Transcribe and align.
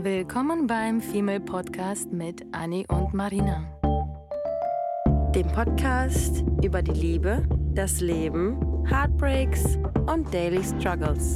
Willkommen 0.00 0.68
beim 0.68 1.00
Female 1.00 1.40
Podcast 1.40 2.12
mit 2.12 2.46
Annie 2.52 2.86
und 2.86 3.12
Marina. 3.14 3.64
Dem 5.34 5.48
Podcast 5.48 6.44
über 6.62 6.82
die 6.82 6.92
Liebe, 6.92 7.42
das 7.74 8.00
Leben, 8.00 8.86
Heartbreaks 8.88 9.76
und 10.06 10.32
Daily 10.32 10.62
Struggles. 10.62 11.34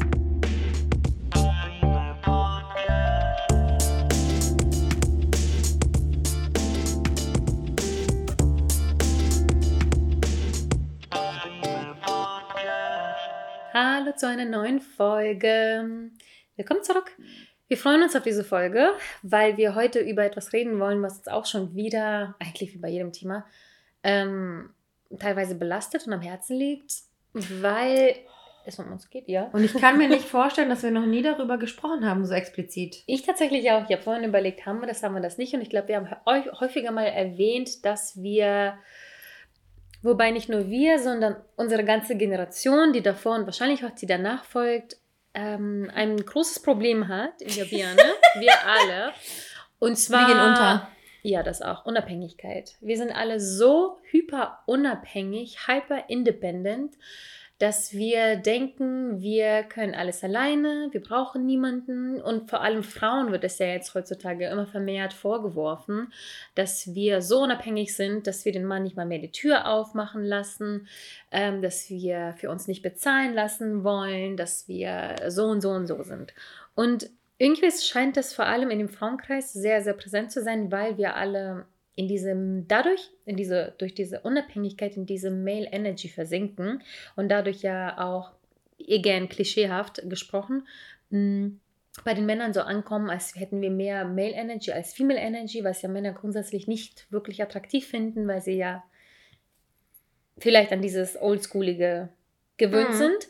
Hallo 13.75 14.13
zu 14.15 14.29
einer 14.29 14.45
neuen 14.45 14.81
Folge. 14.81 16.13
Willkommen 16.55 16.85
zurück. 16.85 17.11
Wir 17.73 17.79
freuen 17.79 18.03
uns 18.03 18.15
auf 18.15 18.23
diese 18.23 18.45
Folge, 18.45 18.91
weil 19.23 19.57
wir 19.57 19.75
heute 19.75 19.99
über 19.99 20.27
etwas 20.27 20.53
reden 20.53 20.79
wollen, 20.79 21.01
was 21.01 21.17
uns 21.17 21.29
auch 21.29 21.47
schon 21.47 21.75
wieder, 21.75 22.35
eigentlich 22.39 22.75
wie 22.75 22.79
bei 22.79 22.91
jedem 22.91 23.15
Thema, 23.15 23.47
ähm, 24.03 24.69
teilweise 25.19 25.55
belastet 25.55 26.07
und 26.07 26.13
am 26.13 26.21
Herzen 26.21 26.59
liegt, 26.59 26.93
weil 27.33 28.15
es 28.67 28.79
um 28.79 28.93
uns 28.93 29.09
geht, 29.09 29.27
ja. 29.27 29.45
Und 29.55 29.65
ich 29.65 29.73
kann 29.73 29.97
mir 29.97 30.11
nicht 30.11 30.27
vorstellen, 30.29 30.69
dass 30.69 30.83
wir 30.83 30.91
noch 30.91 31.07
nie 31.07 31.23
darüber 31.23 31.57
gesprochen 31.57 32.07
haben, 32.07 32.27
so 32.27 32.35
explizit. 32.35 33.05
Ich 33.07 33.23
tatsächlich 33.23 33.71
auch. 33.71 33.85
Ich 33.89 33.93
habe 33.93 34.03
vorhin 34.03 34.25
überlegt, 34.25 34.67
haben 34.67 34.81
wir 34.81 34.87
das, 34.87 35.03
haben 35.03 35.15
wir 35.15 35.23
das 35.23 35.39
nicht. 35.39 35.55
Und 35.55 35.63
ich 35.63 35.71
glaube, 35.71 35.89
wir 35.89 35.97
haben 35.97 36.11
häufiger 36.61 36.91
mal 36.91 37.07
erwähnt, 37.07 37.87
dass 37.87 38.23
wir, 38.23 38.75
wobei 40.03 40.31
nicht 40.31 40.51
nur 40.51 40.69
wir, 40.69 40.99
sondern 40.99 41.37
unsere 41.57 41.85
ganze 41.85 42.17
Generation, 42.19 42.93
die 42.93 43.03
davor 43.03 43.37
und 43.37 43.47
wahrscheinlich 43.47 43.83
auch 43.83 43.93
die 43.93 44.05
danach 44.05 44.45
folgt, 44.45 44.99
ähm, 45.35 45.91
ein 45.95 46.17
großes 46.19 46.61
Problem 46.63 47.09
hat 47.09 47.41
in 47.41 47.55
der 47.55 47.65
Birne, 47.65 48.15
wir 48.39 48.53
alle. 48.67 49.13
Und 49.79 49.97
zwar. 49.97 50.29
Wir 50.29 50.35
gehen 50.35 50.45
unter. 50.45 50.89
Ja, 51.23 51.43
das 51.43 51.63
auch. 51.63 51.85
Unabhängigkeit. 51.87 52.77
Wir 52.81 52.97
sind 52.97 53.13
alle 53.13 53.39
so 53.39 53.99
hyper 54.11 54.59
unabhängig, 54.67 55.69
hyper 55.69 56.09
independent, 56.09 56.95
dass 57.63 57.93
wir 57.93 58.35
denken, 58.35 59.21
wir 59.21 59.63
können 59.63 59.95
alles 59.95 60.25
alleine, 60.25 60.89
wir 60.91 61.01
brauchen 61.01 61.47
niemanden. 61.47 62.21
Und 62.21 62.51
vor 62.51 62.61
allem 62.61 62.83
Frauen 62.83 63.31
wird 63.31 63.45
es 63.45 63.61
ja 63.61 63.67
jetzt 63.67 63.95
heutzutage 63.95 64.49
immer 64.49 64.67
vermehrt 64.67 65.13
vorgeworfen, 65.13 66.13
dass 66.57 66.93
wir 66.93 67.23
so 67.23 67.45
unabhängig 67.45 67.95
sind, 67.95 68.27
dass 68.27 68.45
wir 68.45 68.51
den 68.51 68.65
Mann 68.65 68.83
nicht 68.83 68.97
mal 68.97 69.07
mehr 69.07 69.21
die 69.21 69.31
Tür 69.31 69.69
aufmachen 69.69 70.25
lassen, 70.25 70.89
ähm, 71.31 71.63
dass 71.63 71.89
wir 71.89 72.35
für 72.37 72.51
uns 72.51 72.67
nicht 72.67 72.83
bezahlen 72.83 73.33
lassen 73.33 73.85
wollen, 73.85 74.37
dass 74.37 74.67
wir 74.67 75.15
so 75.29 75.45
und 75.45 75.61
so 75.61 75.71
und 75.71 75.87
so 75.87 76.03
sind. 76.03 76.35
Und 76.75 77.11
irgendwie 77.39 77.71
scheint 77.71 78.17
das 78.17 78.35
vor 78.35 78.47
allem 78.47 78.71
in 78.71 78.81
dem 78.81 78.89
Frauenkreis 78.89 79.53
sehr, 79.53 79.85
sehr 79.85 79.95
präsent 79.95 80.33
zu 80.33 80.43
sein, 80.43 80.73
weil 80.73 80.99
wir 80.99 81.15
alle 81.15 81.67
in 81.95 82.09
diesem, 82.09 82.67
dadurch, 82.69 83.11
in 83.27 83.37
diese, 83.37 83.75
durch 83.79 83.95
diese 83.95 84.21
Unabhängigkeit, 84.21 84.97
in 84.97 85.07
diese 85.07 85.31
Male 85.31 85.69
Energy 85.71 86.09
versinken 86.09 86.83
und 87.17 87.29
dadurch 87.29 87.63
ja 87.63 87.99
auch, 87.99 88.33
again, 88.89 89.29
klischeehaft 89.29 90.09
gesprochen, 90.09 90.67
mh, 91.11 91.53
bei 92.05 92.15
den 92.15 92.25
Männern 92.25 92.55
so 92.55 92.63
ankommen, 92.63 93.11
als 93.11 93.35
hätten 93.37 93.61
wir 93.61 93.71
mehr 93.71 94.07
Male 94.07 94.33
Energy 94.33 94.73
als 94.73 94.95
Female 94.95 95.21
Energy, 95.21 95.63
was 95.63 95.83
ja 95.83 95.91
Männer 95.91 96.13
grundsätzlich 96.13 96.67
nicht 96.67 97.07
wirklich 97.13 97.43
attraktiv 97.43 97.87
finden, 97.87 98.27
weil 98.27 98.41
sie 98.41 98.57
ja 98.57 98.83
vielleicht 100.39 100.73
an 100.73 100.81
dieses 100.81 101.21
Oldschoolige 101.21 102.09
gewöhnt 102.57 102.91
mhm. 102.91 102.95
sind. 102.95 103.29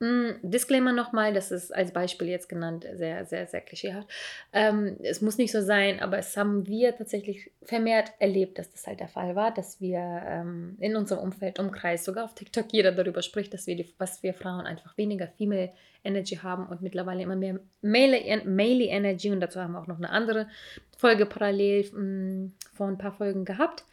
Mm, 0.00 0.30
Disclaimer 0.42 0.92
nochmal, 0.92 1.32
das 1.32 1.52
ist 1.52 1.72
als 1.72 1.92
Beispiel 1.92 2.28
jetzt 2.28 2.48
genannt, 2.48 2.84
sehr, 2.94 3.24
sehr, 3.26 3.46
sehr 3.46 3.60
klischeehaft. 3.60 4.08
Ähm, 4.52 4.96
es 5.02 5.20
muss 5.20 5.38
nicht 5.38 5.52
so 5.52 5.62
sein, 5.62 6.00
aber 6.00 6.18
es 6.18 6.36
haben 6.36 6.66
wir 6.66 6.96
tatsächlich 6.96 7.52
vermehrt 7.62 8.12
erlebt, 8.18 8.58
dass 8.58 8.70
das 8.70 8.86
halt 8.86 9.00
der 9.00 9.08
Fall 9.08 9.36
war, 9.36 9.54
dass 9.54 9.80
wir 9.80 9.98
ähm, 10.26 10.76
in 10.80 10.96
unserem 10.96 11.22
Umfeld, 11.22 11.60
Umkreis, 11.60 12.04
sogar 12.04 12.24
auf 12.24 12.34
TikTok 12.34 12.72
jeder 12.72 12.90
darüber 12.90 13.22
spricht, 13.22 13.54
dass 13.54 13.66
wir, 13.68 13.76
die, 13.76 13.94
was 13.98 14.22
wir 14.22 14.34
Frauen 14.34 14.66
einfach 14.66 14.96
weniger 14.98 15.28
Female 15.28 15.72
Energy 16.02 16.36
haben 16.36 16.66
und 16.66 16.82
mittlerweile 16.82 17.22
immer 17.22 17.36
mehr 17.36 17.60
Male, 17.80 18.42
Male 18.44 18.84
Energy 18.84 19.30
und 19.30 19.40
dazu 19.40 19.60
haben 19.60 19.72
wir 19.72 19.80
auch 19.80 19.86
noch 19.86 19.98
eine 19.98 20.10
andere 20.10 20.48
Folge 20.98 21.24
parallel 21.24 21.88
mh, 21.92 22.00
mm, 22.00 22.52
vor 22.74 22.88
ein 22.88 22.98
paar 22.98 23.12
Folgen 23.12 23.44
gehabt. 23.44 23.84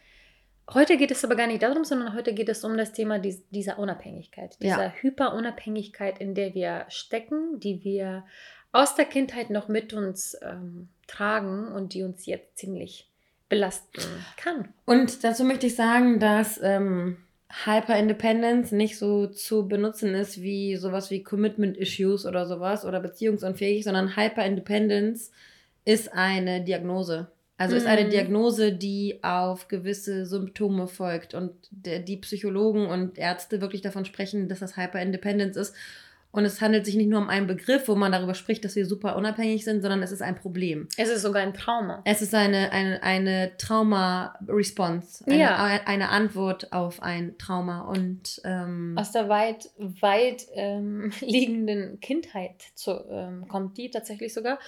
Heute 0.70 0.96
geht 0.96 1.10
es 1.10 1.24
aber 1.24 1.34
gar 1.34 1.46
nicht 1.46 1.62
darum, 1.62 1.84
sondern 1.84 2.14
heute 2.14 2.34
geht 2.34 2.48
es 2.48 2.64
um 2.64 2.76
das 2.76 2.92
Thema 2.92 3.18
dieser 3.18 3.78
Unabhängigkeit, 3.78 4.56
dieser 4.62 4.84
ja. 4.84 4.92
Hyperunabhängigkeit, 5.00 6.18
in 6.18 6.34
der 6.34 6.54
wir 6.54 6.86
stecken, 6.88 7.58
die 7.58 7.82
wir 7.84 8.24
aus 8.70 8.94
der 8.94 9.04
Kindheit 9.04 9.50
noch 9.50 9.68
mit 9.68 9.92
uns 9.92 10.36
ähm, 10.40 10.88
tragen 11.06 11.68
und 11.72 11.94
die 11.94 12.02
uns 12.02 12.26
jetzt 12.26 12.56
ziemlich 12.56 13.10
belasten 13.48 14.02
kann. 14.36 14.68
Und 14.86 15.24
dazu 15.24 15.44
möchte 15.44 15.66
ich 15.66 15.74
sagen, 15.74 16.20
dass 16.20 16.58
ähm, 16.62 17.18
Hyper-Independence 17.66 18.72
nicht 18.72 18.98
so 18.98 19.26
zu 19.26 19.68
benutzen 19.68 20.14
ist 20.14 20.40
wie 20.40 20.76
sowas 20.76 21.10
wie 21.10 21.22
Commitment-Issues 21.22 22.24
oder 22.24 22.46
sowas 22.46 22.86
oder 22.86 23.00
beziehungsunfähig, 23.00 23.84
sondern 23.84 24.16
Hyper-Independence 24.16 25.32
ist 25.84 26.12
eine 26.14 26.64
Diagnose. 26.64 27.30
Also 27.62 27.76
ist 27.76 27.86
eine 27.86 28.04
mhm. 28.04 28.10
Diagnose, 28.10 28.72
die 28.72 29.20
auf 29.22 29.68
gewisse 29.68 30.26
Symptome 30.26 30.88
folgt 30.88 31.34
und 31.34 31.52
die 31.70 32.16
Psychologen 32.16 32.86
und 32.86 33.18
Ärzte 33.18 33.60
wirklich 33.60 33.82
davon 33.82 34.04
sprechen, 34.04 34.48
dass 34.48 34.60
das 34.60 34.76
Hyperindependence 34.76 35.56
ist. 35.56 35.74
Und 36.32 36.46
es 36.46 36.62
handelt 36.62 36.86
sich 36.86 36.94
nicht 36.94 37.10
nur 37.10 37.20
um 37.20 37.28
einen 37.28 37.46
Begriff, 37.46 37.88
wo 37.88 37.94
man 37.94 38.10
darüber 38.10 38.34
spricht, 38.34 38.64
dass 38.64 38.74
wir 38.74 38.86
super 38.86 39.16
unabhängig 39.16 39.64
sind, 39.64 39.82
sondern 39.82 40.02
es 40.02 40.12
ist 40.12 40.22
ein 40.22 40.34
Problem. 40.34 40.88
Es 40.96 41.10
ist 41.10 41.20
sogar 41.20 41.42
ein 41.42 41.52
Trauma. 41.52 42.00
Es 42.06 42.22
ist 42.22 42.34
eine, 42.34 42.72
eine, 42.72 43.02
eine 43.02 43.52
Trauma-Response, 43.58 45.26
eine, 45.26 45.38
ja. 45.38 45.80
eine 45.84 46.08
Antwort 46.08 46.72
auf 46.72 47.02
ein 47.02 47.36
Trauma. 47.36 47.82
Und, 47.82 48.40
ähm, 48.44 48.96
Aus 48.98 49.12
der 49.12 49.28
weit, 49.28 49.68
weit 49.76 50.46
ähm, 50.54 51.12
liegenden 51.20 52.00
Kindheit 52.00 52.62
zu, 52.74 53.04
ähm, 53.10 53.46
kommt 53.46 53.76
die 53.76 53.90
tatsächlich 53.90 54.32
sogar. 54.32 54.58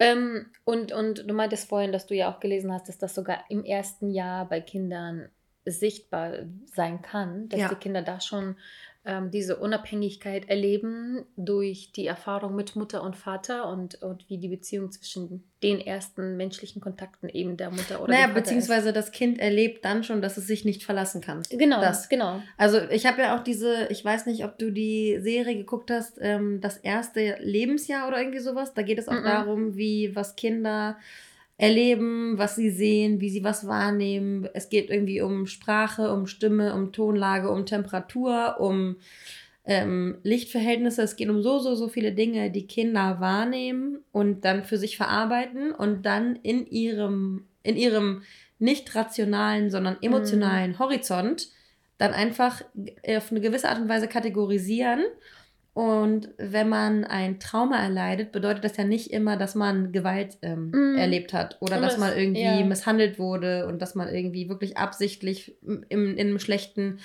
Ähm, 0.00 0.46
und, 0.64 0.92
und 0.92 1.28
du 1.28 1.34
meintest 1.34 1.68
vorhin, 1.68 1.92
dass 1.92 2.06
du 2.06 2.14
ja 2.14 2.32
auch 2.32 2.40
gelesen 2.40 2.72
hast, 2.72 2.88
dass 2.88 2.98
das 2.98 3.14
sogar 3.14 3.44
im 3.50 3.64
ersten 3.64 4.10
Jahr 4.10 4.48
bei 4.48 4.60
Kindern 4.60 5.28
sichtbar 5.66 6.46
sein 6.64 7.02
kann, 7.02 7.50
dass 7.50 7.60
ja. 7.60 7.68
die 7.68 7.74
Kinder 7.74 8.02
da 8.02 8.20
schon 8.20 8.56
ähm, 9.04 9.30
diese 9.30 9.56
Unabhängigkeit 9.56 10.48
erleben 10.50 11.24
durch 11.36 11.90
die 11.92 12.06
Erfahrung 12.06 12.54
mit 12.54 12.76
Mutter 12.76 13.02
und 13.02 13.16
Vater 13.16 13.66
und, 13.68 14.02
und 14.02 14.28
wie 14.28 14.36
die 14.36 14.48
Beziehung 14.48 14.92
zwischen 14.92 15.44
den 15.62 15.80
ersten 15.80 16.36
menschlichen 16.36 16.82
Kontakten 16.82 17.28
eben 17.30 17.56
der 17.56 17.70
Mutter 17.70 18.02
oder 18.02 18.12
naja, 18.12 18.26
beziehungsweise 18.26 18.88
ist. 18.88 18.96
das 18.96 19.10
Kind 19.10 19.38
erlebt 19.38 19.84
dann 19.86 20.04
schon, 20.04 20.20
dass 20.20 20.36
es 20.36 20.46
sich 20.46 20.66
nicht 20.66 20.84
verlassen 20.84 21.22
kann. 21.22 21.42
Genau, 21.50 21.80
das. 21.80 22.10
genau. 22.10 22.42
Also 22.58 22.78
ich 22.90 23.06
habe 23.06 23.22
ja 23.22 23.36
auch 23.38 23.42
diese, 23.42 23.86
ich 23.88 24.04
weiß 24.04 24.26
nicht, 24.26 24.44
ob 24.44 24.58
du 24.58 24.70
die 24.70 25.18
Serie 25.20 25.56
geguckt 25.56 25.90
hast, 25.90 26.18
ähm, 26.20 26.60
das 26.60 26.76
erste 26.76 27.36
Lebensjahr 27.40 28.06
oder 28.06 28.18
irgendwie 28.18 28.40
sowas. 28.40 28.74
Da 28.74 28.82
geht 28.82 28.98
es 28.98 29.08
auch 29.08 29.14
mm 29.14 29.16
-mm. 29.16 29.24
darum, 29.24 29.76
wie 29.76 30.14
was 30.14 30.36
Kinder 30.36 30.98
erleben, 31.60 32.38
was 32.38 32.56
sie 32.56 32.70
sehen, 32.70 33.20
wie 33.20 33.28
sie 33.28 33.44
was 33.44 33.66
wahrnehmen. 33.66 34.48
Es 34.54 34.70
geht 34.70 34.88
irgendwie 34.88 35.20
um 35.20 35.46
Sprache, 35.46 36.10
um 36.10 36.26
Stimme, 36.26 36.74
um 36.74 36.90
Tonlage, 36.90 37.50
um 37.50 37.66
Temperatur, 37.66 38.56
um 38.60 38.96
ähm, 39.66 40.16
Lichtverhältnisse. 40.22 41.02
Es 41.02 41.16
geht 41.16 41.28
um 41.28 41.42
so, 41.42 41.58
so, 41.58 41.74
so 41.74 41.88
viele 41.88 42.12
Dinge, 42.12 42.50
die 42.50 42.66
Kinder 42.66 43.20
wahrnehmen 43.20 43.98
und 44.10 44.46
dann 44.46 44.64
für 44.64 44.78
sich 44.78 44.96
verarbeiten 44.96 45.72
und 45.72 46.06
dann 46.06 46.36
in 46.36 46.66
ihrem, 46.66 47.44
in 47.62 47.76
ihrem 47.76 48.22
nicht 48.58 48.94
rationalen, 48.94 49.68
sondern 49.68 49.98
emotionalen 50.00 50.72
mhm. 50.72 50.78
Horizont 50.78 51.50
dann 51.98 52.14
einfach 52.14 52.62
auf 53.06 53.30
eine 53.30 53.42
gewisse 53.42 53.68
Art 53.68 53.78
und 53.78 53.90
Weise 53.90 54.08
kategorisieren 54.08 55.02
und 55.72 56.30
wenn 56.36 56.68
man 56.68 57.04
ein 57.04 57.38
Trauma 57.38 57.80
erleidet, 57.80 58.32
bedeutet 58.32 58.64
das 58.64 58.76
ja 58.76 58.84
nicht 58.84 59.12
immer, 59.12 59.36
dass 59.36 59.54
man 59.54 59.92
Gewalt 59.92 60.36
ähm, 60.42 60.70
mm. 60.70 60.96
erlebt 60.96 61.32
hat 61.32 61.58
oder 61.60 61.76
und 61.76 61.82
dass 61.82 61.96
man 61.96 62.16
irgendwie 62.16 62.42
ja. 62.42 62.64
misshandelt 62.64 63.20
wurde 63.20 63.66
und 63.66 63.80
dass 63.80 63.94
man 63.94 64.08
irgendwie 64.08 64.48
wirklich 64.48 64.76
absichtlich 64.76 65.56
im, 65.62 65.84
in 65.88 66.18
einem 66.18 66.40
schlechten 66.40 66.98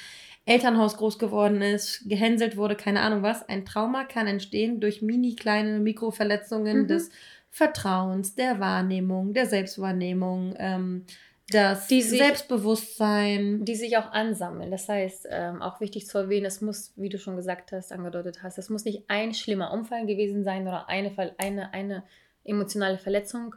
Elternhaus 0.45 0.97
groß 0.97 1.19
geworden 1.19 1.61
ist, 1.61 2.09
gehänselt 2.09 2.57
wurde, 2.57 2.75
keine 2.75 3.01
Ahnung 3.01 3.21
was. 3.21 3.47
Ein 3.47 3.65
Trauma 3.65 4.03
kann 4.03 4.27
entstehen 4.27 4.79
durch 4.79 5.01
mini 5.01 5.35
kleine 5.35 5.79
Mikroverletzungen 5.79 6.83
mhm. 6.83 6.87
des 6.87 7.11
Vertrauens, 7.51 8.35
der 8.35 8.59
Wahrnehmung, 8.59 9.33
der 9.33 9.45
Selbstwahrnehmung, 9.45 10.55
ähm, 10.57 11.05
das 11.49 11.87
die 11.87 12.01
sich, 12.01 12.19
Selbstbewusstsein. 12.19 13.63
Die 13.65 13.75
sich 13.75 13.97
auch 13.97 14.11
ansammeln. 14.11 14.71
Das 14.71 14.89
heißt, 14.89 15.27
ähm, 15.29 15.61
auch 15.61 15.79
wichtig 15.79 16.07
zu 16.07 16.17
erwähnen, 16.17 16.45
es 16.45 16.61
muss, 16.61 16.93
wie 16.95 17.09
du 17.09 17.19
schon 17.19 17.35
gesagt 17.35 17.71
hast, 17.71 17.91
angedeutet 17.91 18.41
hast, 18.41 18.57
es 18.57 18.69
muss 18.69 18.85
nicht 18.85 19.03
ein 19.09 19.33
schlimmer 19.33 19.71
Unfall 19.71 20.05
gewesen 20.05 20.43
sein 20.43 20.63
oder 20.63 20.89
eine, 20.89 21.11
eine, 21.37 21.73
eine 21.73 22.03
emotionale 22.43 22.97
Verletzung 22.97 23.55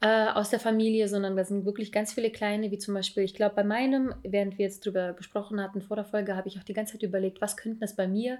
äh, 0.00 0.28
aus 0.28 0.50
der 0.50 0.60
Familie, 0.60 1.08
sondern 1.08 1.36
da 1.36 1.44
sind 1.44 1.64
wirklich 1.64 1.92
ganz 1.92 2.12
viele 2.12 2.30
kleine, 2.30 2.70
wie 2.70 2.78
zum 2.78 2.94
Beispiel, 2.94 3.24
ich 3.24 3.34
glaube, 3.34 3.56
bei 3.56 3.64
meinem, 3.64 4.14
während 4.22 4.56
wir 4.56 4.64
jetzt 4.64 4.86
drüber 4.86 5.12
gesprochen 5.12 5.60
hatten 5.60 5.82
vor 5.82 5.96
der 5.96 6.04
Folge, 6.04 6.36
habe 6.36 6.48
ich 6.48 6.58
auch 6.58 6.64
die 6.64 6.74
ganze 6.74 6.94
Zeit 6.94 7.02
überlegt, 7.02 7.40
was 7.40 7.56
könnten 7.56 7.82
es 7.82 7.96
bei 7.96 8.06
mir 8.06 8.38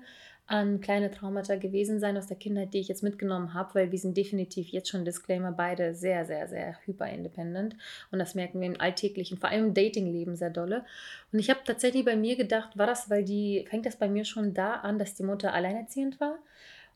an 0.48 0.80
kleine 0.80 1.10
Traumata 1.10 1.56
gewesen 1.56 2.00
sein 2.00 2.16
aus 2.16 2.26
der 2.26 2.38
Kindheit, 2.38 2.72
die 2.72 2.78
ich 2.78 2.88
jetzt 2.88 3.02
mitgenommen 3.02 3.52
habe, 3.52 3.74
weil 3.74 3.92
wir 3.92 3.98
sind 3.98 4.16
definitiv 4.16 4.68
jetzt 4.70 4.88
schon 4.88 5.04
Disclaimer 5.04 5.52
beide 5.52 5.94
sehr, 5.94 6.24
sehr, 6.24 6.48
sehr 6.48 6.78
hyper-independent 6.86 7.76
und 8.10 8.18
das 8.18 8.34
merken 8.34 8.60
wir 8.60 8.66
im 8.66 8.80
alltäglichen, 8.80 9.36
vor 9.36 9.50
allem 9.50 9.66
im 9.66 9.74
Datingleben 9.74 10.36
sehr 10.36 10.50
dolle. 10.50 10.84
Und 11.32 11.38
ich 11.38 11.50
habe 11.50 11.60
tatsächlich 11.64 12.04
bei 12.04 12.16
mir 12.16 12.36
gedacht, 12.36 12.78
war 12.78 12.86
das, 12.86 13.10
weil 13.10 13.24
die, 13.24 13.66
fängt 13.68 13.84
das 13.84 13.96
bei 13.96 14.08
mir 14.08 14.24
schon 14.24 14.54
da 14.54 14.76
an, 14.76 14.98
dass 14.98 15.14
die 15.14 15.22
Mutter 15.22 15.52
alleinerziehend 15.52 16.18
war 16.18 16.38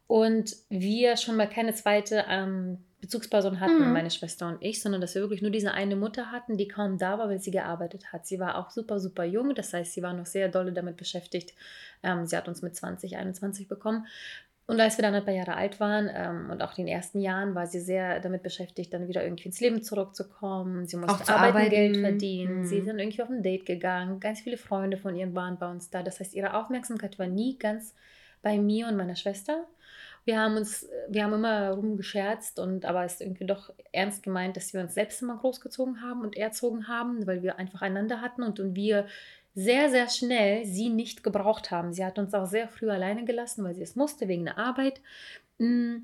und 0.06 0.56
wir 0.70 1.18
schon 1.18 1.36
mal 1.36 1.48
keine 1.48 1.74
zweite 1.74 2.24
ähm, 2.28 2.78
Bezugsperson 3.02 3.58
hatten, 3.58 3.84
mhm. 3.84 3.92
meine 3.92 4.12
Schwester 4.12 4.46
und 4.46 4.58
ich, 4.60 4.80
sondern 4.80 5.00
dass 5.00 5.16
wir 5.16 5.22
wirklich 5.22 5.42
nur 5.42 5.50
diese 5.50 5.72
eine 5.72 5.96
Mutter 5.96 6.30
hatten, 6.30 6.56
die 6.56 6.68
kaum 6.68 6.98
da 6.98 7.18
war, 7.18 7.28
weil 7.28 7.40
sie 7.40 7.50
gearbeitet 7.50 8.12
hat. 8.12 8.26
Sie 8.26 8.38
war 8.38 8.56
auch 8.56 8.70
super, 8.70 9.00
super 9.00 9.24
jung, 9.24 9.56
das 9.56 9.72
heißt, 9.72 9.92
sie 9.92 10.02
war 10.02 10.14
noch 10.14 10.24
sehr 10.24 10.48
dolle 10.48 10.72
damit 10.72 10.96
beschäftigt. 10.96 11.52
Ähm, 12.04 12.26
sie 12.26 12.36
hat 12.36 12.46
uns 12.46 12.62
mit 12.62 12.76
20, 12.76 13.16
21 13.16 13.66
bekommen. 13.66 14.06
Und 14.66 14.80
als 14.80 14.96
wir 14.96 15.02
dann 15.02 15.14
ein 15.14 15.24
paar 15.24 15.34
Jahre 15.34 15.56
alt 15.56 15.80
waren 15.80 16.08
ähm, 16.14 16.48
und 16.48 16.62
auch 16.62 16.78
in 16.78 16.86
den 16.86 16.94
ersten 16.94 17.20
Jahren, 17.20 17.56
war 17.56 17.66
sie 17.66 17.80
sehr 17.80 18.20
damit 18.20 18.44
beschäftigt, 18.44 18.94
dann 18.94 19.08
wieder 19.08 19.24
irgendwie 19.24 19.46
ins 19.46 19.58
Leben 19.58 19.82
zurückzukommen. 19.82 20.86
Sie 20.86 20.96
musste 20.96 21.34
arbeiten, 21.34 21.56
arbeiten, 21.56 21.70
Geld 21.70 21.96
verdienen. 21.96 22.60
Mhm. 22.60 22.66
Sie 22.66 22.84
dann 22.84 23.00
irgendwie 23.00 23.22
auf 23.22 23.30
ein 23.30 23.42
Date 23.42 23.66
gegangen. 23.66 24.20
Ganz 24.20 24.40
viele 24.40 24.56
Freunde 24.56 24.96
von 24.96 25.16
ihr 25.16 25.34
waren 25.34 25.58
bei 25.58 25.68
uns 25.68 25.90
da. 25.90 26.04
Das 26.04 26.20
heißt, 26.20 26.34
ihre 26.34 26.54
Aufmerksamkeit 26.54 27.18
war 27.18 27.26
nie 27.26 27.58
ganz 27.58 27.96
bei 28.42 28.58
mir 28.58 28.86
und 28.86 28.96
meiner 28.96 29.16
Schwester 29.16 29.66
wir 30.24 30.38
haben 30.38 30.56
uns, 30.56 30.88
wir 31.08 31.24
haben 31.24 31.32
immer 31.32 31.70
rumgescherzt 31.70 32.58
und 32.58 32.84
aber 32.84 33.04
es 33.04 33.14
ist 33.14 33.20
irgendwie 33.22 33.46
doch 33.46 33.72
ernst 33.90 34.22
gemeint, 34.22 34.56
dass 34.56 34.72
wir 34.72 34.80
uns 34.80 34.94
selbst 34.94 35.20
immer 35.22 35.36
großgezogen 35.36 36.00
haben 36.00 36.22
und 36.22 36.36
erzogen 36.36 36.86
haben, 36.88 37.26
weil 37.26 37.42
wir 37.42 37.58
einfach 37.58 37.82
einander 37.82 38.20
hatten 38.20 38.42
und, 38.42 38.60
und 38.60 38.76
wir 38.76 39.06
sehr, 39.54 39.90
sehr 39.90 40.08
schnell 40.08 40.64
sie 40.64 40.88
nicht 40.88 41.22
gebraucht 41.22 41.70
haben. 41.70 41.92
Sie 41.92 42.04
hat 42.04 42.18
uns 42.18 42.32
auch 42.34 42.46
sehr 42.46 42.68
früh 42.68 42.88
alleine 42.90 43.24
gelassen, 43.24 43.64
weil 43.64 43.74
sie 43.74 43.82
es 43.82 43.96
musste 43.96 44.28
wegen 44.28 44.44
der 44.44 44.58
Arbeit. 44.58 45.00
Mm, 45.58 45.96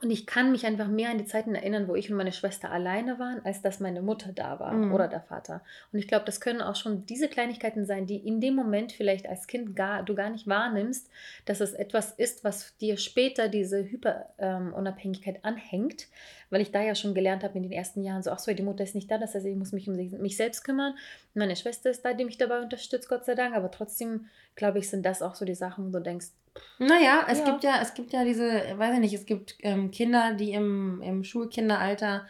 und 0.00 0.10
ich 0.10 0.26
kann 0.26 0.50
mich 0.50 0.64
einfach 0.64 0.88
mehr 0.88 1.10
an 1.10 1.18
die 1.18 1.26
Zeiten 1.26 1.54
erinnern, 1.54 1.86
wo 1.86 1.94
ich 1.94 2.10
und 2.10 2.16
meine 2.16 2.32
Schwester 2.32 2.70
alleine 2.70 3.18
waren, 3.18 3.44
als 3.44 3.60
dass 3.60 3.78
meine 3.78 4.00
Mutter 4.00 4.32
da 4.32 4.58
war 4.58 4.72
mhm. 4.72 4.92
oder 4.92 5.06
der 5.06 5.20
Vater. 5.20 5.62
Und 5.92 5.98
ich 5.98 6.08
glaube, 6.08 6.24
das 6.24 6.40
können 6.40 6.62
auch 6.62 6.76
schon 6.76 7.04
diese 7.04 7.28
Kleinigkeiten 7.28 7.84
sein, 7.84 8.06
die 8.06 8.16
in 8.16 8.40
dem 8.40 8.54
Moment 8.54 8.92
vielleicht 8.92 9.28
als 9.28 9.46
Kind 9.46 9.76
gar, 9.76 10.02
du 10.02 10.14
gar 10.14 10.30
nicht 10.30 10.46
wahrnimmst, 10.46 11.10
dass 11.44 11.60
es 11.60 11.74
etwas 11.74 12.12
ist, 12.12 12.42
was 12.42 12.76
dir 12.78 12.96
später 12.96 13.48
diese 13.48 13.84
Hyperunabhängigkeit 13.84 15.36
ähm, 15.36 15.42
anhängt. 15.42 16.08
Weil 16.48 16.62
ich 16.62 16.72
da 16.72 16.82
ja 16.82 16.94
schon 16.94 17.14
gelernt 17.14 17.44
habe 17.44 17.56
in 17.56 17.62
den 17.62 17.72
ersten 17.72 18.02
Jahren, 18.02 18.22
so, 18.22 18.30
ach 18.30 18.38
so, 18.38 18.52
die 18.52 18.62
Mutter 18.62 18.84
ist 18.84 18.94
nicht 18.94 19.10
da, 19.10 19.18
das 19.18 19.34
heißt, 19.34 19.46
ich 19.46 19.56
muss 19.56 19.72
mich 19.72 19.88
um 19.88 19.94
mich 19.94 20.36
selbst 20.36 20.64
kümmern. 20.64 20.94
Meine 21.34 21.56
Schwester 21.56 21.90
ist 21.90 22.04
da, 22.04 22.12
die 22.14 22.24
mich 22.24 22.38
dabei 22.38 22.60
unterstützt, 22.60 23.08
Gott 23.08 23.24
sei 23.24 23.34
Dank. 23.34 23.54
Aber 23.54 23.70
trotzdem, 23.70 24.26
glaube 24.54 24.78
ich, 24.78 24.88
sind 24.88 25.04
das 25.04 25.22
auch 25.22 25.34
so 25.34 25.44
die 25.44 25.54
Sachen, 25.54 25.88
wo 25.88 25.98
du 25.98 26.02
denkst, 26.02 26.28
naja, 26.78 27.26
es 27.28 27.38
ja. 27.38 27.44
gibt 27.44 27.64
ja, 27.64 27.80
es 27.80 27.94
gibt 27.94 28.12
ja 28.12 28.24
diese, 28.24 28.62
weiß 28.76 28.94
ich 28.94 29.00
nicht, 29.00 29.14
es 29.14 29.26
gibt 29.26 29.56
ähm, 29.60 29.90
Kinder, 29.90 30.34
die 30.34 30.52
im, 30.52 31.00
im 31.02 31.24
Schulkinderalter 31.24 32.26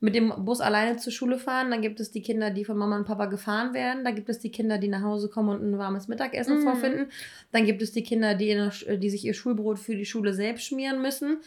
mit 0.00 0.14
dem 0.14 0.32
Bus 0.44 0.60
alleine 0.60 0.96
zur 0.96 1.12
Schule 1.12 1.38
fahren. 1.38 1.70
Dann 1.70 1.82
gibt 1.82 1.98
es 1.98 2.10
die 2.10 2.22
Kinder, 2.22 2.50
die 2.50 2.64
von 2.64 2.78
Mama 2.78 2.96
und 2.96 3.06
Papa 3.06 3.26
gefahren 3.26 3.74
werden. 3.74 4.04
Dann 4.04 4.14
gibt 4.14 4.28
es 4.28 4.38
die 4.38 4.50
Kinder, 4.50 4.78
die 4.78 4.88
nach 4.88 5.02
Hause 5.02 5.28
kommen 5.28 5.48
und 5.48 5.62
ein 5.62 5.78
warmes 5.78 6.06
Mittagessen 6.06 6.58
mhm. 6.58 6.62
vorfinden. 6.62 7.06
Dann 7.50 7.66
gibt 7.66 7.82
es 7.82 7.92
die 7.92 8.04
Kinder, 8.04 8.34
die, 8.34 8.54
der, 8.54 8.96
die 8.96 9.10
sich 9.10 9.24
ihr 9.24 9.34
Schulbrot 9.34 9.78
für 9.78 9.96
die 9.96 10.06
Schule 10.06 10.34
selbst 10.34 10.66
schmieren 10.66 11.02
müssen. 11.02 11.38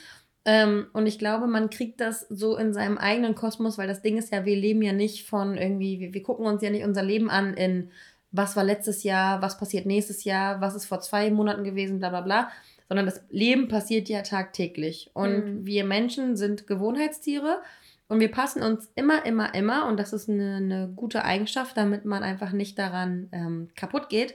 Ähm, 0.44 0.88
und 0.94 1.06
ich 1.06 1.19
glaube, 1.19 1.47
man 1.47 1.69
kriegt 1.69 2.01
das 2.01 2.25
so 2.29 2.57
in 2.57 2.73
seinem 2.73 2.97
eigenen 2.97 3.35
Kosmos, 3.35 3.77
weil 3.77 3.88
das 3.88 4.01
Ding 4.01 4.18
ist 4.18 4.33
ja, 4.33 4.44
wir 4.44 4.56
leben 4.56 4.81
ja 4.81 4.91
nicht 4.91 5.27
von 5.27 5.56
irgendwie, 5.56 6.00
wir, 6.00 6.13
wir 6.13 6.23
gucken 6.23 6.45
uns 6.45 6.62
ja 6.62 6.71
nicht 6.71 6.83
unser 6.83 7.03
Leben 7.03 7.29
an 7.29 7.53
in 7.53 7.91
was 8.31 8.56
war 8.56 8.63
letztes 8.63 9.04
Jahr, 9.04 9.42
was 9.42 9.57
passiert 9.57 9.86
nächstes 9.86 10.24
Jahr, 10.24 10.62
was 10.62 10.75
ist 10.75 10.86
vor 10.86 11.01
zwei 11.01 11.30
Monaten 11.31 11.63
gewesen, 11.63 12.00
bla 12.00 12.10
bla 12.10 12.22
bla. 12.22 12.51
Sondern 12.88 13.06
das 13.06 13.22
Leben 13.30 13.68
passiert 13.68 14.10
ja 14.10 14.22
tagtäglich. 14.22 15.12
Und 15.13 15.45
mhm. 15.45 15.66
wir 15.66 15.86
Menschen 15.86 16.36
sind 16.36 16.68
Gewohnheitstiere 16.68 17.62
und 18.07 18.19
wir 18.19 18.30
passen 18.30 18.62
uns 18.62 18.92
immer, 18.95 19.25
immer, 19.25 19.56
immer, 19.56 19.88
und 19.88 19.98
das 19.98 20.12
ist 20.12 20.30
eine, 20.30 20.57
eine 20.57 20.92
gute 20.94 21.24
Eigenschaft, 21.24 21.78
damit 21.78 22.04
man 22.04 22.24
einfach 22.24 22.51
nicht 22.51 22.78
daran 22.78 23.30
ähm, 23.31 23.69
kaputt 23.78 24.10
geht. 24.10 24.33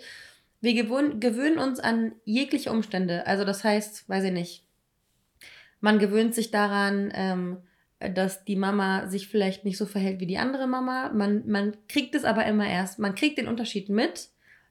Wir 0.63 0.73
gewöhn, 0.73 1.21
gewöhnen 1.21 1.59
uns 1.59 1.79
an 1.81 2.13
jegliche 2.25 2.71
Umstände. 2.71 3.27
Also 3.27 3.45
das 3.45 3.65
heißt, 3.65 4.09
weiß 4.09 4.25
ich 4.25 4.33
nicht, 4.33 4.65
man 5.81 5.99
gewöhnt 5.99 6.35
sich 6.35 6.51
daran, 6.51 7.13
ähm, 7.15 7.59
dass 7.99 8.45
die 8.45 8.57
Mama 8.57 9.09
sich 9.09 9.29
vielleicht 9.29 9.65
nicht 9.65 9.79
so 9.79 9.87
verhält 9.87 10.21
wie 10.21 10.27
die 10.27 10.39
andere 10.39 10.67
Mama. 10.67 11.11
Man, 11.15 11.45
man 11.47 11.77
kriegt 11.89 12.15
es 12.15 12.25
aber 12.25 12.45
immer 12.47 12.69
erst, 12.69 12.99
man 12.99 13.15
kriegt 13.15 13.39
den 13.39 13.49
Unterschied 13.49 13.89
mit, 13.89 14.29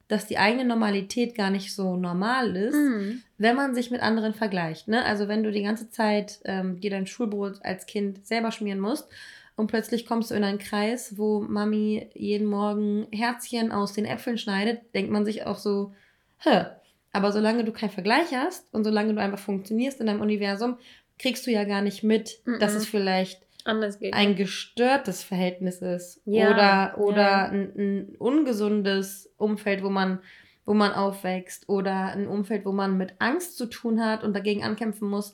dass 0.08 0.28
die 0.28 0.38
eigene 0.38 0.66
Normalität 0.66 1.36
gar 1.36 1.50
nicht 1.50 1.74
so 1.74 1.96
normal 1.96 2.56
ist, 2.56 2.76
mhm. 2.76 3.24
wenn 3.40 3.56
man 3.56 3.74
sich 3.74 3.90
mit 3.90 4.02
anderen 4.02 4.34
vergleicht. 4.36 4.88
Ne? 4.88 5.04
Also 5.04 5.28
wenn 5.28 5.44
du 5.44 5.52
die 5.52 5.64
ganze 5.64 5.90
Zeit 5.90 6.40
ähm, 6.46 6.80
dir 6.80 6.92
dein 6.92 7.08
Schulbrot 7.08 7.64
als 7.64 7.88
Kind 7.88 8.26
selber 8.26 8.52
schmieren 8.52 8.80
musst 8.80 9.08
und 9.56 9.68
plötzlich 9.68 10.06
kommst 10.06 10.30
du 10.30 10.36
in 10.36 10.44
einen 10.44 10.60
Kreis, 10.60 11.18
wo 11.18 11.42
Mami 11.42 12.10
jeden 12.14 12.46
Morgen 12.46 13.08
Herzchen 13.12 13.72
aus 13.72 13.94
den 13.94 14.06
Äpfeln 14.06 14.38
schneidet, 14.38 14.82
denkt 14.94 15.12
man 15.12 15.26
sich 15.26 15.46
auch 15.46 15.58
so, 15.58 15.94
hä. 16.38 16.66
Aber 17.12 17.32
solange 17.32 17.64
du 17.64 17.72
keinen 17.72 17.92
Vergleich 17.92 18.36
hast 18.36 18.72
und 18.74 18.84
solange 18.84 19.14
du 19.14 19.22
einfach 19.22 19.40
funktionierst 19.40 20.02
in 20.02 20.08
deinem 20.08 20.22
Universum, 20.22 20.78
kriegst 21.18 21.48
du 21.48 21.52
ja 21.52 21.64
gar 21.64 21.82
nicht 21.82 22.04
mit, 22.04 22.40
mm 22.46 22.52
-mm. 22.52 22.60
dass 22.60 22.74
es 22.74 22.86
vielleicht 22.86 23.46
ein 23.66 24.36
gestörtes 24.36 25.24
Verhältnis 25.24 25.82
ist 25.82 26.22
ja, 26.26 26.52
oder, 26.52 27.04
oder 27.04 27.22
ja. 27.22 27.46
ein, 27.46 27.72
ein, 27.76 28.16
ungesundes 28.18 29.34
Umfeld, 29.38 29.84
wo 29.84 29.90
man, 29.90 30.20
wo 30.66 30.76
man 30.76 30.92
aufwächst 30.92 31.68
oder 31.68 32.12
ein 32.12 32.28
Umfeld, 32.28 32.66
wo 32.66 32.72
man 32.72 32.96
mit 32.98 33.16
Angst 33.20 33.58
zu 33.58 33.66
tun 33.66 34.04
hat 34.04 34.24
und 34.24 34.36
dagegen 34.36 34.64
ankämpfen 34.64 35.10
muss. 35.10 35.34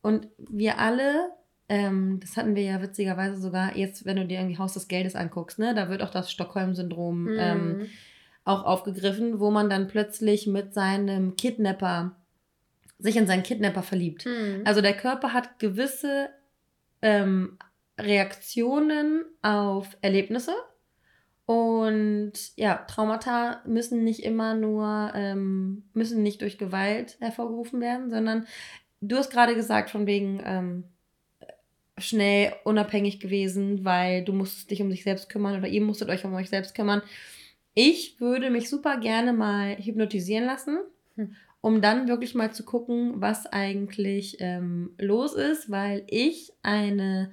Und 0.00 0.28
wir 0.38 0.78
alle, 0.78 1.30
ähm, 1.68 2.18
das 2.20 2.38
hatten 2.38 2.54
wir 2.54 2.62
ja 2.62 2.80
witzigerweise 2.80 3.36
sogar 3.36 3.76
jetzt, 3.76 4.06
wenn 4.06 4.16
du 4.16 4.24
dir 4.26 4.38
irgendwie 4.38 4.58
Haus 4.58 4.72
des 4.72 4.88
Geldes 4.88 5.14
anguckst, 5.14 5.58
ne, 5.58 5.74
da 5.74 5.90
wird 5.90 6.02
auch 6.02 6.10
das 6.10 6.30
Stockholm-Syndrom 6.30 7.24
mm. 7.24 7.38
ähm, 7.38 7.86
auch 8.44 8.64
aufgegriffen, 8.64 9.38
wo 9.38 9.50
man 9.50 9.68
dann 9.68 9.88
plötzlich 9.88 10.46
mit 10.46 10.72
seinem 10.72 11.36
Kidnapper 11.36 12.16
sich 12.98 13.16
in 13.16 13.26
seinen 13.26 13.42
Kidnapper 13.42 13.82
verliebt. 13.82 14.26
Mhm. 14.26 14.62
Also 14.64 14.80
der 14.80 14.96
Körper 14.96 15.32
hat 15.32 15.58
gewisse 15.58 16.30
ähm, 17.02 17.58
Reaktionen 17.98 19.24
auf 19.42 19.96
Erlebnisse. 20.00 20.54
Und 21.44 22.32
ja, 22.56 22.74
Traumata 22.88 23.62
müssen 23.66 24.02
nicht 24.02 24.24
immer 24.24 24.54
nur, 24.54 25.12
ähm, 25.14 25.84
müssen 25.92 26.22
nicht 26.22 26.42
durch 26.42 26.58
Gewalt 26.58 27.16
hervorgerufen 27.20 27.80
werden, 27.80 28.10
sondern 28.10 28.46
du 29.00 29.16
hast 29.16 29.30
gerade 29.30 29.54
gesagt, 29.54 29.90
von 29.90 30.06
wegen 30.06 30.42
ähm, 30.44 30.84
schnell 31.98 32.52
unabhängig 32.64 33.20
gewesen, 33.20 33.84
weil 33.84 34.24
du 34.24 34.32
musstest 34.32 34.70
dich 34.72 34.82
um 34.82 34.90
dich 34.90 35.04
selbst 35.04 35.28
kümmern 35.28 35.56
oder 35.56 35.68
ihr 35.68 35.82
musstet 35.82 36.08
euch 36.08 36.24
um 36.24 36.34
euch 36.34 36.48
selbst 36.48 36.74
kümmern. 36.74 37.02
Ich 37.74 38.20
würde 38.20 38.50
mich 38.50 38.68
super 38.68 38.98
gerne 38.98 39.32
mal 39.32 39.76
hypnotisieren 39.76 40.46
lassen. 40.46 40.78
Hm 41.14 41.36
um 41.66 41.82
dann 41.82 42.06
wirklich 42.06 42.36
mal 42.36 42.52
zu 42.52 42.64
gucken, 42.64 43.14
was 43.16 43.46
eigentlich 43.46 44.36
ähm, 44.38 44.94
los 44.98 45.34
ist, 45.34 45.68
weil 45.68 46.04
ich 46.06 46.52
eine 46.62 47.32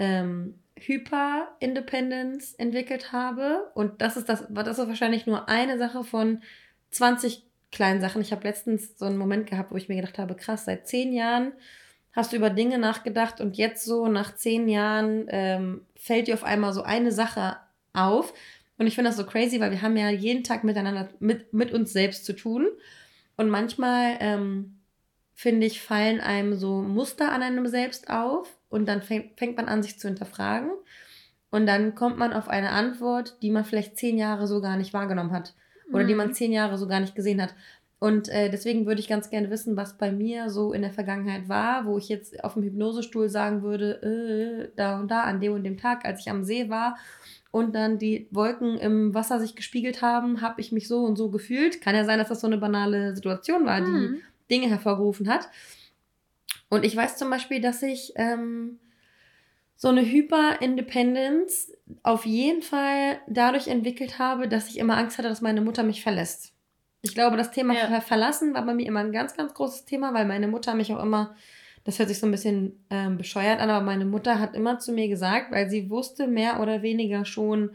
ähm, 0.00 0.58
Hyper-Independence 0.76 2.54
entwickelt 2.54 3.12
habe. 3.12 3.70
Und 3.74 4.02
das 4.02 4.16
ist 4.16 4.28
das, 4.28 4.44
das 4.50 4.76
ist 4.76 4.88
wahrscheinlich 4.88 5.28
nur 5.28 5.48
eine 5.48 5.78
Sache 5.78 6.02
von 6.02 6.42
20 6.90 7.44
kleinen 7.70 8.00
Sachen. 8.00 8.20
Ich 8.22 8.32
habe 8.32 8.42
letztens 8.42 8.98
so 8.98 9.04
einen 9.04 9.16
Moment 9.16 9.48
gehabt, 9.48 9.70
wo 9.70 9.76
ich 9.76 9.88
mir 9.88 9.94
gedacht 9.94 10.18
habe, 10.18 10.34
krass, 10.34 10.64
seit 10.64 10.88
zehn 10.88 11.12
Jahren 11.12 11.52
hast 12.10 12.32
du 12.32 12.36
über 12.36 12.50
Dinge 12.50 12.76
nachgedacht 12.76 13.40
und 13.40 13.56
jetzt 13.56 13.84
so 13.84 14.08
nach 14.08 14.34
zehn 14.34 14.68
Jahren 14.68 15.26
ähm, 15.28 15.82
fällt 15.94 16.26
dir 16.26 16.34
auf 16.34 16.42
einmal 16.42 16.72
so 16.72 16.82
eine 16.82 17.12
Sache 17.12 17.58
auf. 17.92 18.34
Und 18.78 18.88
ich 18.88 18.96
finde 18.96 19.10
das 19.10 19.16
so 19.16 19.26
crazy, 19.26 19.60
weil 19.60 19.70
wir 19.70 19.82
haben 19.82 19.96
ja 19.96 20.10
jeden 20.10 20.42
Tag 20.42 20.64
miteinander, 20.64 21.08
mit, 21.20 21.52
mit 21.52 21.72
uns 21.72 21.92
selbst 21.92 22.24
zu 22.24 22.32
tun. 22.32 22.66
Und 23.40 23.48
manchmal, 23.48 24.18
ähm, 24.20 24.80
finde 25.32 25.66
ich, 25.66 25.80
fallen 25.80 26.20
einem 26.20 26.56
so 26.56 26.82
Muster 26.82 27.32
an 27.32 27.42
einem 27.42 27.66
selbst 27.68 28.10
auf 28.10 28.54
und 28.68 28.86
dann 28.86 29.00
fängt, 29.00 29.38
fängt 29.38 29.56
man 29.56 29.66
an, 29.66 29.82
sich 29.82 29.98
zu 29.98 30.08
hinterfragen. 30.08 30.70
Und 31.50 31.64
dann 31.64 31.94
kommt 31.94 32.18
man 32.18 32.34
auf 32.34 32.48
eine 32.48 32.68
Antwort, 32.68 33.38
die 33.40 33.50
man 33.50 33.64
vielleicht 33.64 33.96
zehn 33.96 34.18
Jahre 34.18 34.46
so 34.46 34.60
gar 34.60 34.76
nicht 34.76 34.92
wahrgenommen 34.92 35.32
hat. 35.32 35.54
Oder 35.90 36.02
mhm. 36.02 36.08
die 36.08 36.14
man 36.16 36.28
mhm. 36.28 36.32
zehn 36.34 36.52
Jahre 36.52 36.76
so 36.76 36.86
gar 36.86 37.00
nicht 37.00 37.14
gesehen 37.14 37.40
hat. 37.40 37.54
Und 37.98 38.28
äh, 38.28 38.50
deswegen 38.50 38.84
würde 38.84 39.00
ich 39.00 39.08
ganz 39.08 39.30
gerne 39.30 39.48
wissen, 39.48 39.74
was 39.74 39.96
bei 39.96 40.12
mir 40.12 40.50
so 40.50 40.74
in 40.74 40.82
der 40.82 40.92
Vergangenheit 40.92 41.48
war, 41.48 41.86
wo 41.86 41.96
ich 41.96 42.10
jetzt 42.10 42.44
auf 42.44 42.52
dem 42.52 42.62
Hypnosestuhl 42.62 43.30
sagen 43.30 43.62
würde, 43.62 44.02
äh, 44.02 44.76
da 44.76 45.00
und 45.00 45.10
da, 45.10 45.22
an 45.22 45.40
dem 45.40 45.54
und 45.54 45.64
dem 45.64 45.78
Tag, 45.78 46.04
als 46.04 46.20
ich 46.20 46.30
am 46.30 46.44
See 46.44 46.68
war 46.68 46.98
und 47.50 47.74
dann 47.74 47.98
die 47.98 48.28
Wolken 48.30 48.78
im 48.78 49.12
Wasser 49.14 49.40
sich 49.40 49.56
gespiegelt 49.56 50.02
haben, 50.02 50.40
habe 50.40 50.60
ich 50.60 50.70
mich 50.72 50.86
so 50.86 51.04
und 51.04 51.16
so 51.16 51.30
gefühlt. 51.30 51.80
Kann 51.80 51.96
ja 51.96 52.04
sein, 52.04 52.18
dass 52.18 52.28
das 52.28 52.40
so 52.40 52.46
eine 52.46 52.58
banale 52.58 53.14
Situation 53.14 53.66
war, 53.66 53.80
mhm. 53.80 54.16
die 54.48 54.54
Dinge 54.54 54.68
hervorgerufen 54.68 55.28
hat. 55.28 55.48
Und 56.68 56.84
ich 56.84 56.94
weiß 56.94 57.16
zum 57.16 57.30
Beispiel, 57.30 57.60
dass 57.60 57.82
ich 57.82 58.12
ähm, 58.14 58.78
so 59.74 59.88
eine 59.88 60.02
Hyper-Independence 60.02 61.72
auf 62.02 62.24
jeden 62.26 62.62
Fall 62.62 63.18
dadurch 63.26 63.66
entwickelt 63.66 64.18
habe, 64.18 64.46
dass 64.46 64.68
ich 64.68 64.78
immer 64.78 64.96
Angst 64.96 65.18
hatte, 65.18 65.28
dass 65.28 65.40
meine 65.40 65.62
Mutter 65.62 65.82
mich 65.82 66.02
verlässt. 66.02 66.52
Ich 67.02 67.14
glaube, 67.14 67.36
das 67.36 67.50
Thema 67.50 67.74
ja. 67.74 68.00
Verlassen 68.00 68.54
war 68.54 68.64
bei 68.64 68.74
mir 68.74 68.86
immer 68.86 69.00
ein 69.00 69.10
ganz, 69.10 69.36
ganz 69.36 69.54
großes 69.54 69.86
Thema, 69.86 70.14
weil 70.14 70.26
meine 70.26 70.48
Mutter 70.48 70.74
mich 70.74 70.92
auch 70.92 71.02
immer, 71.02 71.34
das 71.84 71.98
hört 71.98 72.08
sich 72.08 72.18
so 72.18 72.26
ein 72.26 72.30
bisschen 72.30 72.84
ähm, 72.90 73.16
bescheuert 73.16 73.60
an, 73.60 73.70
aber 73.70 73.84
meine 73.84 74.04
Mutter 74.04 74.38
hat 74.38 74.54
immer 74.54 74.78
zu 74.78 74.92
mir 74.92 75.08
gesagt, 75.08 75.50
weil 75.50 75.70
sie 75.70 75.90
wusste 75.90 76.26
mehr 76.26 76.60
oder 76.60 76.82
weniger 76.82 77.24
schon, 77.24 77.70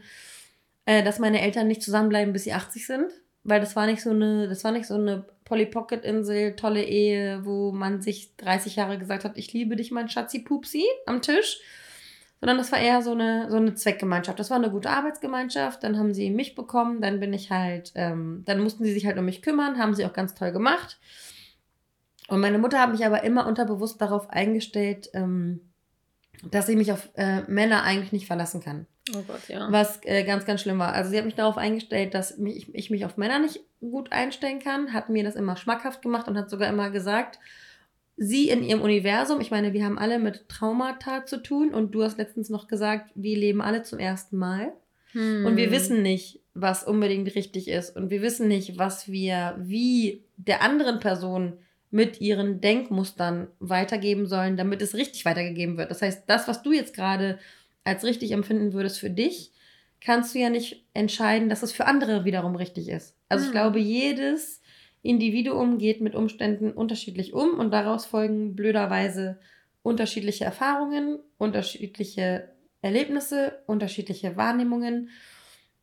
äh, 0.84 1.02
dass 1.02 1.18
meine 1.18 1.40
Eltern 1.40 1.66
nicht 1.66 1.82
zusammenbleiben, 1.82 2.32
bis 2.32 2.44
sie 2.44 2.52
80 2.52 2.86
sind. 2.86 3.12
Weil 3.48 3.60
das 3.60 3.76
war 3.76 3.86
nicht 3.86 4.02
so 4.02 4.10
eine, 4.10 4.48
das 4.48 4.64
war 4.64 4.72
nicht 4.72 4.86
so 4.86 4.94
eine 4.94 5.24
Polly 5.44 5.66
Pocket 5.66 6.04
Insel, 6.04 6.56
tolle 6.56 6.82
Ehe, 6.82 7.44
wo 7.44 7.70
man 7.70 8.02
sich 8.02 8.36
30 8.38 8.74
Jahre 8.76 8.98
gesagt 8.98 9.24
hat, 9.24 9.38
ich 9.38 9.52
liebe 9.52 9.76
dich, 9.76 9.92
mein 9.92 10.08
Schatzi 10.08 10.40
Pupsi 10.40 10.84
am 11.06 11.22
Tisch, 11.22 11.60
sondern 12.40 12.58
das 12.58 12.72
war 12.72 12.80
eher 12.80 13.02
so 13.02 13.12
eine, 13.12 13.48
so 13.48 13.56
eine 13.56 13.74
Zweckgemeinschaft. 13.74 14.38
Das 14.40 14.50
war 14.50 14.56
eine 14.56 14.70
gute 14.70 14.90
Arbeitsgemeinschaft. 14.90 15.84
Dann 15.84 15.96
haben 15.96 16.12
sie 16.12 16.30
mich 16.30 16.56
bekommen, 16.56 17.00
dann 17.00 17.20
bin 17.20 17.32
ich 17.32 17.50
halt, 17.50 17.92
ähm, 17.94 18.42
dann 18.44 18.60
mussten 18.60 18.84
sie 18.84 18.92
sich 18.92 19.06
halt 19.06 19.16
um 19.16 19.24
mich 19.24 19.42
kümmern, 19.42 19.78
haben 19.78 19.94
sie 19.94 20.04
auch 20.04 20.12
ganz 20.12 20.34
toll 20.34 20.50
gemacht. 20.50 20.98
Und 22.28 22.40
meine 22.40 22.58
Mutter 22.58 22.80
hat 22.80 22.90
mich 22.90 23.04
aber 23.04 23.22
immer 23.22 23.46
unterbewusst 23.46 24.00
darauf 24.00 24.30
eingestellt, 24.30 25.10
ähm, 25.14 25.60
dass 26.50 26.66
sie 26.66 26.76
mich 26.76 26.92
auf 26.92 27.08
äh, 27.14 27.42
Männer 27.42 27.82
eigentlich 27.82 28.12
nicht 28.12 28.26
verlassen 28.26 28.60
kann. 28.60 28.86
Oh 29.14 29.22
Gott, 29.26 29.48
ja. 29.48 29.70
Was 29.70 30.00
äh, 30.04 30.24
ganz, 30.24 30.44
ganz 30.44 30.60
schlimm 30.60 30.78
war. 30.78 30.92
Also 30.92 31.10
sie 31.10 31.18
hat 31.18 31.24
mich 31.24 31.36
darauf 31.36 31.56
eingestellt, 31.56 32.14
dass 32.14 32.38
mich, 32.38 32.56
ich, 32.56 32.74
ich 32.74 32.90
mich 32.90 33.04
auf 33.04 33.16
Männer 33.16 33.38
nicht 33.38 33.60
gut 33.80 34.10
einstellen 34.12 34.58
kann, 34.58 34.92
hat 34.92 35.08
mir 35.08 35.22
das 35.22 35.36
immer 35.36 35.56
schmackhaft 35.56 36.02
gemacht 36.02 36.26
und 36.26 36.36
hat 36.36 36.50
sogar 36.50 36.68
immer 36.68 36.90
gesagt, 36.90 37.38
sie 38.16 38.48
in 38.48 38.64
ihrem 38.64 38.80
Universum, 38.82 39.40
ich 39.40 39.50
meine, 39.50 39.72
wir 39.72 39.84
haben 39.84 39.98
alle 39.98 40.18
mit 40.18 40.48
Traumata 40.48 41.24
zu 41.26 41.42
tun 41.42 41.72
und 41.72 41.94
du 41.94 42.02
hast 42.02 42.18
letztens 42.18 42.48
noch 42.50 42.66
gesagt, 42.66 43.10
wir 43.14 43.36
leben 43.36 43.62
alle 43.62 43.82
zum 43.82 43.98
ersten 43.98 44.38
Mal. 44.38 44.72
Hm. 45.12 45.46
Und 45.46 45.56
wir 45.56 45.70
wissen 45.70 46.02
nicht, 46.02 46.40
was 46.54 46.82
unbedingt 46.82 47.32
richtig 47.34 47.68
ist. 47.68 47.94
Und 47.94 48.10
wir 48.10 48.22
wissen 48.22 48.48
nicht, 48.48 48.78
was 48.78 49.08
wir 49.08 49.56
wie 49.58 50.24
der 50.36 50.62
anderen 50.62 50.98
Person 50.98 51.58
mit 51.90 52.20
ihren 52.20 52.60
Denkmustern 52.60 53.48
weitergeben 53.60 54.26
sollen, 54.26 54.56
damit 54.56 54.82
es 54.82 54.94
richtig 54.94 55.24
weitergegeben 55.24 55.76
wird. 55.76 55.90
Das 55.90 56.02
heißt, 56.02 56.24
das, 56.26 56.48
was 56.48 56.62
du 56.62 56.72
jetzt 56.72 56.94
gerade 56.94 57.38
als 57.84 58.04
richtig 58.04 58.32
empfinden 58.32 58.72
würdest 58.72 58.98
für 58.98 59.10
dich, 59.10 59.52
kannst 60.00 60.34
du 60.34 60.38
ja 60.38 60.50
nicht 60.50 60.84
entscheiden, 60.94 61.48
dass 61.48 61.62
es 61.62 61.72
für 61.72 61.86
andere 61.86 62.24
wiederum 62.24 62.56
richtig 62.56 62.88
ist. 62.88 63.16
Also 63.28 63.44
hm. 63.44 63.48
ich 63.48 63.52
glaube, 63.52 63.78
jedes 63.78 64.60
Individuum 65.02 65.78
geht 65.78 66.00
mit 66.00 66.14
Umständen 66.14 66.72
unterschiedlich 66.72 67.32
um 67.32 67.58
und 67.58 67.70
daraus 67.72 68.06
folgen 68.06 68.56
blöderweise 68.56 69.38
unterschiedliche 69.82 70.44
Erfahrungen, 70.44 71.20
unterschiedliche 71.38 72.48
Erlebnisse, 72.82 73.62
unterschiedliche 73.66 74.36
Wahrnehmungen 74.36 75.10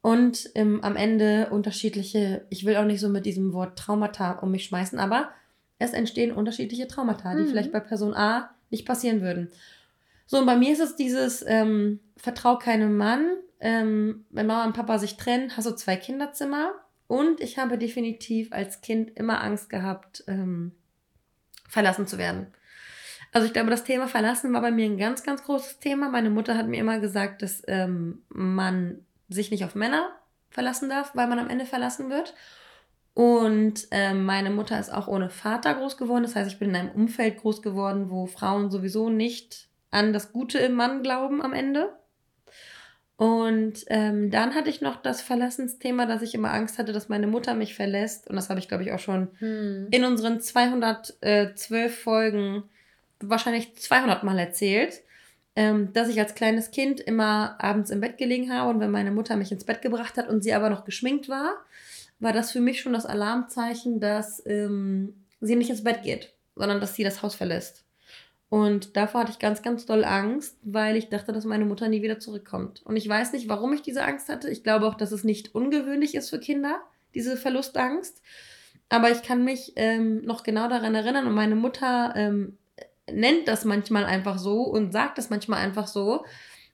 und 0.01 0.49
ähm, 0.55 0.83
am 0.83 0.97
Ende 0.97 1.47
unterschiedliche, 1.49 2.45
ich 2.49 2.65
will 2.65 2.75
auch 2.75 2.85
nicht 2.85 2.99
so 2.99 3.07
mit 3.07 3.25
diesem 3.25 3.53
Wort 3.53 3.79
Traumata 3.79 4.33
um 4.39 4.51
mich 4.51 4.65
schmeißen, 4.65 4.99
aber 4.99 5.29
es 5.83 5.93
entstehen 5.93 6.31
unterschiedliche 6.31 6.87
Traumata, 6.87 7.35
die 7.35 7.43
mhm. 7.43 7.47
vielleicht 7.47 7.71
bei 7.71 7.79
Person 7.79 8.13
A 8.13 8.53
nicht 8.69 8.85
passieren 8.85 9.21
würden. 9.21 9.51
So, 10.25 10.39
und 10.39 10.45
bei 10.45 10.55
mir 10.55 10.71
ist 10.71 10.79
es 10.79 10.95
dieses, 10.95 11.43
ähm, 11.47 11.99
vertrau 12.17 12.57
keinem 12.57 12.97
Mann, 12.97 13.35
ähm, 13.59 14.25
wenn 14.29 14.47
Mama 14.47 14.65
und 14.65 14.73
Papa 14.73 14.97
sich 14.97 15.17
trennen, 15.17 15.55
hast 15.55 15.65
du 15.67 15.75
zwei 15.75 15.95
Kinderzimmer, 15.95 16.73
und 17.07 17.41
ich 17.41 17.57
habe 17.57 17.77
definitiv 17.77 18.51
als 18.51 18.81
Kind 18.81 19.11
immer 19.17 19.43
Angst 19.43 19.69
gehabt, 19.69 20.23
ähm, 20.27 20.71
verlassen 21.67 22.07
zu 22.07 22.17
werden. 22.17 22.47
Also 23.31 23.45
ich 23.45 23.53
glaube, 23.53 23.69
das 23.69 23.83
Thema 23.83 24.07
Verlassen 24.07 24.53
war 24.53 24.61
bei 24.61 24.71
mir 24.71 24.85
ein 24.85 24.97
ganz, 24.97 25.23
ganz 25.23 25.43
großes 25.43 25.79
Thema. 25.79 26.09
Meine 26.09 26.29
Mutter 26.29 26.57
hat 26.57 26.67
mir 26.67 26.79
immer 26.79 26.99
gesagt, 26.99 27.41
dass 27.41 27.61
ähm, 27.67 28.23
man 28.29 29.05
sich 29.29 29.51
nicht 29.51 29.63
auf 29.63 29.75
Männer 29.75 30.11
verlassen 30.49 30.89
darf, 30.89 31.15
weil 31.15 31.27
man 31.27 31.39
am 31.39 31.49
Ende 31.49 31.65
verlassen 31.65 32.09
wird. 32.09 32.33
Und 33.13 33.87
ähm, 33.91 34.25
meine 34.25 34.49
Mutter 34.49 34.79
ist 34.79 34.91
auch 34.91 35.07
ohne 35.07 35.29
Vater 35.29 35.75
groß 35.75 35.97
geworden. 35.97 36.23
Das 36.23 36.35
heißt, 36.35 36.51
ich 36.51 36.59
bin 36.59 36.69
in 36.69 36.75
einem 36.75 36.91
Umfeld 36.91 37.37
groß 37.37 37.61
geworden, 37.61 38.09
wo 38.09 38.25
Frauen 38.25 38.71
sowieso 38.71 39.09
nicht 39.09 39.67
an 39.91 40.13
das 40.13 40.31
Gute 40.31 40.57
im 40.57 40.73
Mann 40.73 41.03
glauben 41.03 41.41
am 41.41 41.53
Ende. 41.53 41.93
Und 43.15 43.85
ähm, 43.87 44.31
dann 44.31 44.55
hatte 44.55 44.69
ich 44.69 44.81
noch 44.81 44.95
das 45.01 45.21
Verlassensthema, 45.21 46.07
dass 46.07 46.23
ich 46.23 46.33
immer 46.33 46.51
Angst 46.51 46.79
hatte, 46.79 46.93
dass 46.93 47.09
meine 47.09 47.27
Mutter 47.27 47.53
mich 47.53 47.75
verlässt. 47.75 48.27
Und 48.27 48.35
das 48.35 48.49
habe 48.49 48.59
ich, 48.59 48.67
glaube 48.67 48.83
ich, 48.83 48.91
auch 48.91 48.99
schon 48.99 49.29
hm. 49.37 49.87
in 49.91 50.03
unseren 50.03 50.41
212 50.41 51.95
Folgen 51.95 52.63
wahrscheinlich 53.19 53.75
200 53.77 54.23
Mal 54.23 54.39
erzählt, 54.39 55.03
ähm, 55.55 55.93
dass 55.93 56.09
ich 56.09 56.19
als 56.19 56.33
kleines 56.33 56.71
Kind 56.71 56.99
immer 56.99 57.55
abends 57.59 57.91
im 57.91 58.01
Bett 58.01 58.17
gelegen 58.17 58.51
habe 58.51 58.71
und 58.71 58.79
wenn 58.79 58.91
meine 58.91 59.11
Mutter 59.11 59.35
mich 59.35 59.51
ins 59.51 59.65
Bett 59.65 59.83
gebracht 59.83 60.17
hat 60.17 60.27
und 60.27 60.43
sie 60.43 60.53
aber 60.53 60.71
noch 60.71 60.83
geschminkt 60.83 61.29
war, 61.29 61.53
war 62.19 62.33
das 62.33 62.51
für 62.51 62.61
mich 62.61 62.81
schon 62.81 62.93
das 62.93 63.05
Alarmzeichen, 63.05 63.99
dass 63.99 64.41
ähm, 64.45 65.25
sie 65.41 65.55
nicht 65.55 65.69
ins 65.69 65.83
Bett 65.83 66.03
geht, 66.03 66.33
sondern 66.55 66.79
dass 66.79 66.95
sie 66.95 67.03
das 67.03 67.21
Haus 67.21 67.35
verlässt. 67.35 67.83
Und 68.49 68.95
davor 68.95 69.21
hatte 69.21 69.31
ich 69.31 69.39
ganz, 69.39 69.63
ganz 69.63 69.87
doll 69.87 70.05
Angst, 70.05 70.57
weil 70.61 70.95
ich 70.95 71.09
dachte, 71.09 71.33
dass 71.33 71.43
meine 71.43 71.65
Mutter 71.65 71.89
nie 71.89 72.03
wieder 72.03 72.19
zurückkommt. 72.19 72.83
Und 72.85 72.97
ich 72.97 73.09
weiß 73.09 73.33
nicht, 73.33 73.49
warum 73.49 73.73
ich 73.73 73.81
diese 73.81 74.03
Angst 74.03 74.29
hatte. 74.29 74.47
Ich 74.49 74.63
glaube 74.63 74.85
auch, 74.85 74.93
dass 74.93 75.11
es 75.11 75.23
nicht 75.23 75.55
ungewöhnlich 75.55 76.13
ist 76.13 76.29
für 76.29 76.39
Kinder, 76.39 76.79
diese 77.15 77.35
Verlustangst. 77.35 78.21
Aber 78.89 79.09
ich 79.09 79.23
kann 79.23 79.43
mich 79.43 79.73
ähm, 79.75 80.23
noch 80.23 80.43
genau 80.43 80.69
daran 80.69 80.93
erinnern 80.93 81.25
und 81.25 81.33
meine 81.33 81.55
Mutter 81.55 82.13
ähm, 82.15 82.59
nennt 83.11 83.47
das 83.47 83.65
manchmal 83.65 84.05
einfach 84.05 84.37
so 84.37 84.61
und 84.61 84.91
sagt 84.91 85.17
das 85.17 85.31
manchmal 85.31 85.59
einfach 85.59 85.87
so, 85.87 86.23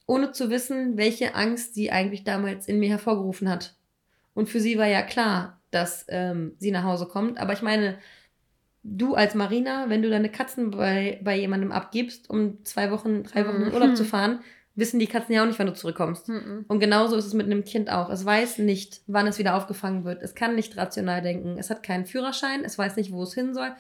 ohne 0.06 0.34
zu 0.34 0.50
wissen, 0.50 0.98
welche 0.98 1.36
Angst 1.36 1.76
sie 1.76 1.92
eigentlich 1.92 2.26
damals 2.26 2.68
in 2.68 2.80
mir 2.80 2.90
hervorgerufen 2.90 3.48
hat. 3.48 3.76
Und 4.34 4.50
für 4.50 4.60
sie 4.60 4.78
war 4.78 4.88
ja 4.88 5.02
klar, 5.02 5.62
dass 5.72 6.06
ähm, 6.10 6.54
sie 6.58 6.72
nach 6.72 6.84
Hause 6.84 7.06
kommt. 7.06 7.40
Aber 7.40 7.54
ich 7.54 7.62
meine, 7.62 7.98
du 8.84 9.16
als 9.16 9.36
Marina, 9.36 9.90
wenn 9.90 10.02
du 10.02 10.10
deine 10.10 10.30
Katzen 10.30 10.72
bei, 10.72 11.20
bei 11.24 11.38
jemandem 11.38 11.72
abgibst, 11.72 12.30
um 12.30 12.64
zwei 12.66 12.92
Wochen, 12.92 13.24
drei 13.24 13.48
Wochen 13.48 13.64
in 13.64 13.74
Urlaub 13.74 13.96
zu 13.96 14.04
mhm. 14.04 14.08
fahren, 14.08 14.40
wissen 14.76 15.00
die 15.00 15.08
Katzen 15.08 15.36
ja 15.36 15.44
auch 15.44 15.48
nicht, 15.48 15.60
wann 15.60 15.68
du 15.68 15.74
zurückkommst. 15.74 16.30
Mhm. 16.30 16.66
Und 16.68 16.80
genauso 16.80 17.16
ist 17.16 17.26
es 17.26 17.34
mit 17.34 17.46
einem 17.46 17.66
Kind 17.66 17.92
auch. 17.92 18.10
Es 18.10 18.26
weiß 18.26 18.60
nicht, 18.60 19.02
wann 19.08 19.28
es 19.28 19.38
wieder 19.38 19.56
aufgefangen 19.56 20.06
wird. 20.06 20.22
Es 20.24 20.36
kann 20.36 20.56
nicht 20.56 20.78
rational 20.78 21.22
denken. 21.22 21.58
Es 21.58 21.70
hat 21.70 21.84
keinen 21.84 22.06
Führerschein. 22.06 22.64
Es 22.64 22.78
weiß 22.78 22.96
nicht, 22.96 23.12
wo 23.12 23.24
es 23.24 23.34
hin 23.34 23.54
soll. 23.54 23.72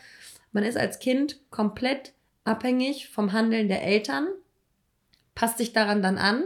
Man 0.51 0.63
ist 0.63 0.77
als 0.77 0.99
Kind 0.99 1.39
komplett 1.51 2.13
abhängig 2.43 3.09
vom 3.09 3.31
Handeln 3.31 3.67
der 3.67 3.83
Eltern, 3.83 4.27
passt 5.35 5.59
sich 5.59 5.71
daran 5.73 6.01
dann 6.01 6.17
an, 6.17 6.43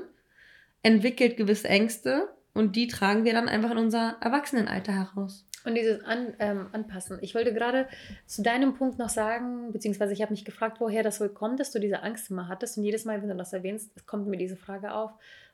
entwickelt 0.84 1.38
gewisse 1.38 1.70
Ängste 1.70 2.28
und 2.54 2.76
die 2.76 2.88
tragen 2.88 3.24
wir 3.24 3.34
dann 3.34 3.50
einfach 3.50 3.72
in 3.72 3.78
unser 3.78 4.18
Erwachsenenalter 4.22 4.94
heraus. 4.94 5.46
Und 5.66 5.76
dieses 5.76 6.04
An, 6.04 6.34
ähm, 6.40 6.68
Anpassen. 6.74 7.20
Ich 7.22 7.36
wollte 7.36 7.54
gerade 7.54 7.88
zu 8.26 8.42
deinem 8.42 8.76
Punkt 8.76 9.00
noch 9.00 9.10
sagen, 9.10 9.72
beziehungsweise 9.72 10.12
ich 10.12 10.22
habe 10.22 10.32
mich 10.32 10.44
gefragt, 10.44 10.82
woher 10.82 11.04
das 11.04 11.22
wohl 11.22 11.30
kommt, 11.30 11.60
dass 11.60 11.72
du 11.72 11.80
diese 11.80 12.04
Angst 12.04 12.30
immer 12.30 12.50
hattest. 12.50 12.78
Und 12.78 12.84
jedes 12.84 13.06
Mal, 13.06 13.22
wenn 13.22 13.30
du 13.30 13.36
das 13.36 13.54
erwähnst, 13.54 14.06
kommt 14.06 14.28
mir 14.28 14.38
diese 14.38 14.58
Frage 14.58 14.94
auf. 14.94 15.12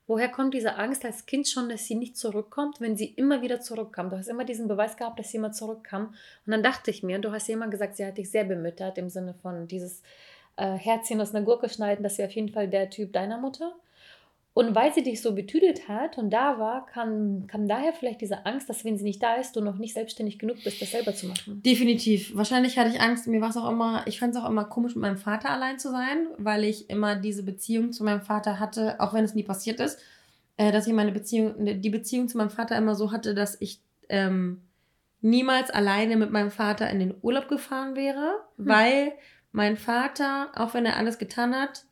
Woher 0.07 0.29
kommt 0.29 0.55
diese 0.55 0.77
Angst 0.77 1.05
als 1.05 1.27
Kind 1.27 1.47
schon, 1.47 1.69
dass 1.69 1.85
sie 1.85 1.93
nicht 1.93 2.17
zurückkommt, 2.17 2.81
wenn 2.81 2.97
sie 2.97 3.05
immer 3.05 3.43
wieder 3.43 3.59
zurückkam? 3.59 4.09
Du 4.09 4.17
hast 4.17 4.27
immer 4.27 4.43
diesen 4.43 4.67
Beweis 4.67 4.97
gehabt, 4.97 5.19
dass 5.19 5.29
sie 5.29 5.37
immer 5.37 5.51
zurückkam. 5.51 6.07
Und 6.47 6.51
dann 6.51 6.63
dachte 6.63 6.89
ich 6.89 7.03
mir, 7.03 7.19
du 7.19 7.31
hast 7.31 7.47
ja 7.47 7.53
immer 7.53 7.67
gesagt, 7.67 7.95
sie 7.97 8.05
hat 8.05 8.17
dich 8.17 8.31
sehr 8.31 8.45
bemüttert, 8.45 8.97
im 8.97 9.09
Sinne 9.09 9.35
von 9.35 9.67
dieses 9.67 10.01
äh, 10.55 10.73
Herzchen 10.73 11.21
aus 11.21 11.35
einer 11.35 11.45
Gurke 11.45 11.69
schneiden, 11.69 12.01
das 12.01 12.17
wäre 12.17 12.27
auf 12.27 12.35
jeden 12.35 12.49
Fall 12.49 12.67
der 12.67 12.89
Typ 12.89 13.13
deiner 13.13 13.37
Mutter. 13.37 13.75
Und 14.53 14.75
weil 14.75 14.93
sie 14.93 15.03
dich 15.03 15.21
so 15.21 15.35
betüdelt 15.35 15.87
hat 15.87 16.17
und 16.17 16.31
da 16.31 16.59
war, 16.59 16.85
kam, 16.85 17.47
kam 17.47 17.67
daher 17.67 17.93
vielleicht 17.93 18.19
diese 18.19 18.45
Angst, 18.45 18.67
dass 18.67 18.83
wenn 18.83 18.97
sie 18.97 19.03
nicht 19.03 19.21
da 19.21 19.35
ist, 19.35 19.55
du 19.55 19.61
noch 19.61 19.77
nicht 19.77 19.93
selbstständig 19.93 20.39
genug 20.39 20.57
bist, 20.63 20.81
das 20.81 20.91
selber 20.91 21.13
zu 21.13 21.27
machen. 21.27 21.61
Definitiv. 21.63 22.35
Wahrscheinlich 22.35 22.77
hatte 22.77 22.89
ich 22.89 22.99
Angst. 22.99 23.27
Mir 23.27 23.41
war 23.41 23.51
es 23.51 23.57
auch 23.57 23.69
immer, 23.69 24.03
ich 24.07 24.19
fand 24.19 24.35
es 24.35 24.41
auch 24.41 24.49
immer 24.49 24.65
komisch, 24.65 24.95
mit 24.95 25.03
meinem 25.03 25.17
Vater 25.17 25.51
allein 25.51 25.79
zu 25.79 25.91
sein, 25.91 26.27
weil 26.37 26.63
ich 26.63 26.89
immer 26.89 27.15
diese 27.15 27.43
Beziehung 27.43 27.93
zu 27.93 28.03
meinem 28.03 28.21
Vater 28.21 28.59
hatte, 28.59 28.99
auch 28.99 29.13
wenn 29.13 29.23
es 29.23 29.35
nie 29.35 29.43
passiert 29.43 29.79
ist, 29.79 29.99
äh, 30.57 30.71
dass 30.71 30.87
ich 30.87 30.93
meine 30.93 31.11
Beziehung, 31.11 31.81
die 31.81 31.89
Beziehung 31.89 32.27
zu 32.27 32.37
meinem 32.37 32.49
Vater 32.49 32.75
immer 32.75 32.95
so 32.95 33.11
hatte, 33.11 33.33
dass 33.35 33.55
ich 33.61 33.79
ähm, 34.09 34.61
niemals 35.21 35.69
alleine 35.69 36.17
mit 36.17 36.31
meinem 36.31 36.51
Vater 36.51 36.89
in 36.89 36.99
den 36.99 37.15
Urlaub 37.21 37.47
gefahren 37.47 37.95
wäre, 37.95 38.33
hm. 38.57 38.67
weil 38.67 39.11
mein 39.51 39.77
Vater, 39.77 40.51
auch 40.55 40.73
wenn 40.73 40.85
er 40.85 40.97
alles 40.97 41.17
getan 41.17 41.55
hat, 41.55 41.85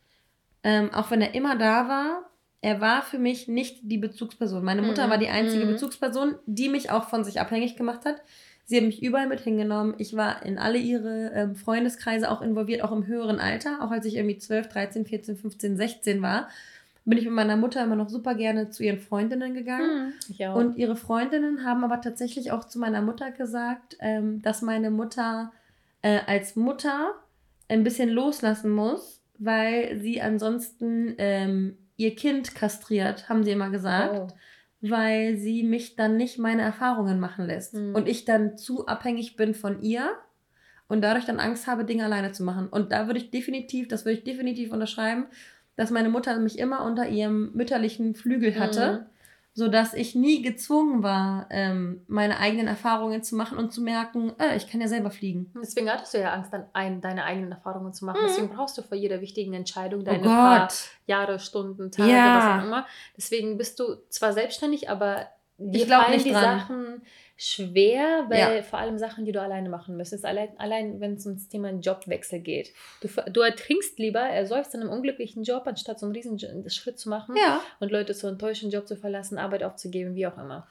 ähm, 0.64 0.94
auch 0.94 1.12
wenn 1.12 1.22
er 1.22 1.34
immer 1.34 1.56
da 1.56 1.88
war, 1.88 2.30
er 2.62 2.82
war 2.82 3.02
für 3.02 3.20
mich 3.20 3.48
nicht 3.48 3.80
die 3.84 3.98
Bezugsperson. 3.98 4.64
Meine 4.64 4.82
Mutter 4.82 5.08
mhm. 5.08 5.12
war 5.12 5.18
die 5.18 5.30
einzige 5.30 5.66
mhm. 5.66 5.72
Bezugsperson, 5.74 6.36
die 6.46 6.70
mich 6.70 6.90
auch 6.92 7.10
von 7.10 7.24
sich 7.24 7.40
abhängig 7.40 7.76
gemacht 7.76 8.06
hat. 8.06 8.22
Sie 8.66 8.78
hat 8.78 8.84
mich 8.84 9.02
überall 9.02 9.28
mit 9.28 9.40
hingenommen. 9.40 9.96
Ich 9.98 10.16
war 10.18 10.46
in 10.46 10.58
alle 10.58 10.78
ihre 10.78 11.32
ähm, 11.34 11.56
Freundeskreise 11.56 12.30
auch 12.30 12.42
involviert, 12.42 12.82
auch 12.84 12.92
im 12.92 13.08
höheren 13.08 13.40
Alter. 13.40 13.82
Auch 13.82 13.92
als 13.92 14.06
ich 14.06 14.16
irgendwie 14.16 14.38
12, 14.38 14.68
13, 14.68 15.06
14, 15.06 15.38
15, 15.38 15.78
16 15.78 16.22
war, 16.22 16.50
bin 17.06 17.18
ich 17.18 17.24
mit 17.24 17.34
meiner 17.34 17.56
Mutter 17.56 17.82
immer 17.82 17.96
noch 17.96 18.10
super 18.10 18.36
gerne 18.36 18.70
zu 18.70 18.84
ihren 18.84 19.00
Freundinnen 19.00 19.54
gegangen. 19.54 20.08
Mhm, 20.08 20.14
Und 20.54 20.78
ihre 20.78 20.98
Freundinnen 20.98 21.64
haben 21.64 21.86
aber 21.86 22.02
tatsächlich 22.02 22.52
auch 22.52 22.66
zu 22.66 22.80
meiner 22.80 23.02
Mutter 23.02 23.32
gesagt, 23.32 23.96
ähm, 24.02 24.42
dass 24.42 24.62
meine 24.62 24.92
Mutter 24.92 25.54
äh, 26.02 26.20
als 26.28 26.58
Mutter 26.58 27.14
ein 27.70 27.86
bisschen 27.86 28.10
loslassen 28.10 28.72
muss, 28.72 29.22
weil 29.38 29.98
sie 30.02 30.22
ansonsten 30.22 31.16
ähm, 31.18 31.78
ihr 31.98 32.16
Kind 32.16 32.56
kastriert, 32.56 33.28
haben 33.28 33.44
sie 33.44 33.52
immer 33.52 33.70
gesagt. 33.70 34.16
Oh. 34.16 34.28
weil 34.80 35.38
sie 35.38 35.64
mich 35.64 35.96
dann 35.96 36.18
nicht 36.18 36.38
meine 36.38 36.62
Erfahrungen 36.62 37.20
machen 37.20 37.48
lässt. 37.48 37.74
Mhm. 37.74 37.96
Und 37.96 38.08
ich 38.08 38.26
dann 38.26 38.58
zu 38.58 38.86
abhängig 38.86 39.36
bin 39.36 39.56
von 39.56 39.82
ihr 39.82 40.12
und 40.88 41.02
dadurch 41.02 41.26
dann 41.26 41.40
Angst 41.40 41.66
habe, 41.66 41.84
Dinge 41.84 42.06
alleine 42.06 42.32
zu 42.32 42.44
machen. 42.44 42.68
Und 42.68 42.92
da 42.92 43.08
würde 43.08 43.20
ich 43.20 43.32
definitiv, 43.32 43.88
das 43.88 44.06
würde 44.06 44.20
ich 44.20 44.24
definitiv 44.24 44.72
unterschreiben, 44.72 45.26
dass 45.76 45.90
meine 45.92 46.10
Mutter 46.10 46.38
mich 46.40 46.60
immer 46.60 46.86
unter 46.86 47.08
ihrem 47.08 47.52
mütterlichen 47.54 48.16
Flügel 48.16 48.60
hatte. 48.60 48.92
Mhm. 48.92 49.17
Sodass 49.58 49.96
ich 49.96 50.14
nie 50.14 50.44
gezwungen 50.44 51.02
war, 51.02 51.48
ähm, 51.50 52.04
meine 52.08 52.38
eigenen 52.38 52.68
Erfahrungen 52.68 53.24
zu 53.24 53.36
machen 53.36 53.58
und 53.58 53.74
zu 53.74 53.82
merken, 53.82 54.32
äh, 54.38 54.56
ich 54.56 54.68
kann 54.70 54.82
ja 54.82 54.88
selber 54.88 55.10
fliegen. 55.10 55.52
Deswegen 55.60 55.90
hattest 55.90 56.14
du 56.14 56.20
ja 56.20 56.32
Angst, 56.32 56.54
dann 56.54 56.68
ein, 56.74 57.02
deine 57.02 57.24
eigenen 57.24 57.52
Erfahrungen 57.54 57.92
zu 57.92 58.06
machen. 58.06 58.22
Mhm. 58.22 58.28
Deswegen 58.28 58.50
brauchst 58.50 58.78
du 58.78 58.84
vor 58.84 58.96
jeder 58.96 59.20
wichtigen 59.20 59.56
Entscheidung 59.56 60.02
Oh 60.02 60.04
deine 60.04 60.28
paar 60.28 60.60
Gott. 60.68 60.76
Jahre, 61.08 61.40
Stunden, 61.40 61.90
Tage, 61.92 62.12
Ja. 62.12 62.36
was 62.36 62.62
auch 62.62 62.68
immer. 62.68 62.86
Deswegen 63.18 63.58
bist 63.58 63.80
du 63.80 63.96
zwar 64.10 64.32
selbstständig, 64.34 64.92
aber 64.92 65.26
dir 65.58 65.86
Ich 65.86 65.88
fallen 65.92 66.12
nicht 66.12 66.28
die 66.28 66.34
dran. 66.34 66.60
Sachen 66.60 67.02
schwer, 67.40 68.26
weil 68.30 68.58
Ja. 68.58 68.64
vor 68.64 68.80
allem 68.80 68.98
Sachen, 68.98 69.24
die 69.24 69.32
du 69.32 69.40
alleine 69.40 69.70
machen 69.70 69.96
müsstest. 69.96 70.26
Allein, 70.26 70.50
allein 70.58 71.00
wenn 71.00 71.14
es 71.14 71.26
ums 71.28 71.48
Thema 71.48 71.70
Jobwechsel 71.72 72.40
geht. 72.40 72.72
Du, 73.02 73.08
du 73.32 73.42
ertrinkst 73.42 74.00
lieber, 74.00 74.22
ersäufst 74.22 74.74
in 74.74 74.82
einem 74.82 74.90
unglücklichen 74.90 75.44
Job, 75.44 75.64
anstatt 75.68 76.00
so 76.00 76.08
einen 76.08 76.16
riesen 76.16 76.40
Schritt 76.70 76.98
zu 76.98 77.10
machen 77.10 77.36
Ja. 77.38 77.62
und 77.80 77.92
Leute 77.92 78.16
zu 78.16 78.26
enttäuschen, 78.28 78.72
Job 78.72 78.88
zu 78.88 78.96
verlassen, 78.96 79.38
Arbeit 79.38 79.64
aufzugeben, 79.64 80.16
wie 80.16 80.26
auch 80.26 80.38
immer. 80.38 80.68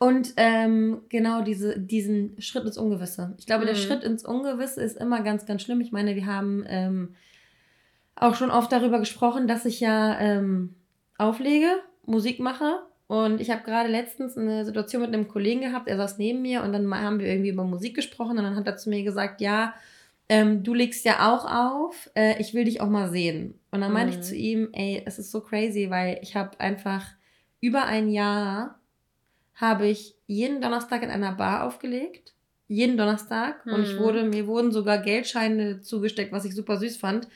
Und 0.00 0.32
ähm, 0.36 1.02
genau 1.08 1.42
diese, 1.42 1.78
diesen 1.78 2.40
Schritt 2.40 2.64
ins 2.64 2.78
Ungewisse. 2.78 3.34
Ich 3.38 3.46
glaube, 3.46 3.64
der 3.64 3.74
Mhm. 3.74 3.78
Schritt 3.78 4.02
ins 4.04 4.24
Ungewisse 4.24 4.82
ist 4.82 4.96
immer 4.96 5.22
ganz, 5.22 5.46
ganz 5.46 5.62
schlimm. 5.62 5.80
Ich 5.80 5.92
meine, 5.92 6.16
wir 6.16 6.26
haben 6.26 6.64
ähm, 6.68 7.14
auch 8.16 8.34
schon 8.34 8.50
oft 8.50 8.72
darüber 8.72 8.98
gesprochen, 8.98 9.46
dass 9.46 9.64
ich 9.64 9.78
ja 9.80 10.18
ähm, 10.18 10.74
auflege, 11.16 11.68
Musik 12.06 12.40
mache. 12.40 12.80
Und 13.08 13.40
ich 13.40 13.50
habe 13.50 13.64
gerade 13.64 13.90
letztens 13.90 14.38
eine 14.38 14.64
Situation 14.66 15.02
mit 15.02 15.14
einem 15.14 15.28
Kollegen 15.28 15.62
gehabt, 15.62 15.88
er 15.88 15.98
saß 15.98 16.18
neben 16.18 16.42
mir 16.42 16.62
und 16.64 16.72
dann 16.74 16.94
haben 16.94 17.20
wir 17.20 17.26
irgendwie 17.28 17.50
über 17.50 17.64
Musik 17.64 17.96
gesprochen 17.96 18.38
und 18.38 18.44
dann 18.44 18.56
hat 18.56 18.66
er 18.68 18.76
zu 18.78 18.90
mir 18.90 19.04
gesagt, 19.04 19.40
ja, 19.42 19.74
ähm, 20.28 20.62
du 20.62 20.74
legst 20.74 21.06
ja 21.06 21.32
auch 21.34 21.46
auf, 21.50 22.10
äh, 22.14 22.40
ich 22.40 22.54
will 22.54 22.64
dich 22.66 22.80
auch 22.82 22.88
mal 22.90 23.10
sehen. 23.10 23.60
Und 23.72 23.80
dann 23.82 23.92
meinte 23.92 24.14
Mhm. 24.14 24.20
ich 24.20 24.26
zu 24.28 24.36
ihm, 24.36 24.70
ey, 24.72 25.02
es 25.06 25.18
ist 25.18 25.32
so 25.32 25.40
crazy, 25.40 25.90
weil 25.90 26.20
ich 26.22 26.36
habe 26.36 26.60
einfach 26.60 27.06
über 27.60 27.86
ein 27.86 28.10
Jahr 28.10 28.78
habe 29.54 29.86
ich 29.88 30.14
jeden 30.26 30.60
Donnerstag 30.60 31.02
in 31.02 31.10
einer 31.10 31.32
Bar 31.34 31.64
aufgelegt. 31.66 32.34
Jeden 32.68 32.96
Donnerstag. 32.96 33.66
Und 33.70 33.82
ich 33.82 33.96
Mhm. 33.96 34.00
wurde, 34.00 34.24
mir 34.24 34.46
wurden 34.46 34.72
sogar 34.72 34.98
Geldscheine 34.98 35.80
zugesteckt, 35.80 36.32
was 36.32 36.44
ich 36.44 36.54
super 36.54 36.78
süß 36.78 36.96
fand, 36.98 37.28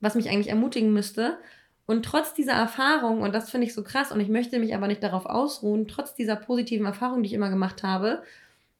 was 0.00 0.14
mich 0.16 0.28
eigentlich 0.30 0.48
ermutigen 0.50 0.92
müsste. 0.92 1.38
Und 1.86 2.04
trotz 2.04 2.34
dieser 2.34 2.52
Erfahrung, 2.52 3.22
und 3.22 3.34
das 3.34 3.50
finde 3.50 3.66
ich 3.66 3.74
so 3.74 3.82
krass, 3.82 4.12
und 4.12 4.20
ich 4.20 4.28
möchte 4.28 4.58
mich 4.58 4.74
aber 4.74 4.86
nicht 4.86 5.02
darauf 5.02 5.26
ausruhen, 5.26 5.88
trotz 5.88 6.14
dieser 6.14 6.36
positiven 6.36 6.86
Erfahrung, 6.86 7.22
die 7.22 7.28
ich 7.28 7.34
immer 7.34 7.50
gemacht 7.50 7.82
habe, 7.82 8.22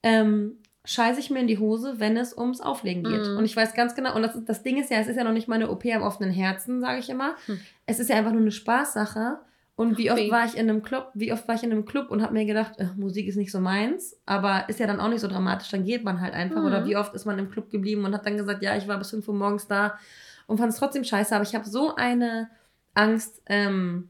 ähm, 0.02 0.56
scheiße 0.84 1.20
ich 1.20 1.30
mir 1.30 1.40
in 1.40 1.46
die 1.46 1.58
Hose, 1.58 1.94
wenn 1.98 2.16
es 2.16 2.36
ums 2.36 2.60
Auflegen 2.60 3.04
geht. 3.04 3.26
Mhm. 3.26 3.36
Und 3.38 3.44
ich 3.44 3.56
weiß 3.56 3.74
ganz 3.74 3.94
genau, 3.94 4.14
und 4.14 4.22
das, 4.22 4.32
das 4.44 4.62
Ding 4.62 4.80
ist 4.80 4.90
ja, 4.90 4.98
es 4.98 5.08
ist 5.08 5.16
ja 5.16 5.24
noch 5.24 5.32
nicht 5.32 5.48
mal 5.48 5.56
eine 5.56 5.70
OP 5.70 5.84
am 5.86 6.02
offenen 6.02 6.32
Herzen, 6.32 6.80
sage 6.80 6.98
ich 6.98 7.08
immer. 7.08 7.34
Hm. 7.46 7.60
Es 7.86 8.00
ist 8.00 8.10
ja 8.10 8.16
einfach 8.16 8.32
nur 8.32 8.40
eine 8.40 8.50
Spaßsache. 8.50 9.38
Und 9.74 9.96
wie 9.96 10.10
oft 10.10 10.30
war 10.30 10.44
ich 10.44 10.54
in 10.54 10.68
einem 10.68 10.82
Club, 10.82 11.10
wie 11.14 11.32
oft 11.32 11.48
war 11.48 11.54
ich 11.54 11.62
in 11.62 11.72
einem 11.72 11.86
Club 11.86 12.10
und 12.10 12.22
habe 12.22 12.34
mir 12.34 12.44
gedacht, 12.44 12.78
äh, 12.78 12.88
Musik 12.96 13.26
ist 13.26 13.36
nicht 13.36 13.50
so 13.50 13.58
meins, 13.58 14.20
aber 14.26 14.68
ist 14.68 14.80
ja 14.80 14.86
dann 14.86 15.00
auch 15.00 15.08
nicht 15.08 15.20
so 15.20 15.28
dramatisch, 15.28 15.70
dann 15.70 15.84
geht 15.84 16.04
man 16.04 16.20
halt 16.20 16.34
einfach. 16.34 16.60
Mhm. 16.60 16.66
Oder 16.66 16.84
wie 16.84 16.96
oft 16.96 17.14
ist 17.14 17.24
man 17.24 17.38
im 17.38 17.50
Club 17.50 17.70
geblieben 17.70 18.04
und 18.04 18.14
hat 18.14 18.26
dann 18.26 18.36
gesagt, 18.36 18.62
ja, 18.62 18.76
ich 18.76 18.86
war 18.86 18.98
bis 18.98 19.10
5 19.10 19.26
Uhr 19.26 19.34
morgens 19.34 19.68
da 19.68 19.98
und 20.46 20.58
fand 20.58 20.72
es 20.72 20.78
trotzdem 20.78 21.04
scheiße. 21.04 21.34
Aber 21.34 21.44
ich 21.44 21.54
habe 21.54 21.66
so 21.66 21.94
eine 21.94 22.50
Angst, 22.94 23.42
ähm, 23.46 24.08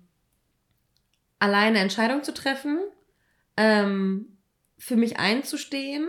alleine 1.38 1.78
Entscheidungen 1.78 2.24
zu 2.24 2.32
treffen, 2.34 2.78
ähm, 3.56 4.38
für 4.78 4.96
mich 4.96 5.18
einzustehen. 5.18 6.08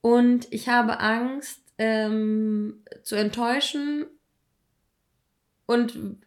Und 0.00 0.50
ich 0.50 0.68
habe 0.68 1.00
Angst, 1.00 1.60
ähm, 1.78 2.84
zu 3.02 3.16
enttäuschen 3.16 4.06
und 5.66 6.18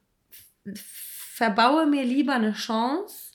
verbaue 1.36 1.86
mir 1.86 2.04
lieber 2.04 2.34
eine 2.34 2.54
Chance, 2.54 3.34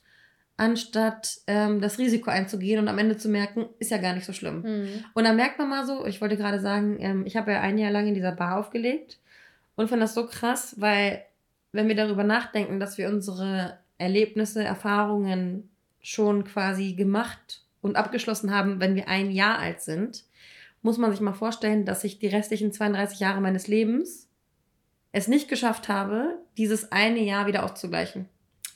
anstatt 0.57 1.39
ähm, 1.47 1.81
das 1.81 1.99
Risiko 1.99 2.31
einzugehen 2.31 2.81
und 2.81 2.89
am 2.89 2.99
Ende 2.99 3.17
zu 3.17 3.29
merken, 3.29 3.67
ist 3.79 3.93
ja 3.93 3.99
gar 3.99 4.15
nicht 4.15 4.27
so 4.27 4.33
schlimm. 4.33 4.63
Mhm. 4.63 5.05
Und 5.15 5.25
dann 5.25 5.37
merkt 5.37 5.59
man 5.59 5.69
mal 5.69 5.87
so, 5.87 6.05
ich 6.07 6.21
wollte 6.21 6.37
gerade 6.37 6.59
sagen, 6.59 6.97
ähm, 6.99 7.25
ich 7.27 7.37
habe 7.37 7.53
ja 7.53 7.61
ein 7.61 7.79
Jahr 7.79 7.93
lang 7.93 8.09
in 8.09 8.15
dieser 8.15 8.33
Bar 8.33 8.59
aufgelegt 8.59 9.21
und 9.77 9.89
finde 9.89 10.05
das 10.05 10.15
so 10.15 10.27
krass, 10.27 10.75
weil 10.81 11.23
wenn 11.73 11.89
wir 11.89 11.95
darüber 11.95 12.25
nachdenken, 12.25 12.81
dass 12.81 12.99
wir 12.99 13.09
unsere 13.09 13.79
Erlebnisse, 13.99 14.65
Erfahrungen 14.65 15.71
schon 16.01 16.45
quasi 16.45 16.95
gemacht 16.95 17.63
und 17.83 17.97
abgeschlossen 17.97 18.55
haben, 18.55 18.81
wenn 18.81 18.95
wir 18.95 19.09
ein 19.09 19.31
Jahr 19.31 19.59
alt 19.59 19.83
sind, 19.83 20.25
muss 20.83 20.99
man 20.99 21.11
sich 21.11 21.21
mal 21.21 21.33
vorstellen, 21.33 21.85
dass 21.85 22.05
ich 22.05 22.19
die 22.19 22.29
restlichen 22.29 22.73
32 22.73 23.21
Jahre 23.21 23.41
meines 23.41 23.67
Lebens 23.67 24.29
es 25.13 25.29
nicht 25.29 25.49
geschafft 25.49 25.89
habe, 25.89 26.39
dieses 26.57 26.93
eine 26.93 27.21
Jahr 27.21 27.47
wieder 27.47 27.65
auszugleichen. 27.65 28.29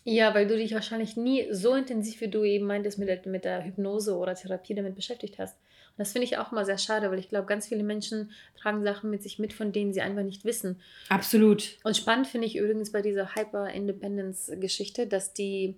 Ja, 0.04 0.34
weil 0.34 0.48
du 0.48 0.56
dich 0.56 0.74
wahrscheinlich 0.74 1.16
nie 1.16 1.46
so 1.52 1.74
intensiv, 1.74 2.20
wie 2.20 2.28
du 2.28 2.42
eben 2.42 2.66
meintest, 2.66 2.98
mit 2.98 3.08
der, 3.08 3.20
mit 3.26 3.44
der 3.44 3.64
Hypnose 3.64 4.16
oder 4.16 4.34
Therapie 4.34 4.74
damit 4.74 4.96
beschäftigt 4.96 5.38
hast. 5.38 5.56
Und 5.92 5.98
das 5.98 6.12
finde 6.12 6.24
ich 6.24 6.38
auch 6.38 6.52
mal 6.52 6.64
sehr 6.64 6.78
schade, 6.78 7.10
weil 7.10 7.18
ich 7.18 7.28
glaube, 7.28 7.46
ganz 7.46 7.68
viele 7.68 7.82
Menschen 7.82 8.32
tragen 8.56 8.82
Sachen 8.82 9.10
mit 9.10 9.22
sich 9.22 9.38
mit, 9.38 9.52
von 9.52 9.72
denen 9.72 9.92
sie 9.92 10.00
einfach 10.00 10.22
nicht 10.22 10.44
wissen. 10.44 10.80
Absolut. 11.08 11.76
Und 11.84 11.96
spannend 11.96 12.26
finde 12.26 12.46
ich 12.46 12.56
übrigens 12.56 12.92
bei 12.92 13.02
dieser 13.02 13.34
Hyper-Independence-Geschichte, 13.34 15.06
dass 15.06 15.34
die 15.34 15.76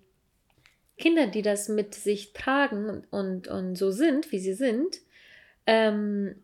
Kinder, 0.97 1.27
die 1.27 1.43
das 1.43 1.69
mit 1.69 1.95
sich 1.95 2.33
tragen 2.33 3.05
und, 3.11 3.49
und 3.49 3.77
so 3.77 3.91
sind, 3.91 4.31
wie 4.31 4.39
sie 4.39 4.55
sind, 4.55 4.99
ähm, 5.67 6.37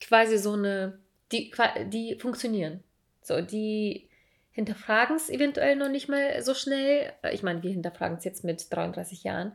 quasi 0.00 0.38
so 0.38 0.52
eine, 0.52 0.98
die, 1.32 1.52
die 1.88 2.16
funktionieren. 2.18 2.82
So, 3.22 3.42
die 3.42 4.08
hinterfragen 4.52 5.14
es 5.14 5.30
eventuell 5.30 5.76
noch 5.76 5.88
nicht 5.88 6.08
mal 6.08 6.42
so 6.42 6.54
schnell. 6.54 7.12
Ich 7.30 7.42
meine, 7.42 7.62
wir 7.62 7.70
hinterfragen 7.70 8.16
es 8.16 8.24
jetzt 8.24 8.42
mit 8.42 8.74
33 8.74 9.22
Jahren. 9.22 9.52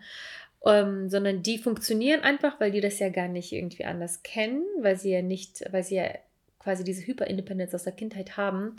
Ähm, 0.66 1.10
sondern 1.10 1.44
die 1.44 1.58
funktionieren 1.58 2.22
einfach, 2.22 2.60
weil 2.60 2.72
die 2.72 2.82
das 2.82 3.00
ja 3.00 3.10
gar 3.10 3.28
nicht 3.28 3.52
irgendwie 3.52 3.84
anders 3.84 4.24
kennen, 4.24 4.64
weil 4.80 4.98
sie 4.98 5.12
ja 5.12 5.22
nicht, 5.22 5.64
weil 5.72 5.84
sie 5.84 5.96
ja 5.96 6.10
quasi 6.60 6.84
diese 6.84 7.06
Hyper-Independence 7.06 7.76
aus 7.76 7.84
der 7.84 7.94
Kindheit 7.94 8.38
haben, 8.38 8.78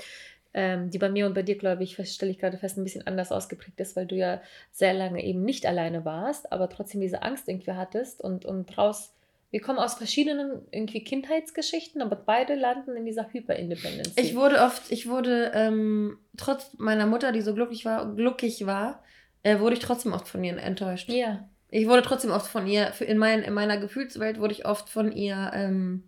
ähm, 0.55 0.90
die 0.90 0.99
bei 0.99 1.09
mir 1.09 1.27
und 1.27 1.35
bei 1.35 1.42
dir, 1.42 1.59
glaube 1.59 1.83
ich, 1.83 1.99
stelle 2.11 2.31
ich 2.31 2.38
gerade 2.38 2.57
fest, 2.57 2.79
ein 2.79 2.85
bisschen 2.85 3.07
anders 3.07 3.33
ausgeprägt 3.33 3.79
ist, 3.81 3.97
weil 3.97 4.07
du 4.07 4.14
ja 4.14 4.40
sehr 4.70 4.94
lange 4.94 5.23
eben 5.23 5.44
nicht 5.44 5.66
alleine 5.66 6.05
warst, 6.05 6.53
aber 6.53 6.70
trotzdem 6.70 7.01
diese 7.01 7.23
Angst 7.23 7.49
irgendwie 7.49 7.73
hattest 7.73 8.23
und, 8.23 8.44
und 8.44 8.77
raus. 8.79 9.12
Wir 9.51 9.61
kommen 9.61 9.79
aus 9.79 9.94
verschiedenen 9.94 10.62
irgendwie 10.73 11.05
Kindheitsgeschichten, 11.05 12.03
aber 12.03 12.16
beide 12.16 12.55
landen 12.55 12.97
in 12.97 13.05
dieser 13.05 13.33
Hyper-Independence. 13.33 14.14
Ich 14.16 14.35
wurde 14.35 14.61
oft, 14.61 14.90
ich 14.90 15.09
wurde, 15.09 15.53
ähm, 15.55 16.18
trotz 16.37 16.73
meiner 16.79 17.07
Mutter, 17.07 17.31
die 17.31 17.40
so 17.40 17.55
glücklich 17.55 17.85
war, 17.85 18.14
glücklich 18.14 18.66
war, 18.66 19.03
äh, 19.42 19.61
wurde 19.61 19.75
ich 19.75 19.81
trotzdem 19.81 20.12
oft 20.12 20.27
von 20.27 20.42
ihr 20.42 20.57
enttäuscht. 20.57 21.09
Ja. 21.09 21.49
Ich 21.76 21.88
wurde 21.88 22.02
trotzdem 22.02 22.30
oft 22.30 22.46
von 22.46 22.68
ihr, 22.68 22.92
in, 23.00 23.18
mein, 23.18 23.42
in 23.42 23.52
meiner 23.52 23.76
Gefühlswelt 23.78 24.38
wurde 24.38 24.52
ich 24.52 24.64
oft 24.64 24.88
von 24.88 25.10
ihr 25.10 25.50
ähm, 25.54 26.04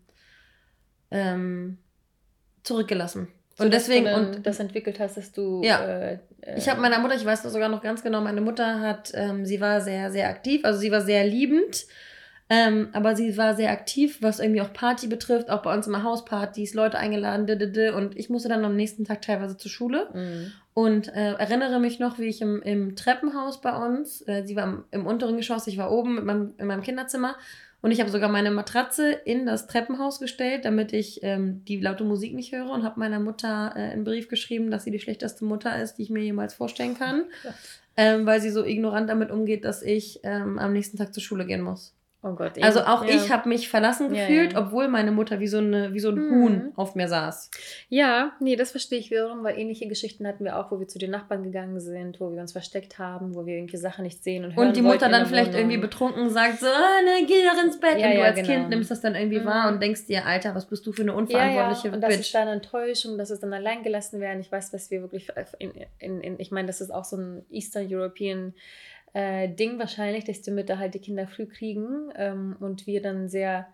ähm, 1.10 1.78
zurückgelassen. 2.62 3.26
So, 3.56 3.64
und 3.64 3.74
dass 3.74 3.86
deswegen, 3.86 4.04
du 4.04 4.10
dann 4.12 4.34
und 4.36 4.46
das 4.46 4.60
entwickelt 4.60 5.00
hast, 5.00 5.16
dass 5.16 5.32
du. 5.32 5.62
Ja. 5.64 5.84
Äh, 5.84 6.18
äh, 6.42 6.56
ich 6.56 6.68
habe 6.68 6.80
meiner 6.80 7.00
Mutter, 7.00 7.16
ich 7.16 7.24
weiß 7.24 7.42
das 7.42 7.52
sogar 7.52 7.68
noch 7.68 7.82
ganz 7.82 8.04
genau, 8.04 8.20
meine 8.20 8.42
Mutter 8.42 8.80
hat, 8.80 9.10
ähm, 9.14 9.44
sie 9.44 9.60
war 9.60 9.80
sehr, 9.80 10.12
sehr 10.12 10.28
aktiv, 10.28 10.64
also 10.64 10.78
sie 10.78 10.92
war 10.92 11.00
sehr 11.00 11.26
liebend, 11.26 11.86
ähm, 12.48 12.90
aber 12.92 13.16
sie 13.16 13.36
war 13.36 13.56
sehr 13.56 13.72
aktiv, 13.72 14.18
was 14.20 14.38
irgendwie 14.38 14.60
auch 14.60 14.72
Party 14.72 15.08
betrifft, 15.08 15.50
auch 15.50 15.62
bei 15.62 15.74
uns 15.74 15.88
immer 15.88 16.04
Hauspartys, 16.04 16.74
Leute 16.74 16.96
eingeladen, 16.96 17.48
d 17.48 17.54
-d 17.54 17.72
-d, 17.72 17.90
und 17.90 18.16
ich 18.16 18.30
musste 18.30 18.48
dann 18.48 18.64
am 18.64 18.76
nächsten 18.76 19.04
Tag 19.04 19.22
teilweise 19.22 19.56
zur 19.56 19.70
Schule. 19.72 20.10
Mhm. 20.14 20.52
Und 20.76 21.08
äh, 21.08 21.32
erinnere 21.32 21.80
mich 21.80 22.00
noch, 22.00 22.18
wie 22.18 22.26
ich 22.26 22.42
im, 22.42 22.60
im 22.60 22.96
Treppenhaus 22.96 23.62
bei 23.62 23.74
uns, 23.74 24.20
äh, 24.28 24.44
sie 24.44 24.56
war 24.56 24.64
im, 24.64 24.84
im 24.90 25.06
unteren 25.06 25.38
Geschoss, 25.38 25.66
ich 25.68 25.78
war 25.78 25.90
oben 25.90 26.22
meinem, 26.22 26.52
in 26.58 26.66
meinem 26.66 26.82
Kinderzimmer 26.82 27.36
und 27.80 27.92
ich 27.92 28.00
habe 28.00 28.10
sogar 28.10 28.28
meine 28.28 28.50
Matratze 28.50 29.10
in 29.10 29.46
das 29.46 29.68
Treppenhaus 29.68 30.20
gestellt, 30.20 30.66
damit 30.66 30.92
ich 30.92 31.20
ähm, 31.22 31.64
die 31.64 31.80
laute 31.80 32.04
Musik 32.04 32.34
nicht 32.34 32.52
höre 32.52 32.68
und 32.68 32.84
habe 32.84 33.00
meiner 33.00 33.20
Mutter 33.20 33.72
äh, 33.74 33.92
einen 33.92 34.04
Brief 34.04 34.28
geschrieben, 34.28 34.70
dass 34.70 34.84
sie 34.84 34.90
die 34.90 35.00
schlechteste 35.00 35.46
Mutter 35.46 35.80
ist, 35.80 35.94
die 35.94 36.02
ich 36.02 36.10
mir 36.10 36.22
jemals 36.22 36.52
vorstellen 36.52 36.98
kann, 36.98 37.24
ähm, 37.96 38.26
weil 38.26 38.42
sie 38.42 38.50
so 38.50 38.62
ignorant 38.62 39.08
damit 39.08 39.30
umgeht, 39.30 39.64
dass 39.64 39.80
ich 39.80 40.20
ähm, 40.24 40.58
am 40.58 40.74
nächsten 40.74 40.98
Tag 40.98 41.14
zur 41.14 41.22
Schule 41.22 41.46
gehen 41.46 41.62
muss. 41.62 41.95
Oh 42.28 42.34
Gott. 42.34 42.60
Also 42.60 42.80
auch 42.80 43.04
ja. 43.04 43.14
ich 43.14 43.30
habe 43.30 43.48
mich 43.48 43.68
verlassen 43.68 44.12
Ja, 44.12 44.26
gefühlt, 44.26 44.54
ja. 44.54 44.58
obwohl 44.58 44.88
meine 44.88 45.12
Mutter 45.12 45.38
wie 45.38 45.46
so, 45.46 45.58
eine, 45.58 45.94
wie 45.94 46.00
so 46.00 46.08
ein 46.08 46.16
Mhm. 46.16 46.30
Huhn 46.42 46.72
auf 46.74 46.96
mir 46.96 47.06
saß. 47.08 47.50
Ja, 47.88 48.32
nee, 48.40 48.56
das 48.56 48.72
verstehe 48.72 48.98
ich 48.98 49.10
wiederum, 49.12 49.44
weil 49.44 49.56
ähnliche 49.58 49.86
Geschichten 49.86 50.26
hatten 50.26 50.44
wir 50.44 50.58
auch, 50.58 50.72
wo 50.72 50.80
wir 50.80 50.88
zu 50.88 50.98
den 50.98 51.12
Nachbarn 51.12 51.44
gegangen 51.44 51.78
sind, 51.78 52.18
wo 52.20 52.32
wir 52.32 52.40
uns 52.40 52.50
versteckt 52.50 52.98
haben, 52.98 53.34
wo 53.36 53.46
wir 53.46 53.54
irgendwie 53.54 53.76
Sachen 53.76 54.02
nicht 54.02 54.24
sehen 54.24 54.44
und 54.44 54.56
hören 54.56 54.68
Und 54.68 54.76
die 54.76 54.82
Mutter 54.82 55.08
dann 55.08 55.26
vielleicht 55.26 55.50
Wohnung. 55.52 55.60
irgendwie 55.60 55.78
betrunken 55.78 56.30
sagt 56.30 56.58
so, 56.58 56.66
ah, 56.66 57.02
ne, 57.04 57.24
geh 57.26 57.44
doch 57.44 57.62
ins 57.62 57.78
Bett. 57.78 57.98
Ja, 57.98 58.06
und 58.08 58.12
du 58.14 58.18
ja, 58.18 58.24
als 58.24 58.36
genau. 58.36 58.48
Kind 58.48 58.68
nimmst 58.70 58.90
das 58.90 59.00
dann 59.00 59.14
irgendwie 59.14 59.38
Mhm. 59.40 59.44
wahr 59.46 59.68
und 59.68 59.80
denkst 59.80 60.06
dir, 60.06 60.26
Alter, 60.26 60.54
was 60.56 60.66
bist 60.66 60.84
du 60.86 60.92
für 60.92 61.02
eine 61.02 61.12
ja, 61.12 61.16
unverantwortliche 61.18 61.88
ja, 61.88 61.94
und 61.94 62.00
das 62.00 62.10
ist 62.14 62.18
Bitch. 62.18 62.34
dann 62.34 62.48
Enttäuschung, 62.48 63.18
dass 63.18 63.30
es 63.30 63.38
dann 63.38 63.52
allein 63.52 63.84
gelassen 63.84 64.18
werden. 64.20 64.40
Ich 64.40 64.50
weiß, 64.50 64.70
dass 64.72 64.90
wir 64.90 65.00
wirklich 65.02 65.28
in, 65.60 65.70
in, 66.00 66.20
in 66.22 66.34
ich 66.40 66.50
meine, 66.50 66.66
das 66.66 66.80
ist 66.80 66.90
auch 66.92 67.04
so 67.04 67.16
ein 67.16 67.44
Eastern 67.50 67.86
European 67.88 68.54
äh, 69.12 69.48
Ding 69.48 69.78
wahrscheinlich, 69.78 70.24
dass 70.24 70.42
die 70.42 70.50
Mütter 70.50 70.78
halt 70.78 70.94
die 70.94 71.00
Kinder 71.00 71.26
früh 71.26 71.46
kriegen 71.46 72.10
ähm, 72.16 72.56
und 72.60 72.86
wir 72.86 73.02
dann 73.02 73.28
sehr 73.28 73.66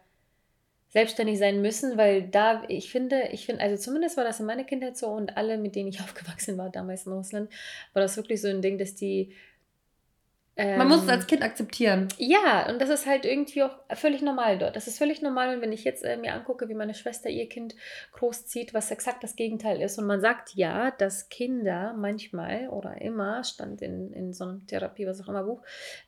selbstständig 0.93 1.39
sein 1.39 1.63
müssen, 1.63 1.97
weil 1.97 2.23
da, 2.23 2.65
ich 2.69 2.91
finde, 2.91 3.29
ich 3.33 3.47
finde, 3.47 3.63
also 3.63 3.83
zumindest 3.83 4.19
war 4.19 4.25
das 4.25 4.41
in 4.41 4.47
meiner 4.47 4.65
Kindheit 4.65 4.99
so 4.99 5.07
und 5.07 5.39
alle, 5.39 5.57
mit 5.57 5.75
denen 5.75 5.89
ich 5.89 6.01
aufgewachsen 6.03 6.59
war, 6.59 6.71
damals 6.71 7.07
in 7.07 7.13
Russland, 7.13 7.51
war 7.95 8.03
das 8.03 8.17
wirklich 8.17 8.41
so 8.43 8.49
ein 8.49 8.61
Ding, 8.61 8.77
dass 8.77 8.95
die 8.95 9.33
ähm, 10.57 10.79
Man 10.79 10.89
muss 10.89 11.03
es 11.03 11.09
als 11.09 11.27
Kind 11.27 11.43
akzeptieren. 11.43 12.09
Ja, 12.19 12.69
und 12.69 12.81
das 12.81 12.91
ist 12.91 13.07
halt 13.07 13.25
irgendwie 13.25 13.63
auch 13.63 13.79
völlig 13.95 14.21
normal 14.21 14.59
dort. 14.59 14.77
Das 14.77 14.87
ist 14.87 14.99
völlig 14.99 15.23
normal. 15.23 15.55
Und 15.55 15.63
wenn 15.63 15.73
ich 15.73 15.85
jetzt 15.85 16.05
äh, 16.05 16.17
mir 16.17 16.35
angucke, 16.35 16.69
wie 16.69 16.75
meine 16.75 16.95
Schwester 16.95 17.31
ihr 17.31 17.49
Kind 17.49 17.75
großzieht, 18.13 18.75
was 18.75 18.91
exakt 18.91 19.25
das 19.25 19.35
Gegenteil 19.35 19.81
ist. 19.81 19.99
Und 19.99 20.07
man 20.07 20.21
sagt 20.21 20.55
ja, 20.55 20.91
dass 20.91 21.31
Kinder 21.31 21.95
manchmal 21.95 22.69
oder 22.69 23.01
immer, 23.01 23.45
stand 23.45 23.81
in, 23.81 24.13
in 24.13 24.35
so 24.35 24.45
einem 24.45 24.67
Therapie, 24.67 25.07
was 25.07 25.23
auch 25.23 25.29
immer 25.29 25.45
Buch, 25.45 25.63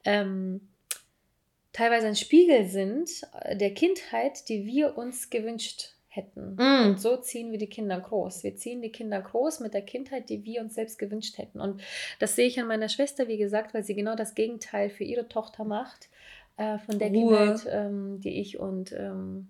ähm, 0.04 0.68
teilweise 1.72 2.06
ein 2.06 2.16
Spiegel 2.16 2.66
sind 2.66 3.10
äh, 3.40 3.56
der 3.56 3.72
Kindheit, 3.72 4.48
die 4.50 4.66
wir 4.66 4.98
uns 4.98 5.30
gewünscht 5.30 5.93
hätten. 6.14 6.56
Mm. 6.56 6.86
Und 6.86 7.00
so 7.00 7.16
ziehen 7.16 7.50
wir 7.50 7.58
die 7.58 7.68
Kinder 7.68 8.00
groß. 8.00 8.44
Wir 8.44 8.56
ziehen 8.56 8.82
die 8.82 8.92
Kinder 8.92 9.20
groß 9.20 9.60
mit 9.60 9.74
der 9.74 9.82
Kindheit, 9.82 10.28
die 10.28 10.44
wir 10.44 10.60
uns 10.60 10.74
selbst 10.74 10.98
gewünscht 10.98 11.38
hätten. 11.38 11.60
Und 11.60 11.82
das 12.18 12.36
sehe 12.36 12.46
ich 12.46 12.60
an 12.60 12.68
meiner 12.68 12.88
Schwester, 12.88 13.28
wie 13.28 13.38
gesagt, 13.38 13.74
weil 13.74 13.84
sie 13.84 13.94
genau 13.94 14.14
das 14.16 14.34
Gegenteil 14.34 14.90
für 14.90 15.04
ihre 15.04 15.28
Tochter 15.28 15.64
macht, 15.64 16.08
äh, 16.56 16.78
von 16.78 16.98
der 16.98 17.10
Ruhe. 17.10 17.36
Kindheit, 17.36 17.66
ähm, 17.70 18.20
die 18.20 18.40
ich 18.40 18.58
und 18.58 18.92
ähm, 18.92 19.48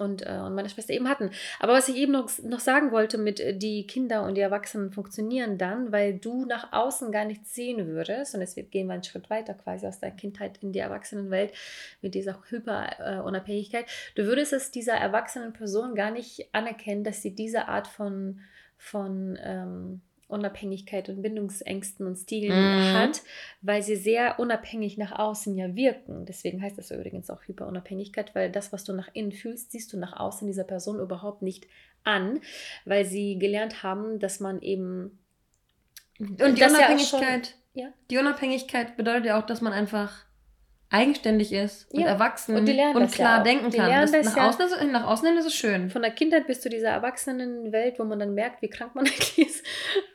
und, 0.00 0.26
äh, 0.26 0.40
und 0.44 0.54
meine 0.54 0.68
Schwester 0.68 0.92
eben 0.92 1.08
hatten. 1.08 1.30
Aber 1.58 1.74
was 1.74 1.88
ich 1.88 1.96
eben 1.96 2.12
noch, 2.12 2.30
noch 2.42 2.60
sagen 2.60 2.90
wollte 2.90 3.18
mit 3.18 3.38
äh, 3.38 3.56
die 3.56 3.86
Kinder 3.86 4.24
und 4.24 4.34
die 4.34 4.40
Erwachsenen 4.40 4.90
funktionieren 4.90 5.58
dann, 5.58 5.92
weil 5.92 6.18
du 6.18 6.44
nach 6.46 6.72
außen 6.72 7.12
gar 7.12 7.24
nichts 7.24 7.54
sehen 7.54 7.86
würdest 7.86 8.34
und 8.34 8.40
jetzt 8.40 8.56
gehen 8.70 8.86
wir 8.86 8.94
einen 8.94 9.04
Schritt 9.04 9.30
weiter 9.30 9.54
quasi 9.54 9.86
aus 9.86 10.00
der 10.00 10.10
Kindheit 10.10 10.58
in 10.62 10.72
die 10.72 10.78
Erwachsenenwelt 10.78 11.52
mit 12.00 12.14
dieser 12.14 12.40
Hyperunabhängigkeit. 12.48 13.86
du 14.14 14.24
würdest 14.24 14.52
es 14.52 14.70
dieser 14.70 14.94
erwachsenen 14.94 15.52
Person 15.52 15.94
gar 15.94 16.10
nicht 16.10 16.48
anerkennen, 16.52 17.04
dass 17.04 17.22
sie 17.22 17.34
diese 17.34 17.68
Art 17.68 17.86
von, 17.86 18.40
von 18.78 19.38
ähm, 19.42 20.00
Unabhängigkeit 20.30 21.08
und 21.08 21.22
Bindungsängsten 21.22 22.06
und 22.06 22.16
Stilen 22.16 22.56
mhm. 22.56 22.92
hat, 22.94 23.22
weil 23.62 23.82
sie 23.82 23.96
sehr 23.96 24.38
unabhängig 24.38 24.98
nach 24.98 25.18
außen 25.18 25.54
ja 25.56 25.74
wirken. 25.74 26.26
Deswegen 26.26 26.62
heißt 26.62 26.78
das 26.78 26.90
übrigens 26.90 27.30
auch 27.30 27.42
Hyperunabhängigkeit, 27.42 28.34
weil 28.34 28.50
das, 28.50 28.72
was 28.72 28.84
du 28.84 28.92
nach 28.92 29.08
innen 29.12 29.32
fühlst, 29.32 29.72
siehst 29.72 29.92
du 29.92 29.98
nach 29.98 30.18
außen 30.18 30.46
dieser 30.46 30.64
Person 30.64 31.00
überhaupt 31.00 31.42
nicht 31.42 31.66
an, 32.04 32.40
weil 32.84 33.04
sie 33.04 33.38
gelernt 33.38 33.82
haben, 33.82 34.18
dass 34.18 34.40
man 34.40 34.62
eben 34.62 35.18
und 36.18 36.38
die 36.38 36.62
Unabhängigkeit, 36.62 37.54
ja 37.74 37.82
schon, 37.82 37.82
ja? 37.82 37.92
die 38.10 38.18
Unabhängigkeit 38.18 38.96
bedeutet 38.96 39.26
ja 39.26 39.40
auch, 39.40 39.46
dass 39.46 39.60
man 39.60 39.72
einfach 39.72 40.24
eigenständig 40.92 41.52
ist 41.52 41.88
und 41.94 42.00
ja. 42.00 42.08
erwachsen 42.08 42.56
und, 42.56 42.68
und 42.68 43.12
klar 43.12 43.38
ja 43.38 43.42
denken 43.44 43.70
kann. 43.70 43.90
Das 43.90 44.10
das 44.10 44.26
nach, 44.26 44.36
ja 44.36 44.48
außen 44.48 44.66
ist, 44.66 44.92
nach 44.92 45.06
außen 45.06 45.28
hin 45.28 45.36
ist 45.36 45.46
es 45.46 45.54
schön. 45.54 45.88
Von 45.88 46.02
der 46.02 46.10
Kindheit 46.10 46.48
bis 46.48 46.60
zu 46.60 46.68
dieser 46.68 46.88
Erwachsenenwelt, 46.88 48.00
wo 48.00 48.04
man 48.04 48.18
dann 48.18 48.34
merkt, 48.34 48.60
wie 48.60 48.68
krank 48.68 48.96
man 48.96 49.06
eigentlich 49.06 49.38
ist, 49.38 49.64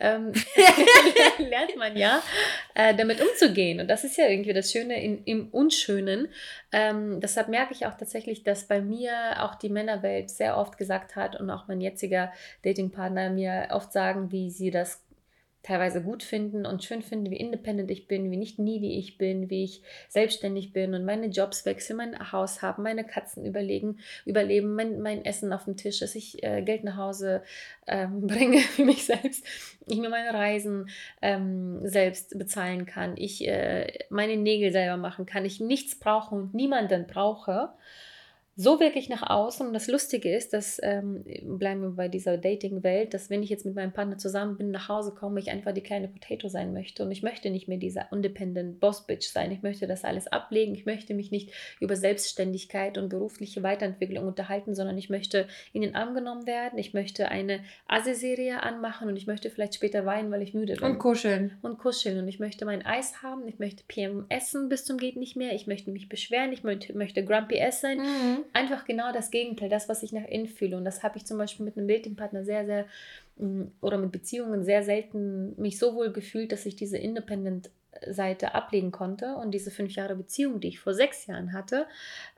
ähm, 0.02 0.34
lernt 1.38 1.78
man 1.78 1.96
ja, 1.96 2.22
äh, 2.74 2.94
damit 2.94 3.22
umzugehen. 3.22 3.80
Und 3.80 3.88
das 3.88 4.04
ist 4.04 4.18
ja 4.18 4.28
irgendwie 4.28 4.52
das 4.52 4.70
Schöne 4.70 5.02
in, 5.02 5.24
im 5.24 5.48
Unschönen. 5.48 6.28
Ähm, 6.74 7.22
deshalb 7.22 7.48
merke 7.48 7.74
ich 7.74 7.86
auch 7.86 7.96
tatsächlich, 7.96 8.44
dass 8.44 8.68
bei 8.68 8.82
mir 8.82 9.14
auch 9.40 9.56
die 9.56 9.70
Männerwelt 9.70 10.30
sehr 10.30 10.58
oft 10.58 10.78
gesagt 10.78 11.16
hat 11.16 11.40
und 11.40 11.50
auch 11.50 11.70
mein 11.70 11.80
jetziger 11.80 12.34
Datingpartner 12.66 13.30
mir 13.30 13.70
oft 13.72 13.94
sagen, 13.94 14.30
wie 14.34 14.50
sie 14.50 14.72
das 14.72 15.05
teilweise 15.66 16.02
gut 16.04 16.22
finden 16.22 16.66
und 16.66 16.84
schön 16.84 17.02
finden, 17.02 17.32
wie 17.32 17.38
independent 17.38 17.90
ich 17.90 18.08
bin, 18.08 18.30
wie 18.30 18.38
nicht 18.38 18.60
needy 18.60 19.00
ich 19.00 19.18
bin, 19.18 19.50
wie 19.50 19.64
ich 19.64 19.82
selbstständig 20.10 20.74
bin 20.74 20.94
und 20.94 21.06
meine 21.06 21.26
Jobs 21.28 21.66
wechseln, 21.66 21.98
mein 21.98 22.32
Haus 22.32 22.62
haben, 22.62 22.84
meine 22.84 23.04
Katzen 23.04 23.46
überlegen, 23.46 23.98
überleben, 24.26 24.76
mein, 24.76 25.02
mein 25.02 25.26
Essen 25.26 25.52
auf 25.52 25.66
dem 25.66 25.76
Tisch, 25.76 26.00
dass 26.00 26.14
ich 26.14 26.44
äh, 26.44 26.62
Geld 26.62 26.84
nach 26.84 26.98
Hause 26.98 27.42
ähm, 27.88 28.22
bringe 28.28 28.60
für 28.60 28.86
mich 28.86 29.06
selbst, 29.06 29.44
ich 29.88 29.98
mir 29.98 30.10
meine 30.10 30.36
Reisen 30.36 30.90
ähm, 31.24 31.80
selbst 31.88 32.38
bezahlen 32.38 32.86
kann, 32.86 33.18
ich 33.18 33.48
äh, 33.48 33.92
meine 34.10 34.38
Nägel 34.38 34.72
selber 34.72 34.98
machen 34.98 35.26
kann, 35.26 35.46
ich 35.46 35.60
nichts 35.60 35.98
brauche 35.98 36.36
und 36.36 36.54
niemanden 36.54 37.08
brauche 37.08 37.74
so 38.58 38.80
wirklich 38.80 39.10
nach 39.10 39.30
außen. 39.30 39.68
Und 39.68 39.74
das 39.74 39.88
Lustige 39.88 40.34
ist, 40.34 40.54
dass, 40.54 40.80
ähm, 40.82 41.26
bleiben 41.44 41.82
wir 41.82 41.90
bei 41.90 42.08
dieser 42.08 42.38
Dating-Welt, 42.38 43.14
dass 43.14 43.30
wenn 43.30 43.44
ich 43.44 43.50
jetzt 43.50 43.66
mit 43.66 43.76
meinem 43.76 43.92
Partner 43.92 44.18
zusammen 44.18 44.56
bin, 44.56 44.72
nach 44.72 44.88
Hause 44.88 45.14
komme, 45.14 45.42
ich 45.42 45.52
einfach 45.52 45.74
die 45.74 45.82
kleine 45.82 46.08
Potato 46.08 46.48
sein 46.48 46.72
möchte. 46.72 47.04
Und 47.04 47.12
ich 47.12 47.22
möchte 47.22 47.50
nicht 47.50 47.68
mehr 47.68 47.78
dieser 47.78 48.10
independent 48.14 48.80
Boss-Bitch 48.80 49.28
sein. 49.28 49.52
Ich 49.52 49.62
möchte 49.62 49.88
das 49.88 50.06
alles 50.06 50.28
ablegen. 50.28 50.74
Ich 50.74 50.86
möchte 50.86 51.14
mich 51.14 51.32
nicht 51.32 51.52
über 51.82 51.98
Selbstständigkeit 51.98 52.98
und 52.98 53.10
berufliche 53.10 53.62
Weiterentwicklung 53.62 54.26
unterhalten, 54.26 54.74
sondern 54.74 54.98
ich 54.98 55.10
möchte 55.10 55.50
in 55.74 55.82
den 55.82 55.94
Arm 55.94 56.16
genommen 56.16 56.48
werden. 56.48 56.80
Ich 56.80 56.94
möchte 56.94 57.28
eine 57.28 57.60
Asi-Serie 57.88 58.64
anmachen 58.64 59.10
und 59.10 59.18
ich 59.18 59.28
möchte 59.28 59.50
vielleicht 59.50 59.76
später 59.76 60.06
weinen, 60.06 60.32
weil 60.32 60.42
ich 60.42 60.54
müde 60.54 60.76
bin. 60.76 60.84
Und 60.84 61.00
kuscheln. 61.00 61.58
Und 61.62 61.78
kuscheln. 61.78 62.20
Und 62.20 62.30
ich 62.30 62.40
möchte 62.40 62.64
mein 62.64 62.86
Eis 62.86 63.22
haben. 63.22 63.50
Ich 63.50 63.60
möchte 63.60 63.84
PM 63.86 64.26
essen 64.30 64.70
bis 64.70 64.86
zum 64.86 64.98
geht 64.98 65.18
nicht 65.18 65.36
mehr. 65.36 65.54
Ich 65.54 65.68
möchte 65.68 65.92
mich 65.92 66.08
beschweren. 66.08 66.54
Ich 66.54 66.64
möchte, 66.64 66.98
möchte 66.98 67.26
grumpy 67.26 67.56
S 67.56 67.82
sein. 67.82 67.98
Mhm 67.98 68.45
einfach 68.54 68.86
genau 68.86 69.12
das 69.12 69.32
Gegenteil, 69.32 69.70
das, 69.70 69.90
was 69.90 70.04
ich 70.04 70.12
nach 70.12 70.26
innen 70.26 70.48
fühle. 70.48 70.78
Und 70.78 70.86
das 70.86 71.04
habe 71.04 71.18
ich 71.18 71.26
zum 71.26 71.38
Beispiel 71.38 71.66
mit 71.66 71.78
einem 71.78 71.88
Datingpartner 71.88 72.44
sehr, 72.44 72.66
sehr, 72.66 72.86
mm, 73.38 73.64
oder 73.82 73.98
mit 73.98 74.12
Beziehungen 74.12 74.64
sehr 74.64 74.84
selten 74.84 75.60
mich 75.62 75.80
so 75.80 75.96
wohl 75.96 76.12
gefühlt, 76.12 76.52
dass 76.52 76.66
ich 76.66 76.76
diese 76.76 76.98
Independent 76.98 77.70
Seite 78.08 78.54
ablegen 78.54 78.92
konnte. 78.92 79.36
Und 79.36 79.52
diese 79.52 79.72
fünf 79.72 79.96
Jahre 79.96 80.16
Beziehung, 80.16 80.60
die 80.60 80.70
ich 80.70 80.80
vor 80.80 80.94
sechs 80.94 81.26
Jahren 81.28 81.54
hatte, 81.54 81.86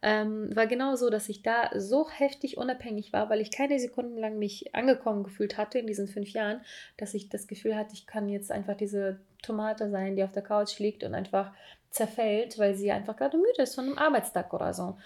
ähm, 0.02 0.56
war 0.56 0.68
genau 0.68 0.96
so, 0.96 1.10
dass 1.10 1.30
ich 1.30 1.42
da 1.42 1.70
so 1.76 2.10
heftig 2.10 2.58
unabhängig 2.58 3.14
war, 3.14 3.30
weil 3.30 3.42
ich 3.42 3.52
keine 3.52 3.80
Sekunden 3.80 4.18
lang 4.18 4.38
mich 4.40 4.76
angekommen 4.76 5.24
gefühlt 5.24 5.58
hatte 5.58 5.80
in 5.80 5.88
diesen 5.88 6.08
fünf 6.08 6.30
Jahren, 6.30 6.62
dass 6.98 7.14
ich 7.14 7.30
das 7.30 7.48
Gefühl 7.48 7.76
hatte, 7.76 7.94
ich 7.94 8.08
kann 8.08 8.30
jetzt 8.30 8.52
einfach 8.52 8.76
diese 8.76 9.20
Tomate 9.42 9.90
sein, 9.90 10.16
die 10.16 10.24
auf 10.24 10.32
der 10.32 10.44
Couch 10.44 10.80
liegt 10.80 11.04
und 11.04 11.14
einfach 11.14 11.52
zerfällt, 11.90 12.60
weil 12.60 12.76
sie 12.76 12.92
einfach 12.92 13.16
gerade 13.16 13.38
müde 13.38 13.64
ist 13.64 13.76
von 13.76 13.86
einem 13.86 13.98
Arbeitstag 13.98 14.54
oder 14.54 14.74
so. 14.74 14.98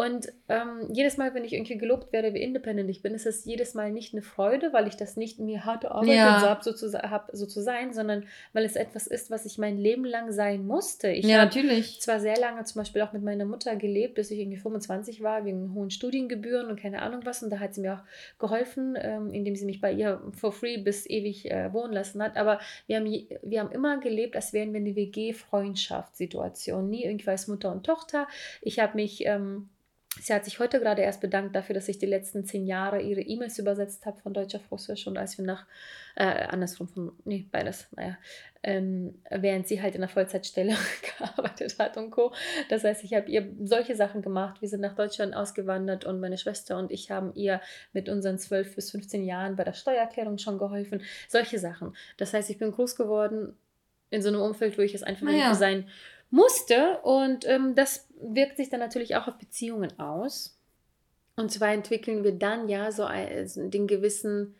Und 0.00 0.32
ähm, 0.48 0.88
jedes 0.90 1.18
Mal, 1.18 1.34
wenn 1.34 1.44
ich 1.44 1.52
irgendwie 1.52 1.76
gelobt 1.76 2.10
werde, 2.10 2.32
wie 2.32 2.40
independent 2.40 2.88
ich 2.88 3.02
bin, 3.02 3.12
ist 3.12 3.26
es 3.26 3.44
jedes 3.44 3.74
Mal 3.74 3.92
nicht 3.92 4.14
eine 4.14 4.22
Freude, 4.22 4.72
weil 4.72 4.88
ich 4.88 4.96
das 4.96 5.18
nicht 5.18 5.38
mir 5.38 5.66
harte 5.66 5.90
Arbeit 5.90 6.16
ja. 6.16 6.40
habe, 6.40 6.64
so, 6.64 6.72
zu, 6.72 6.90
hab, 6.90 7.28
so 7.34 7.44
zu 7.44 7.60
sein, 7.60 7.92
sondern 7.92 8.24
weil 8.54 8.64
es 8.64 8.76
etwas 8.76 9.06
ist, 9.06 9.30
was 9.30 9.44
ich 9.44 9.58
mein 9.58 9.76
Leben 9.76 10.06
lang 10.06 10.32
sein 10.32 10.66
musste. 10.66 11.10
Ich 11.10 11.26
ja, 11.26 11.44
natürlich. 11.44 12.00
zwar 12.00 12.18
sehr 12.18 12.38
lange 12.38 12.64
zum 12.64 12.80
Beispiel 12.80 13.02
auch 13.02 13.12
mit 13.12 13.22
meiner 13.22 13.44
Mutter 13.44 13.76
gelebt, 13.76 14.14
bis 14.14 14.30
ich 14.30 14.38
irgendwie 14.38 14.56
25 14.56 15.22
war, 15.22 15.44
wegen 15.44 15.74
hohen 15.74 15.90
Studiengebühren 15.90 16.68
und 16.70 16.80
keine 16.80 17.02
Ahnung 17.02 17.20
was. 17.24 17.42
Und 17.42 17.50
da 17.50 17.58
hat 17.58 17.74
sie 17.74 17.82
mir 17.82 17.96
auch 17.96 18.02
geholfen, 18.38 18.96
ähm, 18.98 19.34
indem 19.34 19.54
sie 19.54 19.66
mich 19.66 19.82
bei 19.82 19.92
ihr 19.92 20.22
for 20.32 20.52
free 20.52 20.78
bis 20.78 21.04
ewig 21.10 21.50
äh, 21.50 21.74
wohnen 21.74 21.92
lassen 21.92 22.22
hat. 22.22 22.38
Aber 22.38 22.58
wir 22.86 22.96
haben, 22.96 23.04
wir 23.42 23.60
haben 23.60 23.70
immer 23.70 24.00
gelebt, 24.00 24.34
als 24.34 24.54
wären 24.54 24.72
wir 24.72 24.80
eine 24.80 24.96
WG-Freundschaftssituation. 24.96 26.88
Nie 26.88 27.04
irgendwie 27.04 27.28
als 27.28 27.48
Mutter 27.48 27.70
und 27.70 27.84
Tochter. 27.84 28.28
Ich 28.62 28.78
habe 28.78 28.96
mich... 28.96 29.26
Ähm, 29.26 29.68
Sie 30.20 30.34
hat 30.34 30.44
sich 30.44 30.58
heute 30.58 30.80
gerade 30.80 31.02
erst 31.02 31.20
bedankt 31.20 31.56
dafür, 31.56 31.74
dass 31.74 31.88
ich 31.88 31.98
die 31.98 32.06
letzten 32.06 32.44
zehn 32.44 32.66
Jahre 32.66 33.00
ihre 33.00 33.22
E-Mails 33.22 33.58
übersetzt 33.58 34.04
habe 34.06 34.20
von 34.20 34.34
Deutsch 34.34 34.54
auf 34.54 34.70
Russisch 34.70 35.06
und 35.06 35.16
als 35.16 35.38
wir 35.38 35.44
nach, 35.44 35.66
äh, 36.14 36.24
andersrum, 36.24 36.88
von, 36.88 37.12
nee, 37.24 37.46
beides, 37.50 37.88
naja, 37.96 38.18
ähm, 38.62 39.14
während 39.30 39.66
sie 39.66 39.80
halt 39.80 39.94
in 39.94 40.02
der 40.02 40.10
Vollzeitstelle 40.10 40.76
gearbeitet 41.18 41.78
hat 41.78 41.96
und 41.96 42.10
Co. 42.10 42.32
Das 42.68 42.84
heißt, 42.84 43.02
ich 43.04 43.14
habe 43.14 43.30
ihr 43.30 43.50
solche 43.64 43.96
Sachen 43.96 44.20
gemacht. 44.20 44.60
Wir 44.60 44.68
sind 44.68 44.82
nach 44.82 44.94
Deutschland 44.94 45.34
ausgewandert 45.34 46.04
und 46.04 46.20
meine 46.20 46.36
Schwester 46.36 46.76
und 46.78 46.90
ich 46.90 47.10
haben 47.10 47.32
ihr 47.34 47.60
mit 47.92 48.08
unseren 48.08 48.38
12 48.38 48.74
bis 48.74 48.90
15 48.90 49.24
Jahren 49.24 49.56
bei 49.56 49.64
der 49.64 49.72
Steuererklärung 49.72 50.36
schon 50.38 50.58
geholfen. 50.58 51.02
Solche 51.28 51.58
Sachen. 51.58 51.96
Das 52.18 52.34
heißt, 52.34 52.50
ich 52.50 52.58
bin 52.58 52.70
groß 52.70 52.96
geworden 52.96 53.56
in 54.10 54.22
so 54.22 54.28
einem 54.28 54.42
Umfeld, 54.42 54.76
wo 54.76 54.82
ich 54.82 54.94
es 54.94 55.02
einfach 55.02 55.26
naja. 55.26 55.48
nicht 55.48 55.58
sein 55.58 55.88
musste. 56.30 56.98
Und 57.02 57.46
ähm, 57.46 57.74
das 57.74 58.08
wirkt 58.20 58.56
sich 58.56 58.68
dann 58.68 58.80
natürlich 58.80 59.16
auch 59.16 59.28
auf 59.28 59.38
Beziehungen 59.38 59.98
aus. 59.98 60.56
Und 61.36 61.50
zwar 61.50 61.72
entwickeln 61.72 62.24
wir 62.24 62.32
dann 62.32 62.68
ja 62.68 62.92
so 62.92 63.04
einen, 63.04 63.70
den 63.70 63.86
gewissen 63.86 64.54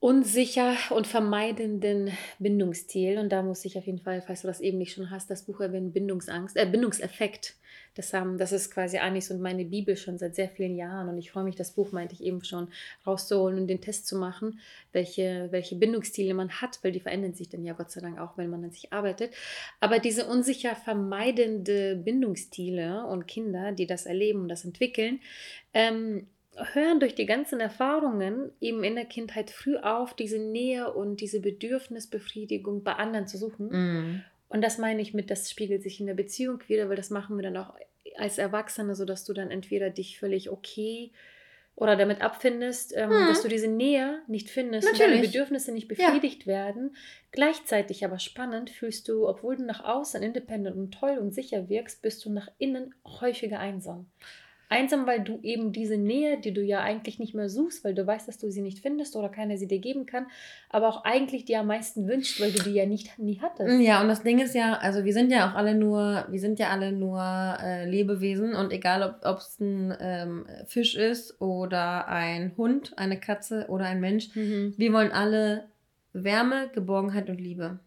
unsicher 0.00 0.76
und 0.90 1.06
vermeidenden 1.06 2.12
Bindungsstil. 2.38 3.18
Und 3.18 3.30
da 3.30 3.42
muss 3.42 3.64
ich 3.64 3.78
auf 3.78 3.86
jeden 3.86 3.98
Fall, 3.98 4.22
falls 4.22 4.42
du 4.42 4.46
das 4.46 4.60
eben 4.60 4.78
nicht 4.78 4.92
schon 4.92 5.10
hast, 5.10 5.30
das 5.30 5.42
Buch 5.42 5.60
erwähnen, 5.60 5.92
Bindungsangst, 5.92 6.56
äh, 6.56 6.66
Bindungseffekt. 6.66 7.54
Das, 7.98 8.14
haben, 8.14 8.38
das 8.38 8.52
ist 8.52 8.70
quasi 8.70 8.98
Anis 8.98 9.28
und 9.32 9.40
meine 9.40 9.64
Bibel 9.64 9.96
schon 9.96 10.18
seit 10.18 10.36
sehr 10.36 10.48
vielen 10.48 10.76
Jahren. 10.76 11.08
Und 11.08 11.18
ich 11.18 11.32
freue 11.32 11.42
mich, 11.42 11.56
das 11.56 11.72
Buch, 11.72 11.90
meinte 11.90 12.14
ich 12.14 12.22
eben 12.22 12.44
schon, 12.44 12.68
rauszuholen 13.04 13.58
und 13.58 13.66
den 13.66 13.80
Test 13.80 14.06
zu 14.06 14.14
machen, 14.16 14.60
welche, 14.92 15.48
welche 15.50 15.74
Bindungsstile 15.74 16.32
man 16.32 16.48
hat, 16.60 16.78
weil 16.82 16.92
die 16.92 17.00
verändern 17.00 17.34
sich 17.34 17.48
dann 17.48 17.64
ja 17.64 17.72
Gott 17.72 17.90
sei 17.90 18.00
Dank 18.00 18.20
auch, 18.20 18.38
wenn 18.38 18.50
man 18.50 18.62
an 18.62 18.70
sich 18.70 18.92
arbeitet. 18.92 19.34
Aber 19.80 19.98
diese 19.98 20.26
unsicher 20.26 20.76
vermeidende 20.76 21.96
Bindungsstile 21.96 23.04
und 23.04 23.26
Kinder, 23.26 23.72
die 23.72 23.88
das 23.88 24.06
erleben 24.06 24.42
und 24.42 24.48
das 24.48 24.64
entwickeln, 24.64 25.18
ähm, 25.74 26.28
hören 26.72 27.00
durch 27.00 27.16
die 27.16 27.26
ganzen 27.26 27.58
Erfahrungen 27.58 28.52
eben 28.60 28.84
in 28.84 28.94
der 28.94 29.06
Kindheit 29.06 29.50
früh 29.50 29.76
auf, 29.76 30.14
diese 30.14 30.38
Nähe 30.38 30.92
und 30.92 31.20
diese 31.20 31.40
Bedürfnisbefriedigung 31.40 32.84
bei 32.84 32.92
anderen 32.92 33.26
zu 33.26 33.38
suchen. 33.38 33.66
Mm. 33.70 34.22
Und 34.48 34.62
das 34.62 34.78
meine 34.78 35.02
ich 35.02 35.14
mit, 35.14 35.30
das 35.30 35.50
spiegelt 35.50 35.82
sich 35.82 36.00
in 36.00 36.06
der 36.06 36.14
Beziehung 36.14 36.62
wieder, 36.68 36.88
weil 36.88 36.96
das 36.96 37.10
machen 37.10 37.36
wir 37.36 37.42
dann 37.42 37.56
auch 37.56 37.74
als 38.18 38.38
Erwachsene, 38.38 38.94
sodass 38.94 39.24
du 39.24 39.32
dann 39.32 39.50
entweder 39.50 39.90
dich 39.90 40.18
völlig 40.18 40.50
okay 40.50 41.12
oder 41.78 41.94
damit 41.94 42.22
abfindest, 42.22 42.92
ähm, 42.96 43.10
hm. 43.10 43.28
dass 43.28 43.42
du 43.42 43.48
diese 43.48 43.68
Nähe 43.68 44.20
nicht 44.26 44.50
findest 44.50 44.86
Natürlich. 44.86 45.06
und 45.06 45.16
deine 45.16 45.26
Bedürfnisse 45.26 45.72
nicht 45.72 45.86
befriedigt 45.86 46.42
ja. 46.42 46.46
werden. 46.48 46.96
Gleichzeitig 47.30 48.04
aber 48.04 48.18
spannend 48.18 48.70
fühlst 48.70 49.08
du, 49.08 49.28
obwohl 49.28 49.56
du 49.56 49.64
nach 49.64 49.84
außen 49.84 50.22
independent 50.22 50.76
und 50.76 50.92
toll 50.92 51.18
und 51.18 51.32
sicher 51.32 51.68
wirkst, 51.68 52.02
bist 52.02 52.24
du 52.24 52.32
nach 52.32 52.48
innen 52.58 52.94
häufiger 53.06 53.60
einsam. 53.60 54.06
Einsam, 54.68 55.06
weil 55.06 55.20
du 55.20 55.40
eben 55.42 55.72
diese 55.72 55.96
Nähe, 55.96 56.38
die 56.38 56.52
du 56.52 56.62
ja 56.62 56.80
eigentlich 56.80 57.18
nicht 57.18 57.34
mehr 57.34 57.48
suchst, 57.48 57.84
weil 57.84 57.94
du 57.94 58.06
weißt, 58.06 58.28
dass 58.28 58.38
du 58.38 58.50
sie 58.50 58.60
nicht 58.60 58.80
findest 58.80 59.16
oder 59.16 59.28
keiner 59.28 59.56
sie 59.56 59.66
dir 59.66 59.78
geben 59.78 60.04
kann, 60.04 60.26
aber 60.68 60.88
auch 60.88 61.04
eigentlich 61.04 61.46
dir 61.46 61.60
am 61.60 61.68
meisten 61.68 62.06
wünscht, 62.06 62.40
weil 62.40 62.52
du 62.52 62.62
die 62.62 62.72
ja 62.72 62.84
nicht 62.84 63.18
nie 63.18 63.40
hattest. 63.40 63.80
Ja, 63.80 64.02
und 64.02 64.08
das 64.08 64.22
Ding 64.22 64.40
ist 64.40 64.54
ja, 64.54 64.74
also 64.74 65.04
wir 65.04 65.12
sind 65.12 65.30
ja 65.30 65.50
auch 65.50 65.54
alle 65.54 65.74
nur, 65.74 66.26
wir 66.28 66.40
sind 66.40 66.58
ja 66.58 66.68
alle 66.68 66.92
nur 66.92 67.20
äh, 67.20 67.88
Lebewesen 67.88 68.54
und 68.54 68.72
egal 68.72 69.16
ob 69.22 69.38
es 69.38 69.58
ein 69.58 69.94
ähm, 70.00 70.46
Fisch 70.66 70.94
ist 70.96 71.40
oder 71.40 72.08
ein 72.08 72.52
Hund, 72.56 72.92
eine 72.98 73.18
Katze 73.18 73.66
oder 73.68 73.86
ein 73.86 74.00
Mensch, 74.00 74.34
mhm. 74.34 74.74
wir 74.76 74.92
wollen 74.92 75.12
alle 75.12 75.64
Wärme, 76.12 76.68
Geborgenheit 76.74 77.30
und 77.30 77.40
Liebe. 77.40 77.78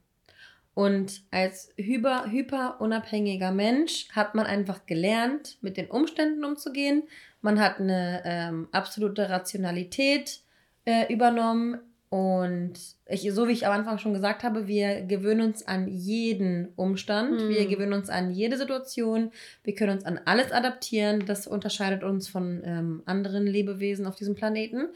Und 0.74 1.24
als 1.32 1.74
hyper, 1.76 2.32
hyper 2.32 2.80
unabhängiger 2.80 3.52
Mensch 3.52 4.08
hat 4.12 4.36
man 4.36 4.46
einfach 4.46 4.86
gelernt, 4.86 5.58
mit 5.62 5.78
den 5.78 5.92
Umständen 5.92 6.46
umzugehen. 6.46 7.04
Man 7.42 7.60
hat 7.60 7.80
eine 7.80 8.22
ähm, 8.24 8.68
absolute 8.72 9.30
Rationalität 9.30 10.40
äh, 10.86 11.12
übernommen. 11.12 11.80
Und 12.10 12.74
ich, 13.06 13.34
so 13.34 13.48
wie 13.48 13.54
ich 13.54 13.66
am 13.66 13.72
Anfang 13.74 13.98
schon 13.98 14.14
gesagt 14.14 14.44
habe, 14.44 14.68
wir 14.68 15.02
gewöhnen 15.04 15.48
uns 15.48 15.66
an 15.66 15.88
jeden 15.88 16.70
Umstand, 16.76 17.42
mhm. 17.42 17.50
wir 17.50 17.68
gewöhnen 17.68 17.94
uns 17.94 18.10
an 18.10 18.32
jede 18.32 18.58
Situation, 18.58 19.32
wir 19.64 19.76
können 19.76 19.94
uns 19.98 20.06
an 20.06 20.20
alles 20.26 20.52
adaptieren. 20.52 21.26
Das 21.26 21.48
unterscheidet 21.48 22.04
uns 22.04 22.28
von 22.28 22.64
ähm, 22.66 23.02
anderen 23.06 23.48
Lebewesen 23.48 24.06
auf 24.08 24.16
diesem 24.16 24.36
Planeten. 24.36 24.90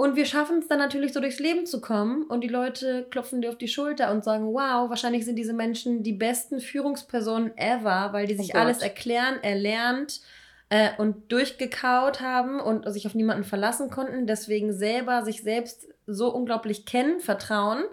Und 0.00 0.16
wir 0.16 0.24
schaffen 0.24 0.60
es 0.60 0.66
dann 0.66 0.78
natürlich 0.78 1.12
so 1.12 1.20
durchs 1.20 1.40
Leben 1.40 1.66
zu 1.66 1.82
kommen 1.82 2.22
und 2.22 2.40
die 2.40 2.48
Leute 2.48 3.06
klopfen 3.10 3.42
dir 3.42 3.50
auf 3.50 3.58
die 3.58 3.68
Schulter 3.68 4.10
und 4.10 4.24
sagen, 4.24 4.46
wow, 4.46 4.88
wahrscheinlich 4.88 5.26
sind 5.26 5.36
diese 5.36 5.52
Menschen 5.52 6.02
die 6.02 6.14
besten 6.14 6.58
Führungspersonen 6.58 7.52
ever, 7.58 8.08
weil 8.14 8.26
die 8.26 8.38
oh 8.38 8.40
sich 8.40 8.54
oh 8.54 8.58
alles 8.58 8.78
erklären, 8.78 9.42
erlernt 9.42 10.22
äh, 10.70 10.88
und 10.96 11.30
durchgekaut 11.30 12.22
haben 12.22 12.60
und 12.60 12.90
sich 12.90 13.06
auf 13.06 13.14
niemanden 13.14 13.44
verlassen 13.44 13.90
konnten, 13.90 14.26
deswegen 14.26 14.72
selber 14.72 15.22
sich 15.22 15.42
selbst 15.42 15.86
so 16.06 16.32
unglaublich 16.32 16.86
kennen, 16.86 17.20
vertrauen, 17.20 17.84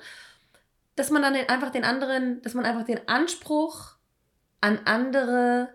dass 0.96 1.10
man 1.10 1.22
dann 1.22 1.36
einfach 1.36 1.72
den 1.72 1.84
anderen, 1.84 2.42
dass 2.42 2.54
man 2.54 2.64
einfach 2.64 2.86
den 2.86 3.06
Anspruch 3.10 3.96
an 4.62 4.80
andere 4.86 5.68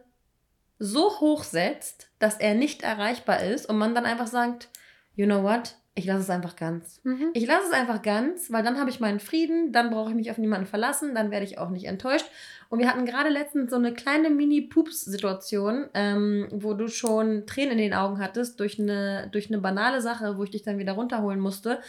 so 0.78 1.20
hoch 1.20 1.44
setzt, 1.44 2.08
dass 2.20 2.38
er 2.38 2.54
nicht 2.54 2.84
erreichbar 2.84 3.42
ist 3.42 3.68
und 3.68 3.76
man 3.76 3.94
dann 3.94 4.06
einfach 4.06 4.28
sagt, 4.28 4.70
you 5.14 5.26
know 5.26 5.42
what? 5.42 5.76
Ich 5.94 6.06
lasse 6.06 6.20
es 6.20 6.30
einfach 6.30 6.56
ganz. 6.56 7.00
Mhm. 7.04 7.30
Ich 7.34 7.46
lasse 7.46 7.66
es 7.66 7.72
einfach 7.72 8.00
ganz, 8.00 8.50
weil 8.50 8.62
dann 8.62 8.78
habe 8.78 8.88
ich 8.88 9.00
meinen 9.00 9.20
Frieden, 9.20 9.72
dann 9.72 9.90
brauche 9.90 10.10
ich 10.10 10.16
mich 10.16 10.30
auf 10.30 10.38
niemanden 10.38 10.66
verlassen, 10.66 11.14
dann 11.14 11.30
werde 11.30 11.44
ich 11.44 11.58
auch 11.58 11.68
nicht 11.68 11.84
enttäuscht. 11.84 12.26
Und 12.70 12.78
wir 12.78 12.88
hatten 12.88 13.04
gerade 13.04 13.28
letztens 13.28 13.70
so 13.70 13.76
eine 13.76 13.92
kleine 13.92 14.30
Mini-Pups-Situation, 14.30 15.90
ähm, 15.92 16.48
wo 16.50 16.72
du 16.72 16.88
schon 16.88 17.46
Tränen 17.46 17.72
in 17.72 17.78
den 17.78 17.94
Augen 17.94 18.18
hattest 18.18 18.58
durch 18.60 18.80
eine, 18.80 19.28
durch 19.32 19.48
eine 19.48 19.58
banale 19.58 20.00
Sache, 20.00 20.38
wo 20.38 20.44
ich 20.44 20.50
dich 20.50 20.62
dann 20.62 20.78
wieder 20.78 20.92
runterholen 20.92 21.40
musste, 21.40 21.80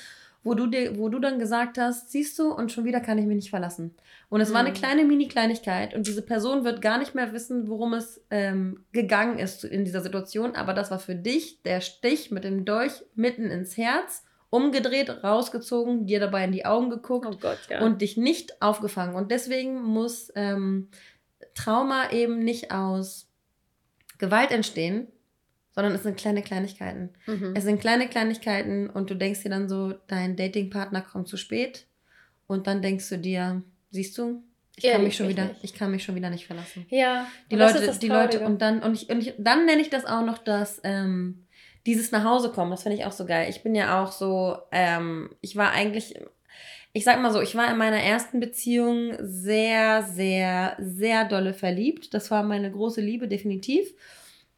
wo 0.44 0.54
du, 0.54 0.68
dir, 0.68 0.98
wo 0.98 1.10
du 1.10 1.20
dann 1.20 1.40
gesagt 1.40 1.78
hast, 1.78 2.12
siehst 2.12 2.38
du, 2.38 2.54
und 2.54 2.72
schon 2.72 2.86
wieder 2.86 3.00
kann 3.00 3.18
ich 3.18 3.26
mich 3.26 3.36
nicht 3.36 3.50
verlassen. 3.50 3.96
Und 4.30 4.42
es 4.42 4.50
mhm. 4.50 4.54
war 4.54 4.60
eine 4.62 4.70
mhm. 4.70 4.76
kleine 4.76 5.04
Mini-Kleinigkeit 5.06 5.94
und 5.94 6.08
diese 6.08 6.22
Person 6.22 6.66
wird 6.66 6.82
gar 6.82 6.98
nicht 6.98 7.16
mehr 7.16 7.32
wissen, 7.34 7.70
worum 7.70 7.94
es 7.94 8.22
ähm, 8.30 8.86
gegangen 8.92 9.40
ist 9.40 9.64
in 9.64 9.86
dieser 9.86 10.02
Situation, 10.02 10.56
aber 10.56 10.74
das 10.74 10.92
war 10.92 11.00
für 11.00 11.16
dich 11.16 11.62
der 11.64 11.82
Stich 11.82 12.32
mit 12.32 12.44
dem 12.44 12.66
Dolch 12.66 13.04
mitten 13.16 13.46
ins 13.46 13.78
Herz 13.78 14.24
umgedreht, 14.50 15.24
rausgezogen, 15.24 16.06
dir 16.06 16.20
dabei 16.20 16.46
in 16.46 16.52
die 16.52 16.66
Augen 16.66 16.92
geguckt 16.92 17.26
oh 17.28 17.38
Gott, 17.42 17.58
ja. 17.70 17.82
und 17.82 18.02
dich 18.02 18.18
nicht 18.18 18.62
aufgefangen. 18.62 19.16
Und 19.16 19.32
deswegen 19.32 19.82
muss 19.82 20.32
ähm, 20.36 20.90
Trauma 21.56 22.12
eben 22.12 22.40
nicht 22.40 22.72
aus 22.72 23.28
Gewalt 24.20 24.52
entstehen, 24.52 25.08
sondern 25.74 25.94
es 25.94 26.04
sind 26.04 26.18
kleine 26.18 26.42
Kleinigkeiten. 26.42 27.10
Mhm. 27.26 27.54
Es 27.56 27.64
sind 27.64 27.82
kleine 27.82 28.08
Kleinigkeiten 28.08 28.90
und 28.90 29.10
du 29.10 29.16
denkst 29.16 29.44
dir 29.44 29.50
dann 29.50 29.68
so, 29.68 29.94
dein 30.08 30.36
Datingpartner 30.36 31.02
kommt 31.02 31.28
zu 31.28 31.38
spät 31.38 31.86
und 32.48 32.68
dann 32.68 32.82
denkst 32.82 33.10
du 33.10 33.18
dir, 33.18 33.64
siehst 33.92 34.18
du, 34.18 34.44
ich 34.76 34.92
kann 34.92 35.04
mich 35.04 35.16
schon 35.16 35.30
wieder, 35.30 35.46
nicht. 35.46 35.64
ich 35.64 35.74
kann 35.74 35.92
mich 35.92 36.04
schon 36.04 36.16
wieder 36.16 36.32
nicht 36.32 36.48
verlassen. 36.48 36.86
Ja. 36.90 37.28
Die 37.52 37.56
Leute, 37.56 37.96
die 38.00 38.08
Leute 38.08 38.40
und 38.40 38.62
dann 38.62 38.82
und 38.82 38.96
ich, 38.96 39.10
und 39.10 39.20
ich 39.20 39.36
dann 39.38 39.66
nenne 39.66 39.82
ich 39.82 39.92
das 39.92 40.06
auch 40.06 40.26
noch 40.26 40.40
das 40.40 40.82
ähm, 40.84 41.44
dieses 41.86 42.12
nach 42.12 42.24
Hause 42.24 42.50
kommen, 42.50 42.72
das 42.72 42.84
finde 42.84 42.98
ich 42.98 43.06
auch 43.06 43.12
so 43.12 43.26
geil. 43.26 43.50
Ich 43.50 43.62
bin 43.62 43.76
ja 43.76 44.02
auch 44.02 44.12
so, 44.12 44.58
ähm, 44.72 45.30
ich 45.42 45.56
war 45.56 45.72
eigentlich, 45.72 46.16
ich 46.94 47.04
sag 47.04 47.22
mal 47.22 47.32
so, 47.34 47.42
ich 47.42 47.56
war 47.56 47.70
in 47.70 47.78
meiner 47.78 48.02
ersten 48.02 48.40
Beziehung 48.40 49.16
sehr, 49.20 50.04
sehr, 50.04 50.78
sehr 50.80 51.26
dolle 51.26 51.54
verliebt. 51.54 52.14
Das 52.14 52.32
war 52.32 52.44
meine 52.44 52.72
große 52.72 53.02
Liebe, 53.02 53.28
definitiv. 53.28 53.94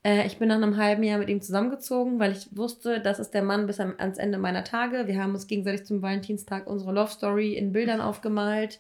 Äh, 0.06 0.28
ich 0.28 0.38
bin 0.38 0.50
nach 0.50 0.56
einem 0.56 0.78
halben 0.78 1.02
Jahr 1.02 1.18
mit 1.18 1.30
ihm 1.30 1.42
zusammengezogen, 1.42 2.20
weil 2.20 2.34
ich 2.34 2.56
wusste, 2.56 3.02
das 3.02 3.18
ist 3.18 3.32
der 3.32 3.42
Mann 3.42 3.66
bis 3.66 3.80
ans 3.80 4.20
Ende 4.20 4.38
meiner 4.38 4.64
Tage. 4.64 5.08
Wir 5.08 5.22
haben 5.22 5.34
uns 5.34 5.48
gegenseitig 5.48 5.86
zum 5.86 6.04
Valentinstag 6.04 6.68
unsere 6.68 6.94
Love 6.94 7.12
Story 7.12 7.54
in 7.54 7.74
Bildern 7.74 8.02
aufgemalt. 8.02 8.80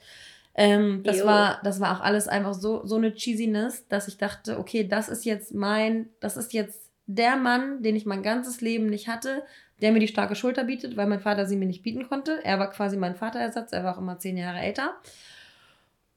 Ähm, 0.54 1.02
das, 1.04 1.26
war, 1.26 1.60
das 1.64 1.82
war 1.82 1.98
auch 1.98 2.02
alles 2.02 2.28
einfach 2.28 2.54
so, 2.54 2.86
so 2.86 2.96
eine 2.96 3.14
Cheesiness, 3.14 3.88
dass 3.90 4.08
ich 4.08 4.18
dachte, 4.18 4.60
okay, 4.60 4.88
das 4.88 5.10
ist 5.10 5.26
jetzt 5.26 5.54
mein, 5.54 6.10
das 6.20 6.38
ist 6.38 6.54
jetzt 6.54 6.92
der 7.08 7.36
Mann, 7.36 7.82
den 7.82 7.96
ich 7.96 8.06
mein 8.06 8.24
ganzes 8.24 8.62
Leben 8.62 8.86
nicht 8.86 9.08
hatte, 9.08 9.44
der 9.82 9.92
mir 9.92 10.00
die 10.00 10.08
starke 10.08 10.36
Schulter 10.36 10.64
bietet, 10.64 10.96
weil 10.96 11.08
mein 11.08 11.20
Vater 11.20 11.46
sie 11.46 11.58
mir 11.58 11.66
nicht 11.66 11.84
bieten 11.84 12.08
konnte. 12.08 12.40
Er 12.44 12.60
war 12.60 12.70
quasi 12.70 12.98
mein 12.98 13.16
Vaterersatz, 13.16 13.74
er 13.74 13.84
war 13.84 13.96
auch 13.96 14.02
immer 14.02 14.20
zehn 14.20 14.38
Jahre 14.38 14.60
älter. 14.60 14.96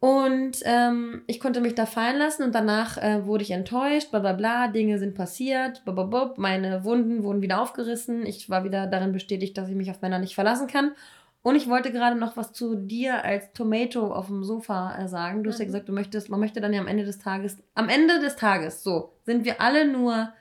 Und 0.00 0.58
ähm, 0.64 1.22
ich 1.26 1.40
konnte 1.40 1.60
mich 1.60 1.74
da 1.74 1.84
fallen 1.84 2.18
lassen 2.18 2.44
und 2.44 2.54
danach 2.54 2.98
äh, 2.98 3.26
wurde 3.26 3.42
ich 3.42 3.50
enttäuscht, 3.50 4.10
bla 4.10 4.20
bla 4.20 4.32
bla, 4.32 4.68
Dinge 4.68 4.98
sind 4.98 5.16
passiert, 5.16 5.84
bla 5.84 6.34
meine 6.36 6.84
Wunden 6.84 7.24
wurden 7.24 7.42
wieder 7.42 7.60
aufgerissen, 7.60 8.24
ich 8.24 8.48
war 8.48 8.62
wieder 8.62 8.86
darin 8.86 9.12
bestätigt, 9.12 9.58
dass 9.58 9.68
ich 9.68 9.74
mich 9.74 9.90
auf 9.90 10.00
Männer 10.00 10.20
nicht 10.20 10.36
verlassen 10.36 10.68
kann. 10.68 10.92
Und 11.42 11.56
ich 11.56 11.68
wollte 11.68 11.92
gerade 11.92 12.16
noch 12.16 12.36
was 12.36 12.52
zu 12.52 12.74
dir 12.74 13.24
als 13.24 13.52
Tomato 13.52 14.12
auf 14.12 14.26
dem 14.26 14.44
Sofa 14.44 14.96
äh, 14.98 15.08
sagen. 15.08 15.42
Du 15.42 15.50
hast 15.50 15.58
ja 15.58 15.64
mhm. 15.64 15.68
gesagt, 15.68 15.88
du 15.88 15.92
möchtest, 15.92 16.28
man 16.28 16.40
möchte 16.40 16.60
dann 16.60 16.72
ja 16.72 16.80
am 16.80 16.88
Ende 16.88 17.04
des 17.04 17.18
Tages, 17.18 17.58
am 17.74 17.88
Ende 17.88 18.20
des 18.20 18.36
Tages, 18.36 18.82
so, 18.82 19.14
sind 19.24 19.44
wir 19.44 19.60
alle 19.60 19.86
nur 19.86 20.32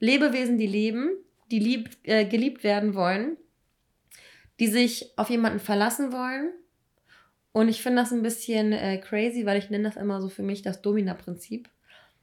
Lebewesen, 0.00 0.58
die 0.58 0.66
leben, 0.66 1.10
die 1.50 1.58
lieb, 1.58 1.90
äh, 2.02 2.24
geliebt 2.24 2.62
werden 2.62 2.94
wollen, 2.94 3.36
die 4.60 4.68
sich 4.68 5.12
auf 5.16 5.30
jemanden 5.30 5.60
verlassen 5.60 6.12
wollen. 6.12 6.50
Und 7.52 7.68
ich 7.68 7.82
finde 7.82 8.02
das 8.02 8.12
ein 8.12 8.22
bisschen 8.22 8.72
äh, 8.72 8.98
crazy, 8.98 9.46
weil 9.46 9.58
ich 9.58 9.70
nenne 9.70 9.84
das 9.84 9.96
immer 9.96 10.20
so 10.20 10.28
für 10.28 10.42
mich 10.42 10.62
das 10.62 10.82
Domina-Prinzip. 10.82 11.68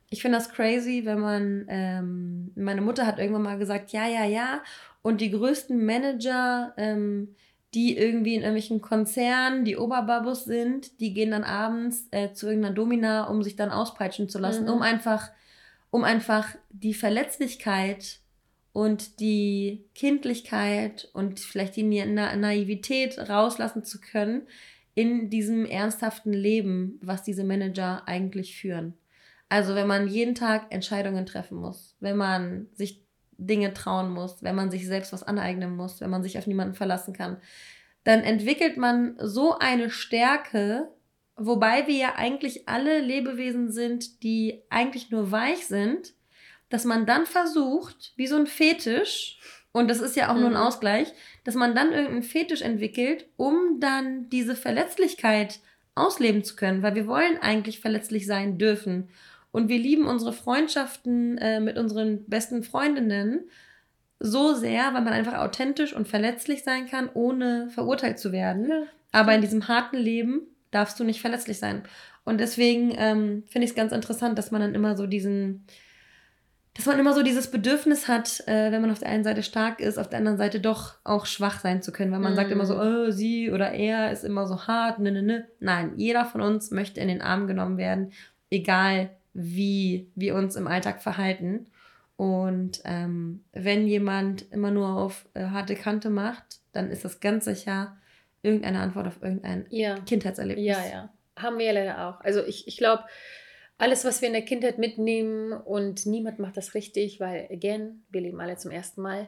Ich 0.10 0.22
finde 0.22 0.38
das 0.38 0.52
crazy, 0.52 1.02
wenn 1.06 1.20
man, 1.20 1.66
ähm, 1.68 2.52
meine 2.56 2.82
Mutter 2.82 3.06
hat 3.06 3.20
irgendwann 3.20 3.42
mal 3.42 3.58
gesagt, 3.58 3.92
ja, 3.92 4.08
ja, 4.08 4.26
ja. 4.26 4.62
Und 5.02 5.22
die 5.22 5.32
größten 5.32 5.84
Manager, 5.84 6.74
ähm, 6.78 7.36
die 7.74 7.98
irgendwie 7.98 8.36
in 8.36 8.42
irgendwelchen 8.42 8.82
Konzernen, 8.82 9.66
die 9.66 9.78
Oberbabus 9.78 10.46
sind, 10.46 11.00
die 11.02 11.14
gehen 11.14 11.32
dann 11.32 11.44
abends 11.44 12.08
äh, 12.12 12.32
zu 12.32 12.48
irgendeiner 12.48 12.74
Domina, 12.74 13.26
um 13.26 13.44
sich 13.44 13.56
dann 13.56 13.72
auspeitschen 13.72 14.30
zu 14.30 14.40
lassen, 14.40 14.64
mhm. 14.64 14.70
um 14.70 14.82
einfach 14.82 15.32
um 15.96 16.04
einfach 16.04 16.50
die 16.72 16.94
Verletzlichkeit 16.94 18.20
und 18.74 19.22
die 19.22 19.86
Kindlichkeit 19.96 21.10
und 21.14 21.40
vielleicht 21.40 21.78
die 21.78 21.84
Na 21.84 22.36
Naivität 22.36 23.18
rauslassen 23.30 23.86
zu 23.86 24.02
können 24.02 24.42
in 24.96 25.30
diesem 25.30 25.66
ernsthaften 25.66 26.34
Leben, 26.34 27.00
was 27.02 27.24
diese 27.24 27.44
Manager 27.44 28.08
eigentlich 28.08 28.58
führen. 28.58 28.94
Also 29.50 29.76
wenn 29.76 29.88
man 29.88 30.08
jeden 30.08 30.34
Tag 30.34 30.74
Entscheidungen 30.74 31.26
treffen 31.26 31.58
muss, 31.58 31.96
wenn 32.00 32.18
man 32.18 32.68
sich 32.74 33.06
Dinge 33.38 33.74
trauen 33.74 34.12
muss, 34.12 34.42
wenn 34.42 34.56
man 34.56 34.72
sich 34.72 34.88
selbst 34.88 35.14
was 35.14 35.24
aneignen 35.24 35.76
muss, 35.76 36.02
wenn 36.02 36.10
man 36.10 36.24
sich 36.24 36.38
auf 36.38 36.48
niemanden 36.48 36.74
verlassen 36.74 37.14
kann, 37.14 37.38
dann 38.04 38.22
entwickelt 38.22 38.78
man 38.78 39.16
so 39.20 39.58
eine 39.60 39.90
Stärke 39.90 40.90
Wobei 41.38 41.86
wir 41.88 41.96
ja 41.96 42.16
eigentlich 42.16 42.70
alle 42.70 43.02
Lebewesen 43.02 43.72
sind, 43.72 44.24
die 44.24 44.64
eigentlich 44.70 45.12
nur 45.12 45.32
weich 45.32 45.68
sind, 45.68 46.14
dass 46.70 46.86
man 46.86 47.06
dann 47.06 47.26
versucht, 47.26 48.14
wie 48.16 48.28
so 48.28 48.38
ein 48.38 48.48
Fetisch, 48.48 49.40
und 49.74 49.90
das 49.90 50.00
ist 50.00 50.16
ja 50.16 50.30
auch 50.30 50.36
mhm. 50.36 50.40
nur 50.42 50.50
ein 50.52 50.56
mhm. 50.56 50.62
Ausgleich, 50.62 51.12
dass 51.46 51.56
man 51.56 51.74
dann 51.76 51.94
irgendeinen 51.94 52.24
Fetisch 52.24 52.62
entwickelt, 52.62 53.28
um 53.38 53.80
dann 53.80 54.30
diese 54.30 54.56
Verletzlichkeit 54.56 55.60
ausleben 55.94 56.44
zu 56.44 56.58
können, 56.58 56.82
weil 56.82 56.96
wir 56.96 57.08
wollen 57.08 57.38
eigentlich 57.38 57.80
verletzlich 57.80 58.26
sein 58.26 58.58
dürfen. 58.58 59.08
Und 59.52 59.70
wir 59.70 59.78
lieben 59.78 60.08
unsere 60.08 60.34
Freundschaften 60.34 61.38
äh, 61.38 61.62
mit 61.62 61.78
unseren 61.78 62.26
besten 62.26 62.64
Freundinnen 62.64 63.46
so 64.20 64.54
sehr, 64.54 64.94
weil 64.94 65.04
man 65.04 65.14
einfach 65.14 65.36
authentisch 65.36 65.94
und 65.94 66.08
verletzlich 66.08 66.64
sein 66.64 66.88
kann, 66.88 67.10
ohne 67.14 67.70
verurteilt 67.70 68.20
zu 68.20 68.32
werden. 68.32 68.68
Ja. 68.70 68.84
Aber 69.12 69.34
in 69.34 69.42
diesem 69.42 69.68
harten 69.68 69.98
Leben 69.98 70.42
darfst 70.72 71.00
du 71.00 71.04
nicht 71.06 71.22
verletzlich 71.22 71.60
sein. 71.60 71.84
Und 72.26 72.40
deswegen 72.40 72.94
ähm, 72.98 73.44
finde 73.48 73.66
ich 73.66 73.72
es 73.72 73.76
ganz 73.76 73.94
interessant, 73.94 74.38
dass 74.38 74.52
man 74.52 74.62
dann 74.62 74.76
immer 74.76 74.98
so 74.98 75.06
diesen, 75.06 75.66
dass 76.76 76.86
man 76.86 77.00
immer 77.00 77.14
so 77.14 77.24
dieses 77.24 77.50
Bedürfnis 77.50 78.10
hat, 78.10 78.46
äh, 78.48 78.72
wenn 78.72 78.82
man 78.82 78.92
auf 78.92 79.00
der 79.00 79.08
einen 79.08 79.24
Seite 79.24 79.44
stark 79.44 79.80
ist, 79.80 79.98
auf 79.98 80.10
der 80.10 80.20
anderen 80.20 80.38
Seite 80.38 80.60
doch 80.60 80.96
auch 81.06 81.26
schwach 81.26 81.62
sein 81.62 81.82
zu 81.82 81.94
können. 81.94 82.12
Weil 82.12 82.20
man 82.20 82.34
mm. 82.34 82.36
sagt 82.36 82.52
immer 82.52 82.66
so, 82.66 82.78
oh, 82.78 83.12
sie 83.12 83.50
oder 83.50 83.72
er 83.72 84.12
ist 84.12 84.26
immer 84.26 84.46
so 84.46 84.68
hart, 84.68 85.00
ne, 85.00 85.12
ne, 85.12 85.24
ne. 85.24 85.48
Nein, 85.62 85.94
jeder 85.96 86.26
von 86.26 86.42
uns 86.42 86.72
möchte 86.72 87.00
in 87.00 87.08
den 87.08 87.22
Arm 87.22 87.48
genommen 87.48 87.78
werden, 87.78 88.12
egal 88.50 89.10
wie 89.34 90.10
wir 90.16 90.36
uns 90.36 90.58
im 90.58 90.68
Alltag 90.68 91.02
verhalten. 91.02 91.68
Und 92.18 92.82
ähm, 92.84 93.46
wenn 93.54 93.88
jemand 93.88 94.52
immer 94.52 94.72
nur 94.72 94.90
auf 94.90 95.26
äh, 95.34 95.46
harte 95.46 95.76
Kante 95.76 96.10
macht, 96.10 96.60
dann 96.74 96.90
ist 96.92 97.06
das 97.06 97.22
ganz 97.22 97.46
sicher 97.46 97.96
irgendeine 98.42 98.80
Antwort 98.80 99.08
auf 99.08 99.22
irgendein 99.22 99.66
ja. 99.70 99.96
Kindheitserlebnis. 100.06 100.66
Ja, 100.66 100.86
ja. 100.86 101.10
Haben 101.38 101.58
wir 101.58 101.66
ja 101.66 101.72
leider 101.72 102.08
auch. 102.08 102.22
Also 102.22 102.44
ich, 102.46 102.68
ich 102.68 102.78
glaube, 102.78 103.04
alles, 103.78 104.06
was 104.06 104.22
wir 104.22 104.28
in 104.28 104.34
der 104.34 104.46
Kindheit 104.46 104.78
mitnehmen 104.78 105.52
und 105.52 106.06
niemand 106.06 106.40
macht 106.40 106.58
das 106.58 106.74
richtig, 106.74 107.20
weil, 107.20 107.48
again, 107.52 108.04
wir 108.10 108.22
leben 108.22 108.40
alle 108.40 108.58
zum 108.58 108.72
ersten 108.72 109.02
Mal, 109.02 109.28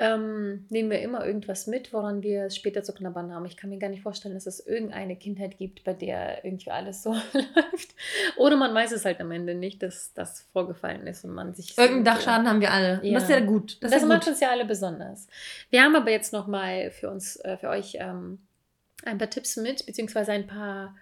ähm, 0.00 0.66
nehmen 0.68 0.90
wir 0.90 1.00
immer 1.00 1.26
irgendwas 1.26 1.66
mit, 1.66 1.92
woran 1.92 2.22
wir 2.22 2.50
später 2.50 2.84
zu 2.84 2.92
knabbern 2.92 3.34
haben. 3.34 3.46
Ich 3.46 3.56
kann 3.56 3.70
mir 3.70 3.78
gar 3.78 3.88
nicht 3.88 4.02
vorstellen, 4.02 4.34
dass 4.34 4.46
es 4.46 4.64
irgendeine 4.64 5.16
Kindheit 5.16 5.58
gibt, 5.58 5.82
bei 5.82 5.92
der 5.92 6.44
irgendwie 6.44 6.70
alles 6.70 7.02
so 7.02 7.12
läuft. 7.32 7.94
Oder 8.36 8.56
man 8.56 8.72
weiß 8.72 8.92
es 8.92 9.04
halt 9.04 9.20
am 9.20 9.32
Ende 9.32 9.56
nicht, 9.56 9.82
dass 9.82 10.14
das 10.14 10.42
vorgefallen 10.52 11.06
ist 11.08 11.24
und 11.24 11.32
man 11.32 11.52
sich. 11.54 11.76
Irgendeinen 11.76 12.04
Dachschaden 12.04 12.48
haben 12.48 12.60
wir 12.60 12.70
alle. 12.70 13.00
Ja. 13.02 13.14
Das 13.14 13.24
ist 13.24 13.30
ja 13.30 13.40
gut. 13.40 13.78
Das, 13.80 13.90
das 13.90 14.02
ja 14.02 14.08
macht 14.08 14.20
gut. 14.20 14.30
uns 14.30 14.40
ja 14.40 14.50
alle 14.50 14.66
besonders. 14.66 15.26
Wir 15.70 15.82
haben 15.82 15.96
aber 15.96 16.12
jetzt 16.12 16.32
nochmal 16.32 16.92
für 16.92 17.10
uns, 17.10 17.36
äh, 17.36 17.56
für 17.56 17.68
euch 17.68 17.96
ähm, 17.98 18.38
ein 19.04 19.18
paar 19.18 19.30
Tipps 19.30 19.56
mit, 19.56 19.84
beziehungsweise 19.84 20.30
ein 20.30 20.46
paar 20.46 20.94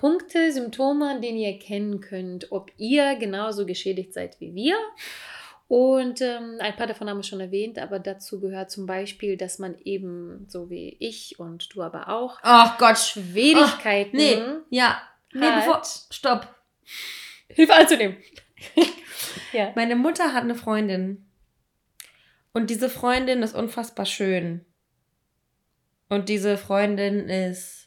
Punkte, 0.00 0.50
Symptome, 0.50 1.10
an 1.10 1.20
denen 1.20 1.36
ihr 1.36 1.48
erkennen 1.48 2.00
könnt, 2.00 2.50
ob 2.52 2.72
ihr 2.78 3.16
genauso 3.16 3.66
geschädigt 3.66 4.14
seid 4.14 4.40
wie 4.40 4.54
wir. 4.54 4.74
Und 5.68 6.22
ähm, 6.22 6.56
ein 6.58 6.74
paar 6.74 6.86
davon 6.86 7.10
haben 7.10 7.18
wir 7.18 7.22
schon 7.22 7.40
erwähnt, 7.40 7.78
aber 7.78 7.98
dazu 7.98 8.40
gehört 8.40 8.70
zum 8.70 8.86
Beispiel, 8.86 9.36
dass 9.36 9.58
man 9.58 9.76
eben, 9.84 10.46
so 10.48 10.70
wie 10.70 10.96
ich 10.98 11.38
und 11.38 11.74
du 11.74 11.82
aber 11.82 12.08
auch, 12.08 12.38
Ach 12.40 12.78
Gott, 12.78 12.98
Schwierigkeiten. 12.98 14.16
Oh, 14.16 14.20
nee, 14.20 14.38
ja, 14.70 15.02
nee, 15.34 15.50
bevor, 15.56 15.82
stopp. 15.84 16.48
Hilfe 17.48 17.74
anzunehmen. 17.74 18.16
ja. 19.52 19.72
Meine 19.76 19.96
Mutter 19.96 20.32
hat 20.32 20.44
eine 20.44 20.54
Freundin. 20.54 21.26
Und 22.54 22.70
diese 22.70 22.88
Freundin 22.88 23.42
ist 23.42 23.54
unfassbar 23.54 24.06
schön. 24.06 24.64
Und 26.08 26.30
diese 26.30 26.56
Freundin 26.56 27.28
ist 27.28 27.79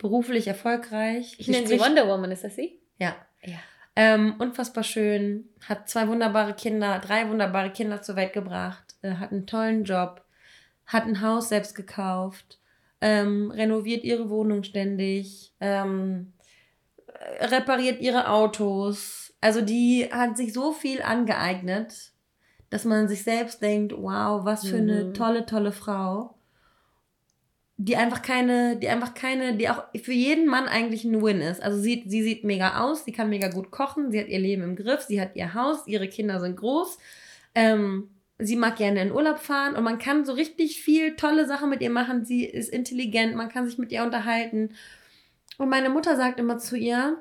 beruflich 0.00 0.48
erfolgreich. 0.48 1.36
Ich 1.38 1.46
nenne 1.48 1.66
sie 1.66 1.78
Wonder 1.78 2.08
Woman, 2.08 2.32
ist 2.32 2.42
das 2.42 2.56
sie? 2.56 2.80
Ja. 2.98 3.14
ja. 3.42 3.58
Ähm, 3.94 4.34
unfassbar 4.38 4.82
schön, 4.82 5.48
hat 5.68 5.88
zwei 5.88 6.08
wunderbare 6.08 6.54
Kinder, 6.54 6.98
drei 7.00 7.28
wunderbare 7.28 7.70
Kinder 7.70 8.00
zur 8.00 8.16
Welt 8.16 8.32
gebracht, 8.32 8.94
äh, 9.02 9.12
hat 9.14 9.30
einen 9.30 9.46
tollen 9.46 9.84
Job, 9.84 10.24
hat 10.86 11.04
ein 11.04 11.20
Haus 11.20 11.50
selbst 11.50 11.74
gekauft, 11.74 12.58
ähm, 13.02 13.50
renoviert 13.50 14.04
ihre 14.04 14.30
Wohnung 14.30 14.62
ständig, 14.62 15.52
ähm, 15.60 16.32
repariert 17.40 18.00
ihre 18.00 18.30
Autos. 18.30 19.34
Also 19.42 19.60
die 19.60 20.08
hat 20.10 20.36
sich 20.36 20.54
so 20.54 20.72
viel 20.72 21.02
angeeignet, 21.02 22.12
dass 22.70 22.84
man 22.84 23.06
sich 23.08 23.22
selbst 23.22 23.60
denkt, 23.60 23.92
wow, 23.94 24.44
was 24.44 24.66
für 24.66 24.76
eine 24.76 25.04
mhm. 25.04 25.14
tolle, 25.14 25.44
tolle 25.44 25.72
Frau 25.72 26.39
die 27.82 27.96
einfach 27.96 28.20
keine, 28.20 28.76
die 28.76 28.90
einfach 28.90 29.14
keine, 29.14 29.56
die 29.56 29.70
auch 29.70 29.84
für 30.02 30.12
jeden 30.12 30.46
Mann 30.46 30.68
eigentlich 30.68 31.04
ein 31.04 31.22
Win 31.22 31.40
ist. 31.40 31.62
Also 31.62 31.80
sie, 31.80 32.04
sie 32.06 32.22
sieht 32.22 32.44
mega 32.44 32.78
aus, 32.82 33.06
sie 33.06 33.12
kann 33.12 33.30
mega 33.30 33.48
gut 33.48 33.70
kochen, 33.70 34.10
sie 34.10 34.20
hat 34.20 34.28
ihr 34.28 34.38
Leben 34.38 34.62
im 34.62 34.76
Griff, 34.76 35.00
sie 35.00 35.18
hat 35.18 35.34
ihr 35.34 35.54
Haus, 35.54 35.86
ihre 35.86 36.06
Kinder 36.06 36.40
sind 36.40 36.58
groß. 36.58 36.98
Ähm, 37.54 38.10
sie 38.38 38.56
mag 38.56 38.76
gerne 38.76 39.00
in 39.00 39.12
Urlaub 39.12 39.38
fahren 39.38 39.76
und 39.76 39.82
man 39.82 39.98
kann 39.98 40.26
so 40.26 40.34
richtig 40.34 40.82
viel 40.82 41.16
tolle 41.16 41.46
Sachen 41.46 41.70
mit 41.70 41.80
ihr 41.80 41.88
machen. 41.88 42.26
Sie 42.26 42.44
ist 42.44 42.68
intelligent, 42.68 43.34
man 43.34 43.48
kann 43.48 43.64
sich 43.64 43.78
mit 43.78 43.92
ihr 43.92 44.02
unterhalten. 44.02 44.74
Und 45.56 45.70
meine 45.70 45.88
Mutter 45.88 46.16
sagt 46.16 46.38
immer 46.38 46.58
zu 46.58 46.76
ihr, 46.76 47.16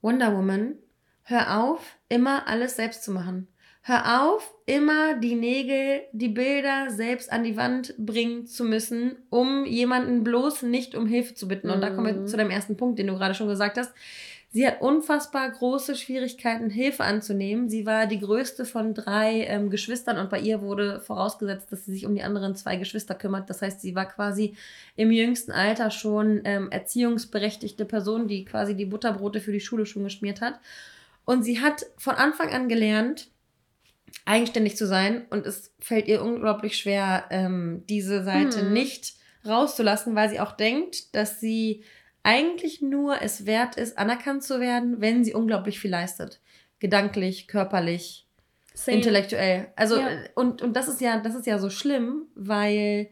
Wonder 0.00 0.34
Woman, 0.34 0.76
hör 1.24 1.60
auf, 1.60 1.98
immer 2.08 2.48
alles 2.48 2.76
selbst 2.76 3.04
zu 3.04 3.12
machen. 3.12 3.46
Hör 3.82 4.22
auf, 4.22 4.54
immer 4.66 5.14
die 5.18 5.34
Nägel, 5.34 6.02
die 6.12 6.28
Bilder 6.28 6.90
selbst 6.90 7.32
an 7.32 7.44
die 7.44 7.56
Wand 7.56 7.94
bringen 7.96 8.46
zu 8.46 8.64
müssen, 8.64 9.16
um 9.30 9.64
jemanden 9.64 10.22
bloß 10.22 10.62
nicht 10.62 10.94
um 10.94 11.06
Hilfe 11.06 11.34
zu 11.34 11.48
bitten. 11.48 11.70
Und 11.70 11.80
da 11.80 11.88
kommen 11.88 12.06
wir 12.06 12.22
mhm. 12.22 12.26
zu 12.26 12.36
dem 12.36 12.50
ersten 12.50 12.76
Punkt, 12.76 12.98
den 12.98 13.06
du 13.06 13.14
gerade 13.14 13.34
schon 13.34 13.48
gesagt 13.48 13.78
hast. 13.78 13.92
Sie 14.52 14.66
hat 14.66 14.80
unfassbar 14.80 15.48
große 15.48 15.94
Schwierigkeiten, 15.94 16.70
Hilfe 16.70 17.04
anzunehmen. 17.04 17.70
Sie 17.70 17.86
war 17.86 18.06
die 18.06 18.18
größte 18.18 18.64
von 18.64 18.94
drei 18.94 19.44
ähm, 19.44 19.70
Geschwistern 19.70 20.18
und 20.18 20.28
bei 20.28 20.40
ihr 20.40 20.60
wurde 20.60 21.00
vorausgesetzt, 21.00 21.70
dass 21.70 21.84
sie 21.84 21.92
sich 21.92 22.04
um 22.04 22.16
die 22.16 22.22
anderen 22.22 22.56
zwei 22.56 22.76
Geschwister 22.76 23.14
kümmert. 23.14 23.48
Das 23.48 23.62
heißt, 23.62 23.80
sie 23.80 23.94
war 23.94 24.06
quasi 24.06 24.56
im 24.96 25.12
jüngsten 25.12 25.52
Alter 25.52 25.92
schon 25.92 26.42
ähm, 26.44 26.68
erziehungsberechtigte 26.70 27.84
Person, 27.84 28.26
die 28.26 28.44
quasi 28.44 28.74
die 28.74 28.86
Butterbrote 28.86 29.40
für 29.40 29.52
die 29.52 29.60
Schule 29.60 29.86
schon 29.86 30.02
geschmiert 30.02 30.40
hat. 30.40 30.58
Und 31.24 31.44
sie 31.44 31.60
hat 31.60 31.86
von 31.96 32.16
Anfang 32.16 32.50
an 32.50 32.68
gelernt, 32.68 33.29
eigenständig 34.24 34.76
zu 34.76 34.86
sein 34.86 35.26
und 35.30 35.46
es 35.46 35.74
fällt 35.80 36.08
ihr 36.08 36.22
unglaublich 36.22 36.76
schwer, 36.76 37.24
ähm, 37.30 37.84
diese 37.88 38.22
Seite 38.22 38.60
hm. 38.60 38.72
nicht 38.72 39.14
rauszulassen, 39.46 40.14
weil 40.14 40.28
sie 40.28 40.40
auch 40.40 40.52
denkt, 40.52 41.14
dass 41.14 41.40
sie 41.40 41.84
eigentlich 42.22 42.82
nur 42.82 43.22
es 43.22 43.46
wert 43.46 43.76
ist, 43.76 43.98
anerkannt 43.98 44.42
zu 44.42 44.60
werden, 44.60 45.00
wenn 45.00 45.24
sie 45.24 45.34
unglaublich 45.34 45.80
viel 45.80 45.90
leistet. 45.90 46.40
Gedanklich, 46.78 47.48
körperlich, 47.48 48.26
Same. 48.74 48.98
intellektuell. 48.98 49.68
Also, 49.76 49.98
ja. 49.98 50.08
und, 50.34 50.62
und 50.62 50.74
das 50.74 50.88
ist 50.88 51.00
ja, 51.00 51.18
das 51.18 51.34
ist 51.34 51.46
ja 51.46 51.58
so 51.58 51.70
schlimm, 51.70 52.26
weil 52.34 53.10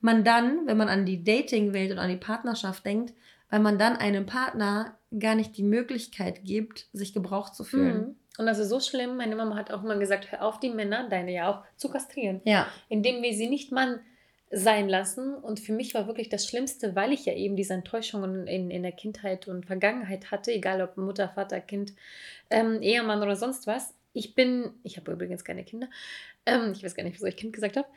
man 0.00 0.24
dann, 0.24 0.66
wenn 0.66 0.76
man 0.76 0.88
an 0.88 1.06
die 1.06 1.24
Dating-Welt 1.24 1.92
und 1.92 1.98
an 1.98 2.10
die 2.10 2.16
Partnerschaft 2.16 2.84
denkt, 2.84 3.14
weil 3.50 3.60
man 3.60 3.78
dann 3.78 3.96
einem 3.96 4.26
Partner 4.26 4.98
gar 5.18 5.34
nicht 5.34 5.56
die 5.56 5.62
Möglichkeit 5.62 6.44
gibt, 6.44 6.88
sich 6.92 7.12
gebraucht 7.12 7.54
zu 7.54 7.64
fühlen. 7.64 7.98
Mhm. 7.98 8.16
Und 8.40 8.46
das 8.46 8.58
ist 8.58 8.70
so 8.70 8.80
schlimm. 8.80 9.18
Meine 9.18 9.36
Mama 9.36 9.54
hat 9.54 9.70
auch 9.70 9.82
mal 9.82 9.98
gesagt, 9.98 10.32
hör 10.32 10.42
auf, 10.42 10.58
die 10.58 10.70
Männer, 10.70 11.06
deine 11.10 11.30
ja 11.30 11.50
auch, 11.50 11.62
zu 11.76 11.90
kastrieren. 11.90 12.40
Ja. 12.44 12.66
Indem 12.88 13.22
wir 13.22 13.34
sie 13.34 13.50
nicht 13.50 13.70
Mann 13.70 14.00
sein 14.50 14.88
lassen. 14.88 15.34
Und 15.34 15.60
für 15.60 15.74
mich 15.74 15.92
war 15.92 16.06
wirklich 16.06 16.30
das 16.30 16.46
Schlimmste, 16.46 16.96
weil 16.96 17.12
ich 17.12 17.26
ja 17.26 17.34
eben 17.34 17.54
diese 17.54 17.74
Enttäuschungen 17.74 18.46
in, 18.46 18.70
in 18.70 18.82
der 18.82 18.92
Kindheit 18.92 19.46
und 19.46 19.66
Vergangenheit 19.66 20.30
hatte, 20.30 20.52
egal 20.52 20.80
ob 20.80 20.96
Mutter, 20.96 21.28
Vater, 21.28 21.60
Kind, 21.60 21.92
ähm, 22.48 22.80
Ehemann 22.80 23.22
oder 23.22 23.36
sonst 23.36 23.66
was. 23.66 23.92
Ich 24.14 24.34
bin, 24.34 24.70
ich 24.84 24.96
habe 24.96 25.12
übrigens 25.12 25.44
keine 25.44 25.62
Kinder, 25.62 25.90
ähm, 26.46 26.72
ich 26.74 26.82
weiß 26.82 26.94
gar 26.94 27.02
nicht, 27.02 27.16
wieso 27.16 27.26
ich 27.26 27.36
Kind 27.36 27.52
gesagt 27.52 27.76
habe. 27.76 27.88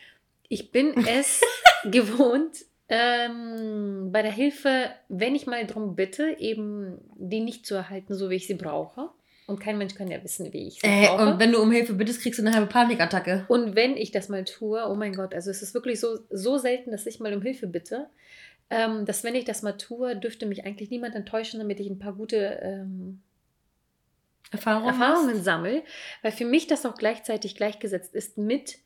Ich 0.49 0.71
bin 0.71 0.93
es 1.07 1.39
gewohnt, 1.85 2.57
ähm, 2.89 4.09
bei 4.11 4.21
der 4.23 4.33
Hilfe, 4.33 4.89
wenn 5.07 5.35
ich 5.35 5.47
mal 5.47 5.65
darum 5.65 5.95
bitte, 5.95 6.35
eben 6.37 6.97
die 7.15 7.39
nicht 7.39 7.65
zu 7.65 7.75
erhalten, 7.75 8.13
so 8.13 8.29
wie 8.29 8.35
ich 8.35 8.45
sie 8.45 8.55
brauche. 8.55 9.09
Und 9.45 9.59
kein 9.59 9.77
Mensch 9.77 9.95
kann 9.95 10.09
ja 10.09 10.23
wissen, 10.23 10.53
wie 10.53 10.67
ich 10.67 10.79
sie 10.79 10.87
äh, 10.87 11.07
brauche. 11.07 11.23
Und 11.23 11.39
wenn 11.39 11.51
du 11.51 11.61
um 11.61 11.71
Hilfe 11.71 11.93
bittest, 11.93 12.21
kriegst 12.21 12.39
du 12.39 12.43
eine 12.43 12.55
halbe 12.55 12.67
Panikattacke. 12.67 13.45
Und 13.49 13.75
wenn 13.75 13.97
ich 13.97 14.11
das 14.11 14.29
mal 14.29 14.45
tue, 14.45 14.87
oh 14.87 14.95
mein 14.95 15.13
Gott, 15.13 15.33
also 15.33 15.51
es 15.51 15.61
ist 15.61 15.73
wirklich 15.73 15.99
so, 15.99 16.19
so 16.29 16.57
selten, 16.57 16.91
dass 16.91 17.05
ich 17.05 17.19
mal 17.19 17.33
um 17.33 17.41
Hilfe 17.41 17.67
bitte, 17.67 18.07
ähm, 18.69 19.05
dass 19.05 19.23
wenn 19.23 19.35
ich 19.35 19.45
das 19.45 19.61
mal 19.61 19.73
tue, 19.73 20.15
dürfte 20.15 20.45
mich 20.45 20.65
eigentlich 20.65 20.89
niemand 20.89 21.15
enttäuschen, 21.15 21.59
damit 21.59 21.79
ich 21.79 21.89
ein 21.89 21.99
paar 21.99 22.13
gute 22.13 22.59
ähm, 22.63 23.21
Erfahrungen, 24.51 24.87
Erfahrungen 24.87 25.43
sammle. 25.43 25.83
Weil 26.21 26.31
für 26.31 26.45
mich 26.45 26.67
das 26.67 26.85
auch 26.85 26.95
gleichzeitig 26.95 27.55
gleichgesetzt 27.55 28.15
ist 28.15 28.37
mit 28.37 28.77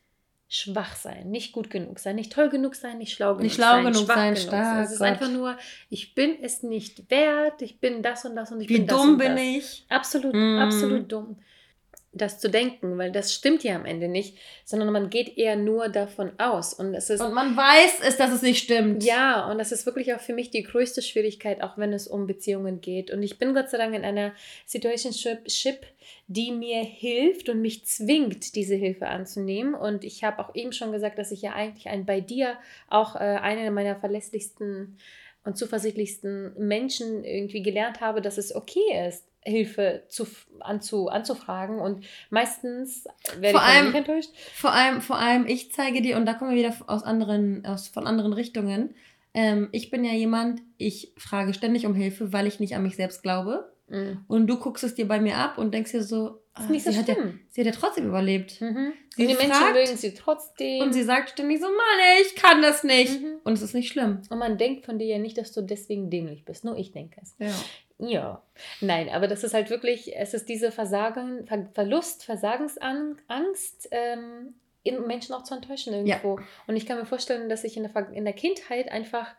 schwach 0.48 0.96
sein, 0.96 1.30
nicht 1.30 1.52
gut 1.52 1.70
genug 1.70 1.98
sein, 1.98 2.16
nicht 2.16 2.32
toll 2.32 2.48
genug 2.48 2.74
sein, 2.74 2.98
nicht 2.98 3.12
schlau 3.12 3.32
genug 3.32 3.42
nicht 3.42 3.54
schlau 3.56 3.82
sein, 3.82 3.84
genug 3.84 4.04
schwach 4.06 4.14
sein, 4.14 4.34
genug 4.34 4.48
stark, 4.48 4.64
sein. 4.64 4.84
Es 4.84 4.92
ist 4.92 4.98
Gott. 4.98 5.08
einfach 5.08 5.30
nur, 5.30 5.58
ich 5.90 6.14
bin 6.14 6.42
es 6.42 6.62
nicht 6.62 7.10
wert, 7.10 7.60
ich 7.60 7.80
bin 7.80 8.02
das 8.02 8.24
und 8.24 8.34
das 8.34 8.50
und 8.50 8.60
ich 8.62 8.68
Wie 8.68 8.78
bin 8.78 8.86
das 8.86 8.96
dumm 8.96 9.10
und 9.10 9.18
bin 9.18 9.36
ich? 9.36 9.84
Absolut, 9.88 10.34
mm. 10.34 10.58
absolut 10.58 11.12
dumm 11.12 11.36
das 12.12 12.40
zu 12.40 12.48
denken, 12.48 12.96
weil 12.96 13.12
das 13.12 13.34
stimmt 13.34 13.62
ja 13.62 13.76
am 13.76 13.84
Ende 13.84 14.08
nicht, 14.08 14.38
sondern 14.64 14.90
man 14.92 15.10
geht 15.10 15.36
eher 15.36 15.56
nur 15.56 15.88
davon 15.88 16.32
aus. 16.38 16.72
Und, 16.72 16.94
es 16.94 17.10
ist, 17.10 17.20
und 17.20 17.34
man 17.34 17.56
weiß 17.56 18.00
es, 18.06 18.16
dass 18.16 18.32
es 18.32 18.40
nicht 18.40 18.62
stimmt. 18.64 19.04
Ja, 19.04 19.50
und 19.50 19.58
das 19.58 19.72
ist 19.72 19.84
wirklich 19.84 20.14
auch 20.14 20.20
für 20.20 20.32
mich 20.32 20.50
die 20.50 20.62
größte 20.62 21.02
Schwierigkeit, 21.02 21.62
auch 21.62 21.76
wenn 21.76 21.92
es 21.92 22.08
um 22.08 22.26
Beziehungen 22.26 22.80
geht. 22.80 23.10
Und 23.10 23.22
ich 23.22 23.38
bin 23.38 23.52
Gott 23.54 23.68
sei 23.68 23.76
Dank 23.76 23.94
in 23.94 24.04
einer 24.04 24.32
Situationship, 24.64 25.86
die 26.28 26.50
mir 26.50 26.82
hilft 26.82 27.50
und 27.50 27.60
mich 27.60 27.84
zwingt, 27.84 28.54
diese 28.54 28.74
Hilfe 28.74 29.08
anzunehmen. 29.08 29.74
Und 29.74 30.02
ich 30.02 30.24
habe 30.24 30.42
auch 30.42 30.54
eben 30.54 30.72
schon 30.72 30.92
gesagt, 30.92 31.18
dass 31.18 31.30
ich 31.30 31.42
ja 31.42 31.52
eigentlich 31.52 31.88
ein 31.88 32.06
bei 32.06 32.20
dir 32.20 32.56
auch 32.88 33.16
äh, 33.16 33.18
eine 33.18 33.70
meiner 33.70 33.96
verlässlichsten 33.96 34.96
und 35.44 35.56
zuversichtlichsten 35.56 36.54
Menschen 36.58 37.24
irgendwie 37.24 37.62
gelernt 37.62 38.00
habe, 38.00 38.20
dass 38.20 38.38
es 38.38 38.54
okay 38.54 39.06
ist, 39.08 39.27
Hilfe 39.48 40.04
zu, 40.08 40.26
anzu, 40.60 41.08
anzufragen 41.08 41.78
und 41.78 42.04
meistens 42.30 43.06
werde 43.38 43.58
vor 43.58 43.66
ich 43.66 43.74
allem, 43.74 43.86
nicht 43.86 43.96
enttäuscht. 43.96 44.30
Vor 44.54 44.72
allem, 44.72 45.00
vor 45.00 45.18
allem, 45.18 45.46
ich 45.46 45.72
zeige 45.72 46.02
dir, 46.02 46.16
und 46.16 46.26
da 46.26 46.34
kommen 46.34 46.50
wir 46.50 46.58
wieder 46.58 46.74
aus 46.86 47.02
anderen, 47.02 47.64
aus, 47.66 47.88
von 47.88 48.06
anderen 48.06 48.32
Richtungen, 48.32 48.94
ähm, 49.34 49.68
ich 49.72 49.90
bin 49.90 50.04
ja 50.04 50.12
jemand, 50.12 50.62
ich 50.78 51.12
frage 51.16 51.54
ständig 51.54 51.86
um 51.86 51.94
Hilfe, 51.94 52.32
weil 52.32 52.46
ich 52.46 52.60
nicht 52.60 52.74
an 52.74 52.82
mich 52.82 52.96
selbst 52.96 53.22
glaube. 53.22 53.72
Mhm. 53.88 54.24
Und 54.26 54.46
du 54.46 54.58
guckst 54.58 54.84
es 54.84 54.94
dir 54.94 55.08
bei 55.08 55.20
mir 55.20 55.36
ab 55.36 55.58
und 55.58 55.72
denkst 55.72 55.92
dir 55.92 56.02
so, 56.02 56.42
ah, 56.54 56.66
so 56.66 56.74
sie, 56.74 56.96
hat 56.96 57.08
ja, 57.08 57.16
sie, 57.50 57.60
hat 57.60 57.66
ja, 57.66 57.72
trotzdem 57.72 58.06
überlebt. 58.06 58.60
Mhm. 58.60 58.92
Sie 59.16 59.22
und 59.22 59.28
die 59.28 59.34
fragt, 59.34 59.48
Menschen 59.48 59.72
mögen 59.72 59.96
sie 59.96 60.14
trotzdem. 60.14 60.82
Und 60.82 60.92
sie 60.92 61.02
sagt 61.02 61.30
ständig 61.30 61.60
so, 61.60 61.66
Mann, 61.66 62.22
ich 62.22 62.34
kann 62.34 62.62
das 62.62 62.84
nicht. 62.84 63.20
Mhm. 63.20 63.38
Und 63.44 63.54
es 63.54 63.62
ist 63.62 63.74
nicht 63.74 63.90
schlimm. 63.90 64.20
Und 64.28 64.38
man 64.38 64.58
denkt 64.58 64.84
von 64.84 64.98
dir 64.98 65.06
ja 65.06 65.18
nicht, 65.18 65.38
dass 65.38 65.52
du 65.52 65.62
deswegen 65.62 66.10
dämlich 66.10 66.44
bist. 66.44 66.64
Nur 66.64 66.76
ich 66.76 66.92
denke 66.92 67.20
es. 67.22 67.34
Ja. 67.38 67.54
Ja. 67.98 68.42
Nein, 68.80 69.08
aber 69.08 69.26
das 69.26 69.44
ist 69.44 69.54
halt 69.54 69.70
wirklich, 69.70 70.16
es 70.16 70.34
ist 70.34 70.48
diese 70.48 70.70
Versagen, 70.70 71.46
Ver 71.46 71.68
Verlust, 71.74 72.24
Versagensangst, 72.24 73.88
ähm, 73.90 74.54
Menschen 75.06 75.34
auch 75.34 75.42
zu 75.42 75.54
enttäuschen 75.54 75.92
irgendwo. 75.92 76.38
Ja. 76.38 76.44
Und 76.66 76.76
ich 76.76 76.86
kann 76.86 76.98
mir 76.98 77.06
vorstellen, 77.06 77.48
dass 77.48 77.64
ich 77.64 77.76
in 77.76 77.82
der, 77.82 78.08
in 78.10 78.24
der 78.24 78.32
Kindheit 78.32 78.90
einfach 78.90 79.34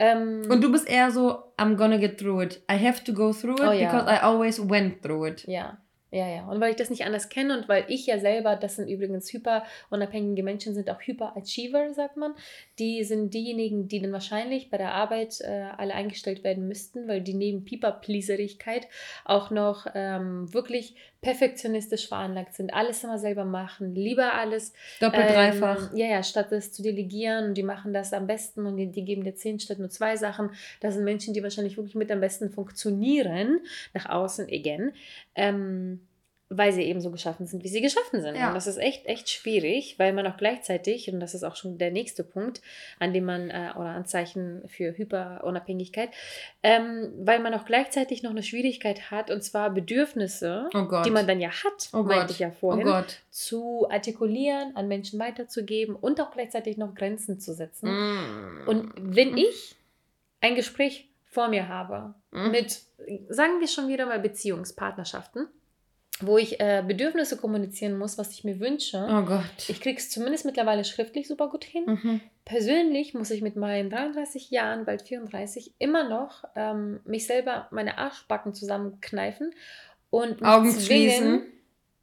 ähm, 0.00 0.42
und 0.48 0.62
du 0.64 0.72
bist 0.72 0.88
eher 0.88 1.10
so, 1.10 1.42
I'm 1.58 1.76
gonna 1.76 1.98
get 1.98 2.18
through 2.18 2.42
it. 2.42 2.62
I 2.70 2.78
have 2.78 3.04
to 3.04 3.12
go 3.12 3.32
through 3.32 3.60
it 3.60 3.68
oh, 3.68 3.72
ja. 3.72 3.90
because 3.90 4.10
I 4.10 4.22
always 4.22 4.58
went 4.58 5.02
through 5.02 5.26
it. 5.26 5.46
Ja. 5.46 5.76
Ja, 6.10 6.28
ja. 6.28 6.46
Und 6.46 6.60
weil 6.60 6.70
ich 6.70 6.76
das 6.76 6.90
nicht 6.90 7.04
anders 7.04 7.28
kenne 7.28 7.56
und 7.56 7.68
weil 7.68 7.84
ich 7.88 8.06
ja 8.06 8.18
selber, 8.18 8.56
das 8.56 8.76
sind 8.76 8.88
übrigens 8.88 9.32
hyper 9.32 9.64
unabhängige 9.90 10.42
Menschen, 10.42 10.74
sind 10.74 10.90
auch 10.90 11.00
Hyperachiever, 11.00 11.94
sagt 11.94 12.16
man. 12.16 12.34
Die 12.78 13.04
sind 13.04 13.32
diejenigen, 13.32 13.86
die 13.86 14.00
dann 14.00 14.12
wahrscheinlich 14.12 14.70
bei 14.70 14.76
der 14.76 14.92
Arbeit 14.92 15.40
äh, 15.40 15.68
alle 15.76 15.94
eingestellt 15.94 16.42
werden 16.42 16.66
müssten, 16.66 17.06
weil 17.06 17.20
die 17.20 17.34
neben 17.34 17.64
Pieper-Pleaserigkeit 17.64 18.88
auch 19.24 19.50
noch 19.50 19.86
ähm, 19.94 20.52
wirklich 20.52 20.96
perfektionistisch 21.20 22.08
veranlagt 22.08 22.54
sind. 22.54 22.72
Alles 22.72 23.04
immer 23.04 23.18
selber 23.18 23.44
machen, 23.44 23.94
lieber 23.94 24.34
alles. 24.34 24.72
Doppelt, 25.00 25.26
ähm, 25.28 25.34
dreifach. 25.34 25.94
Ja, 25.94 26.06
ja, 26.06 26.22
statt 26.22 26.46
das 26.50 26.72
zu 26.72 26.82
delegieren 26.82 27.48
und 27.48 27.54
die 27.54 27.62
machen 27.62 27.92
das 27.92 28.12
am 28.12 28.26
besten 28.26 28.66
und 28.66 28.78
die, 28.78 28.90
die 28.90 29.04
geben 29.04 29.24
dir 29.24 29.34
zehn 29.34 29.60
statt 29.60 29.78
nur 29.78 29.90
zwei 29.90 30.16
Sachen. 30.16 30.50
Das 30.80 30.94
sind 30.94 31.04
Menschen, 31.04 31.34
die 31.34 31.42
wahrscheinlich 31.42 31.76
wirklich 31.76 31.94
mit 31.94 32.10
am 32.10 32.20
besten 32.20 32.50
funktionieren, 32.50 33.60
nach 33.92 34.08
außen, 34.08 34.46
again. 34.46 34.92
Ähm, 35.34 35.99
weil 36.52 36.72
sie 36.72 36.82
eben 36.82 37.00
so 37.00 37.12
geschaffen 37.12 37.46
sind, 37.46 37.62
wie 37.62 37.68
sie 37.68 37.80
geschaffen 37.80 38.20
sind. 38.20 38.34
Ja. 38.34 38.48
Und 38.48 38.54
das 38.54 38.66
ist 38.66 38.76
echt, 38.76 39.06
echt 39.06 39.30
schwierig, 39.30 40.00
weil 40.00 40.12
man 40.12 40.26
auch 40.26 40.36
gleichzeitig, 40.36 41.08
und 41.08 41.20
das 41.20 41.32
ist 41.32 41.44
auch 41.44 41.54
schon 41.54 41.78
der 41.78 41.92
nächste 41.92 42.24
Punkt, 42.24 42.60
an 42.98 43.12
dem 43.12 43.24
man, 43.24 43.50
äh, 43.50 43.70
oder 43.76 43.90
Anzeichen 43.90 44.62
für 44.66 44.98
Hyperunabhängigkeit, 44.98 46.10
ähm, 46.64 47.12
weil 47.20 47.38
man 47.38 47.54
auch 47.54 47.64
gleichzeitig 47.64 48.24
noch 48.24 48.32
eine 48.32 48.42
Schwierigkeit 48.42 49.12
hat, 49.12 49.30
und 49.30 49.42
zwar 49.44 49.70
Bedürfnisse, 49.70 50.68
oh 50.74 51.02
die 51.04 51.12
man 51.12 51.28
dann 51.28 51.40
ja 51.40 51.50
hat, 51.50 51.88
oh 51.92 52.02
meinte 52.02 52.26
Gott. 52.26 52.30
ich 52.32 52.38
ja 52.40 52.50
vorhin, 52.50 52.88
oh 52.88 53.02
zu 53.30 53.88
artikulieren, 53.88 54.74
an 54.74 54.88
Menschen 54.88 55.20
weiterzugeben 55.20 55.94
und 55.94 56.20
auch 56.20 56.32
gleichzeitig 56.32 56.76
noch 56.76 56.96
Grenzen 56.96 57.38
zu 57.38 57.54
setzen. 57.54 57.88
Mm. 57.88 58.68
Und 58.68 58.92
wenn 58.96 59.36
ich 59.36 59.76
ein 60.40 60.56
Gespräch 60.56 61.08
vor 61.26 61.46
mir 61.46 61.68
habe 61.68 62.14
mm. 62.32 62.50
mit, 62.50 62.80
sagen 63.28 63.60
wir 63.60 63.68
schon 63.68 63.86
wieder 63.86 64.06
mal 64.06 64.18
Beziehungspartnerschaften, 64.18 65.48
wo 66.20 66.38
ich 66.38 66.60
äh, 66.60 66.82
Bedürfnisse 66.86 67.36
kommunizieren 67.36 67.98
muss, 67.98 68.18
was 68.18 68.32
ich 68.32 68.44
mir 68.44 68.60
wünsche. 68.60 69.06
Oh 69.08 69.22
Gott. 69.22 69.68
Ich 69.68 69.80
kriege 69.80 69.98
es 69.98 70.10
zumindest 70.10 70.44
mittlerweile 70.44 70.84
schriftlich 70.84 71.28
super 71.28 71.48
gut 71.48 71.64
hin. 71.64 71.84
Mhm. 71.86 72.20
Persönlich 72.44 73.14
muss 73.14 73.30
ich 73.30 73.42
mit 73.42 73.56
meinen 73.56 73.90
33 73.90 74.50
Jahren, 74.50 74.84
bald 74.84 75.02
34, 75.02 75.72
immer 75.78 76.08
noch 76.08 76.44
ähm, 76.56 77.00
mich 77.04 77.26
selber 77.26 77.68
meine 77.70 77.98
Arschbacken 77.98 78.54
zusammenkneifen 78.54 79.52
und 80.10 80.42
Augen 80.42 80.70
zwingen, 80.70 81.42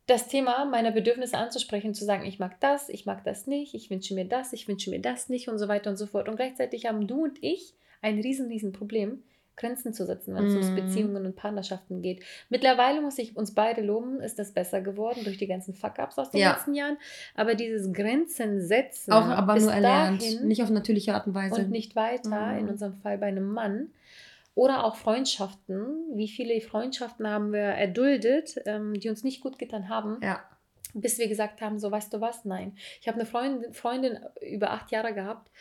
das 0.05 0.29
Thema 0.29 0.65
meiner 0.65 0.91
Bedürfnisse 0.91 1.37
anzusprechen, 1.37 1.93
zu 1.93 2.05
sagen, 2.05 2.25
ich 2.25 2.39
mag 2.39 2.59
das, 2.61 2.87
ich 2.87 3.05
mag 3.05 3.23
das 3.25 3.45
nicht, 3.45 3.73
ich 3.73 3.89
wünsche 3.89 4.15
mir 4.15 4.25
das, 4.25 4.53
ich 4.53 4.67
wünsche 4.67 4.89
mir 4.89 4.99
das 4.99 5.27
nicht 5.27 5.49
und 5.49 5.59
so 5.59 5.67
weiter 5.67 5.89
und 5.89 5.97
so 5.97 6.07
fort. 6.07 6.29
Und 6.29 6.37
gleichzeitig 6.37 6.85
haben 6.85 7.07
du 7.07 7.25
und 7.25 7.43
ich 7.43 7.73
ein 8.01 8.19
riesen, 8.21 8.47
riesen 8.47 8.71
Problem 8.71 9.23
Grenzen 9.57 9.91
zu 9.91 10.05
setzen, 10.05 10.35
wenn 10.35 10.45
es 10.45 10.53
mm. 10.53 10.57
um 10.57 10.71
mhm. 10.71 10.75
Beziehungen 10.75 11.25
und 11.25 11.35
Partnerschaften 11.35 12.01
geht. 12.01 12.23
Mittlerweile 12.49 13.01
muss 13.01 13.17
ich 13.17 13.35
uns 13.35 13.53
beide 13.53 13.81
loben, 13.81 14.21
ist 14.21 14.39
das 14.39 14.53
besser 14.53 14.81
geworden 14.81 15.21
durch 15.23 15.37
die 15.37 15.47
ganzen 15.47 15.73
Fuck-Ups 15.73 16.17
aus 16.17 16.31
den 16.31 16.41
ja. 16.41 16.53
letzten 16.53 16.75
Jahren. 16.75 16.97
Aber 17.35 17.55
dieses 17.55 17.91
Grenzen 17.91 18.61
setzen. 18.61 19.11
Auch 19.11 19.25
aber 19.25 19.59
nur 19.59 19.73
erlernt, 19.73 20.43
nicht 20.43 20.63
auf 20.63 20.69
natürliche 20.69 21.15
Art 21.15 21.27
und 21.27 21.33
Weise. 21.33 21.55
Und 21.55 21.71
nicht 21.71 21.95
weiter, 21.95 22.53
mm. 22.53 22.59
in 22.59 22.69
unserem 22.69 22.95
Fall 23.01 23.17
bei 23.17 23.27
einem 23.27 23.51
Mann. 23.51 23.89
Oder 24.53 24.83
auch 24.83 24.95
Freundschaften. 24.95 25.85
Wie 26.13 26.27
viele 26.27 26.61
Freundschaften 26.61 27.27
haben 27.27 27.51
wir 27.51 27.59
erduldet, 27.59 28.61
ähm, 28.65 28.93
die 28.93 29.09
uns 29.09 29.23
nicht 29.23 29.41
gut 29.41 29.59
getan 29.59 29.89
haben. 29.89 30.19
Ja 30.21 30.39
bis 30.93 31.19
wir 31.19 31.27
gesagt 31.27 31.61
haben, 31.61 31.77
so 31.77 31.91
weißt 31.91 32.11
du 32.13 32.21
was, 32.21 32.43
nein. 32.45 32.75
Ich 33.01 33.07
habe 33.07 33.19
eine 33.19 33.27
Freundin, 33.27 33.71
Freundin 33.73 34.17
über 34.41 34.71
acht 34.71 34.89
Jahre 34.89 35.13
gehabt 35.13 35.51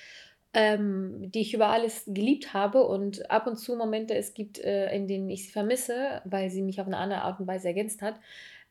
ähm, 0.56 1.30
die 1.30 1.42
ich 1.42 1.52
über 1.52 1.68
alles 1.68 2.04
geliebt 2.06 2.54
habe 2.54 2.82
und 2.86 3.30
ab 3.30 3.46
und 3.46 3.56
zu 3.56 3.76
Momente 3.76 4.14
es 4.14 4.32
gibt, 4.32 4.58
äh, 4.58 4.90
in 4.96 5.06
denen 5.06 5.28
ich 5.28 5.44
sie 5.44 5.52
vermisse, 5.52 6.22
weil 6.24 6.48
sie 6.48 6.62
mich 6.62 6.80
auf 6.80 6.86
eine 6.86 6.96
andere 6.96 7.20
Art 7.20 7.38
und 7.38 7.46
Weise 7.46 7.68
ergänzt 7.68 8.00
hat. 8.00 8.18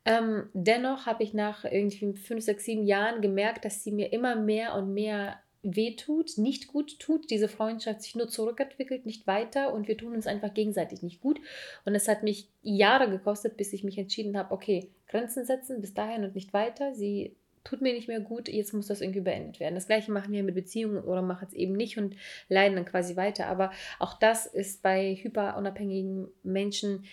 Ähm, 0.03 0.49
dennoch 0.53 1.05
habe 1.05 1.21
ich 1.21 1.36
nach 1.36 1.63
irgendwie 1.63 2.13
fünf, 2.13 2.43
sechs, 2.43 2.65
sieben 2.65 2.88
Jahren 2.88 3.21
gemerkt, 3.21 3.65
dass 3.65 3.83
sie 3.83 3.91
mir 3.91 4.11
immer 4.13 4.36
mehr 4.36 4.73
und 4.73 4.95
mehr 4.95 5.38
wehtut, 5.61 6.39
nicht 6.39 6.67
gut 6.67 6.97
tut, 6.97 7.29
diese 7.29 7.47
Freundschaft 7.47 8.01
sich 8.01 8.15
nur 8.15 8.29
zurückentwickelt, 8.29 9.05
nicht 9.05 9.27
weiter 9.27 9.71
und 9.71 9.88
wir 9.88 9.95
tun 9.95 10.15
uns 10.15 10.25
einfach 10.25 10.55
gegenseitig 10.55 11.03
nicht 11.03 11.21
gut. 11.21 11.39
Und 11.86 11.93
es 11.93 12.07
hat 12.07 12.23
mich 12.23 12.47
Jahre 12.63 13.11
gekostet, 13.11 13.57
bis 13.57 13.73
ich 13.73 13.83
mich 13.83 13.99
entschieden 13.99 14.38
habe, 14.38 14.51
okay, 14.51 14.89
Grenzen 15.07 15.45
setzen, 15.45 15.81
bis 15.81 15.93
dahin 15.93 16.23
und 16.23 16.33
nicht 16.33 16.51
weiter. 16.51 16.95
Sie 16.95 17.36
tut 17.66 17.82
mir 17.82 17.93
nicht 17.93 18.07
mehr 18.07 18.22
gut, 18.22 18.47
jetzt 18.47 18.74
muss 18.74 18.88
das 18.88 19.01
irgendwie 19.01 19.22
beendet 19.22 19.59
werden. 19.59 19.76
Das 19.76 19.88
gleiche 19.88 20.11
machen 20.11 20.32
wir 20.32 20.43
mit 20.43 20.55
Beziehungen 20.55 21.03
oder 21.03 21.22
machen 21.22 21.47
es 21.49 21.53
eben 21.53 21.74
nicht 21.74 21.97
und 21.97 22.16
leiden 22.47 22.76
dann 22.78 22.86
quasi 22.86 23.18
weiter. 23.18 23.47
Aber 23.47 23.72
auch 23.99 24.18
das 24.18 24.45
ist 24.45 24.82
bei 24.82 25.16
hyperunabhängigen 25.16 26.28
Menschen 26.43 27.03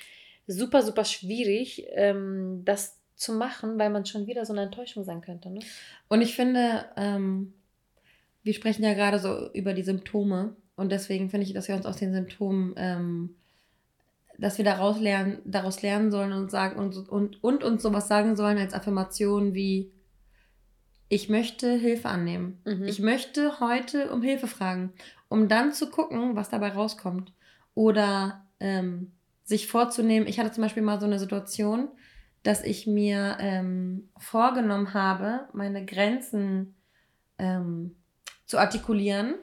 super, 0.46 0.82
super 0.82 1.04
schwierig, 1.04 1.86
ähm, 1.92 2.62
das 2.64 3.00
zu 3.16 3.32
machen, 3.32 3.78
weil 3.78 3.90
man 3.90 4.06
schon 4.06 4.26
wieder 4.26 4.44
so 4.44 4.52
eine 4.52 4.62
Enttäuschung 4.62 5.04
sein 5.04 5.22
könnte. 5.22 5.50
Ne? 5.50 5.60
Und 6.08 6.20
ich 6.22 6.36
finde, 6.36 6.84
ähm, 6.96 7.54
wir 8.42 8.54
sprechen 8.54 8.84
ja 8.84 8.94
gerade 8.94 9.18
so 9.18 9.50
über 9.52 9.74
die 9.74 9.82
Symptome 9.82 10.54
und 10.76 10.92
deswegen 10.92 11.30
finde 11.30 11.46
ich, 11.46 11.54
dass 11.54 11.68
wir 11.68 11.74
uns 11.74 11.86
aus 11.86 11.96
den 11.96 12.12
Symptomen 12.12 12.74
ähm, 12.76 13.36
dass 14.38 14.58
wir 14.58 14.64
daraus 14.64 14.98
lernen, 14.98 15.38
daraus 15.44 15.82
lernen 15.82 16.10
sollen 16.10 16.32
und 16.32 16.50
sagen 16.50 16.78
und, 16.78 17.08
und, 17.08 17.44
und 17.44 17.62
uns 17.62 17.82
sowas 17.82 18.08
sagen 18.08 18.34
sollen 18.34 18.58
als 18.58 18.74
Affirmation 18.74 19.54
wie 19.54 19.92
ich 21.12 21.28
möchte 21.28 21.74
Hilfe 21.74 22.08
annehmen. 22.08 22.58
Mhm. 22.64 22.84
Ich 22.84 22.98
möchte 22.98 23.60
heute 23.60 24.10
um 24.12 24.22
Hilfe 24.22 24.46
fragen, 24.46 24.94
um 25.28 25.46
dann 25.46 25.74
zu 25.74 25.90
gucken, 25.90 26.36
was 26.36 26.48
dabei 26.48 26.70
rauskommt. 26.70 27.34
Oder 27.74 28.46
ähm, 28.60 29.12
sich 29.44 29.66
vorzunehmen, 29.66 30.26
ich 30.26 30.40
hatte 30.40 30.52
zum 30.52 30.62
Beispiel 30.62 30.82
mal 30.82 31.00
so 31.00 31.04
eine 31.04 31.18
Situation, 31.18 31.88
dass 32.44 32.64
ich 32.64 32.86
mir 32.86 33.36
ähm, 33.40 34.08
vorgenommen 34.16 34.94
habe, 34.94 35.48
meine 35.52 35.84
Grenzen 35.84 36.76
ähm, 37.38 37.94
zu 38.46 38.56
artikulieren 38.56 39.34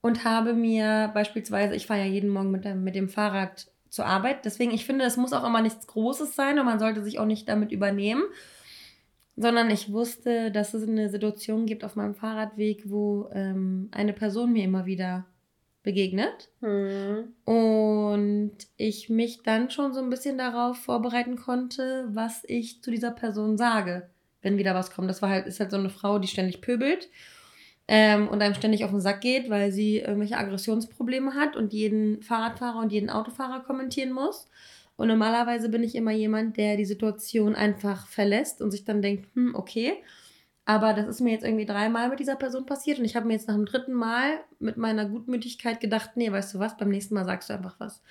und 0.00 0.24
habe 0.24 0.52
mir 0.52 1.12
beispielsweise, 1.14 1.76
ich 1.76 1.86
fahre 1.86 2.00
ja 2.00 2.06
jeden 2.06 2.30
Morgen 2.30 2.50
mit 2.50 2.64
dem, 2.64 2.82
mit 2.82 2.96
dem 2.96 3.08
Fahrrad 3.08 3.70
zur 3.88 4.06
Arbeit, 4.06 4.44
deswegen, 4.44 4.72
ich 4.72 4.84
finde, 4.84 5.04
es 5.04 5.16
muss 5.16 5.32
auch 5.32 5.46
immer 5.46 5.62
nichts 5.62 5.86
Großes 5.86 6.34
sein 6.34 6.58
und 6.58 6.66
man 6.66 6.80
sollte 6.80 7.04
sich 7.04 7.20
auch 7.20 7.24
nicht 7.24 7.48
damit 7.48 7.70
übernehmen 7.70 8.24
sondern 9.40 9.70
ich 9.70 9.92
wusste, 9.92 10.50
dass 10.50 10.74
es 10.74 10.86
eine 10.86 11.08
Situation 11.08 11.66
gibt 11.66 11.84
auf 11.84 11.96
meinem 11.96 12.14
Fahrradweg, 12.14 12.90
wo 12.90 13.28
ähm, 13.32 13.88
eine 13.92 14.12
Person 14.12 14.52
mir 14.52 14.64
immer 14.64 14.84
wieder 14.86 15.26
begegnet. 15.82 16.50
Mhm. 16.60 17.34
Und 17.44 18.52
ich 18.76 19.08
mich 19.08 19.42
dann 19.42 19.70
schon 19.70 19.94
so 19.94 20.00
ein 20.00 20.10
bisschen 20.10 20.38
darauf 20.38 20.76
vorbereiten 20.76 21.36
konnte, 21.36 22.08
was 22.10 22.42
ich 22.46 22.82
zu 22.82 22.90
dieser 22.90 23.12
Person 23.12 23.56
sage, 23.56 24.10
wenn 24.42 24.58
wieder 24.58 24.74
was 24.74 24.90
kommt. 24.90 25.08
Das 25.08 25.22
war 25.22 25.30
halt, 25.30 25.46
ist 25.46 25.60
halt 25.60 25.70
so 25.70 25.76
eine 25.76 25.90
Frau, 25.90 26.18
die 26.18 26.28
ständig 26.28 26.60
pöbelt 26.60 27.08
ähm, 27.86 28.28
und 28.28 28.42
einem 28.42 28.54
ständig 28.54 28.84
auf 28.84 28.90
den 28.90 29.00
Sack 29.00 29.20
geht, 29.20 29.48
weil 29.50 29.72
sie 29.72 29.98
irgendwelche 29.98 30.36
Aggressionsprobleme 30.36 31.34
hat 31.34 31.56
und 31.56 31.72
jeden 31.72 32.22
Fahrradfahrer 32.22 32.80
und 32.80 32.92
jeden 32.92 33.08
Autofahrer 33.08 33.60
kommentieren 33.60 34.12
muss. 34.12 34.48
Und 34.98 35.06
normalerweise 35.06 35.68
bin 35.68 35.84
ich 35.84 35.94
immer 35.94 36.10
jemand, 36.10 36.56
der 36.56 36.76
die 36.76 36.84
Situation 36.84 37.54
einfach 37.54 38.08
verlässt 38.08 38.60
und 38.60 38.72
sich 38.72 38.84
dann 38.84 39.00
denkt, 39.00 39.28
hm, 39.34 39.54
okay. 39.54 39.92
Aber 40.64 40.92
das 40.92 41.06
ist 41.06 41.20
mir 41.20 41.30
jetzt 41.30 41.44
irgendwie 41.44 41.66
dreimal 41.66 42.08
mit 42.08 42.18
dieser 42.18 42.34
Person 42.34 42.66
passiert 42.66 42.98
und 42.98 43.04
ich 43.04 43.14
habe 43.14 43.24
mir 43.24 43.34
jetzt 43.34 43.46
nach 43.46 43.54
dem 43.54 43.64
dritten 43.64 43.94
Mal 43.94 44.40
mit 44.58 44.76
meiner 44.76 45.08
Gutmütigkeit 45.08 45.78
gedacht, 45.78 46.10
nee, 46.16 46.32
weißt 46.32 46.52
du 46.52 46.58
was, 46.58 46.76
beim 46.76 46.88
nächsten 46.88 47.14
Mal 47.14 47.24
sagst 47.24 47.48
du 47.48 47.54
einfach 47.54 47.76
was. 47.78 48.02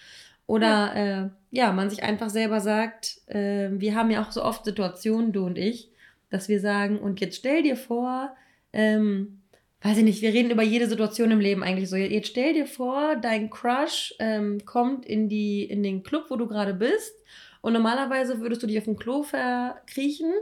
Oder 0.45 0.67
ja, 0.67 0.93
äh, 1.25 1.29
ja 1.51 1.73
man 1.73 1.89
sich 1.89 2.03
einfach 2.03 2.29
selber 2.29 2.61
sagt, 2.61 3.19
äh, 3.27 3.69
wir 3.73 3.93
haben 3.93 4.09
ja 4.09 4.23
auch 4.23 4.31
so 4.31 4.41
oft 4.41 4.63
Situationen, 4.63 5.33
du 5.33 5.45
und 5.45 5.57
ich, 5.57 5.91
dass 6.29 6.47
wir 6.47 6.61
sagen, 6.61 6.99
und 6.99 7.19
jetzt 7.19 7.35
stell 7.35 7.63
dir 7.63 7.75
vor, 7.75 8.33
ähm, 8.71 9.36
weiß 9.81 9.97
ich 9.97 10.03
nicht, 10.03 10.21
wir 10.21 10.33
reden 10.33 10.51
über 10.51 10.63
jede 10.63 10.87
Situation 10.87 11.31
im 11.31 11.39
Leben 11.39 11.63
eigentlich 11.63 11.89
so. 11.89 11.95
Jetzt 11.95 12.29
stell 12.29 12.53
dir 12.53 12.65
vor, 12.65 13.15
dein 13.15 13.49
Crush 13.49 14.15
ähm, 14.19 14.65
kommt 14.65 15.05
in, 15.05 15.29
die, 15.29 15.63
in 15.63 15.83
den 15.83 16.03
Club, 16.03 16.25
wo 16.29 16.35
du 16.35 16.47
gerade 16.47 16.73
bist. 16.73 17.13
Und 17.61 17.73
normalerweise 17.73 18.39
würdest 18.39 18.63
du 18.63 18.67
dich 18.67 18.77
auf 18.77 18.85
dem 18.85 18.97
Klo 18.97 19.23
verkriechen. 19.23 20.33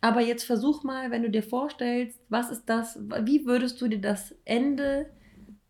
Aber 0.00 0.20
jetzt 0.20 0.44
versuch 0.44 0.84
mal, 0.84 1.10
wenn 1.10 1.22
du 1.22 1.30
dir 1.30 1.42
vorstellst, 1.42 2.20
was 2.28 2.50
ist 2.50 2.64
das, 2.66 2.98
wie 3.22 3.46
würdest 3.46 3.80
du 3.80 3.88
dir 3.88 4.00
das 4.00 4.34
Ende 4.44 5.10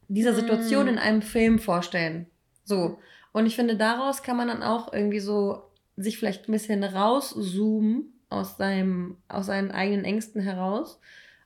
dieser 0.08 0.34
Situation 0.34 0.86
Mm. 0.86 0.88
in 0.88 0.98
einem 0.98 1.22
Film 1.22 1.58
vorstellen. 1.58 2.26
So. 2.64 2.98
Und 3.32 3.46
ich 3.46 3.56
finde, 3.56 3.76
daraus 3.76 4.22
kann 4.22 4.36
man 4.36 4.48
dann 4.48 4.62
auch 4.62 4.92
irgendwie 4.92 5.20
so 5.20 5.62
sich 5.96 6.18
vielleicht 6.18 6.48
ein 6.48 6.52
bisschen 6.52 6.82
rauszoomen 6.82 8.12
aus 8.28 8.56
seinem, 8.56 9.18
aus 9.28 9.46
seinen 9.46 9.70
eigenen 9.70 10.04
Ängsten 10.04 10.40
heraus 10.40 11.00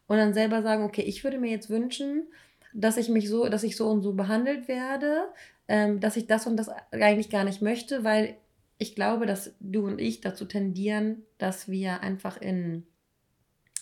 und 0.09 0.17
dann 0.17 0.35
selber 0.35 0.63
sagen, 0.63 0.83
okay, 0.83 1.03
ich 1.03 1.23
würde 1.23 1.39
mir 1.39 1.51
jetzt 1.51 1.71
wünschen, 1.71 2.27
dass 2.75 2.97
ich 2.97 3.09
mich 3.09 3.29
so, 3.29 3.49
dass 3.49 3.63
ich 3.63 3.77
so 3.77 3.89
und 3.89 4.03
so 4.03 4.15
behandelt 4.15 4.67
werde, 4.67 5.29
ähm, 5.69 6.01
dass 6.01 6.17
ich 6.17 6.27
das 6.27 6.47
und 6.47 6.57
das 6.57 6.69
eigentlich 6.91 7.31
gar 7.31 7.45
nicht 7.45 7.63
möchte, 7.63 8.03
weil 8.03 8.37
ich 8.79 8.95
glaube, 8.95 9.27
dass 9.27 9.55
du 9.61 9.87
und 9.87 10.01
ich 10.01 10.21
dazu 10.21 10.45
tendieren, 10.45 11.23
dass 11.39 11.69
wir 11.69 12.01
einfach 12.01 12.41
in 12.41 12.85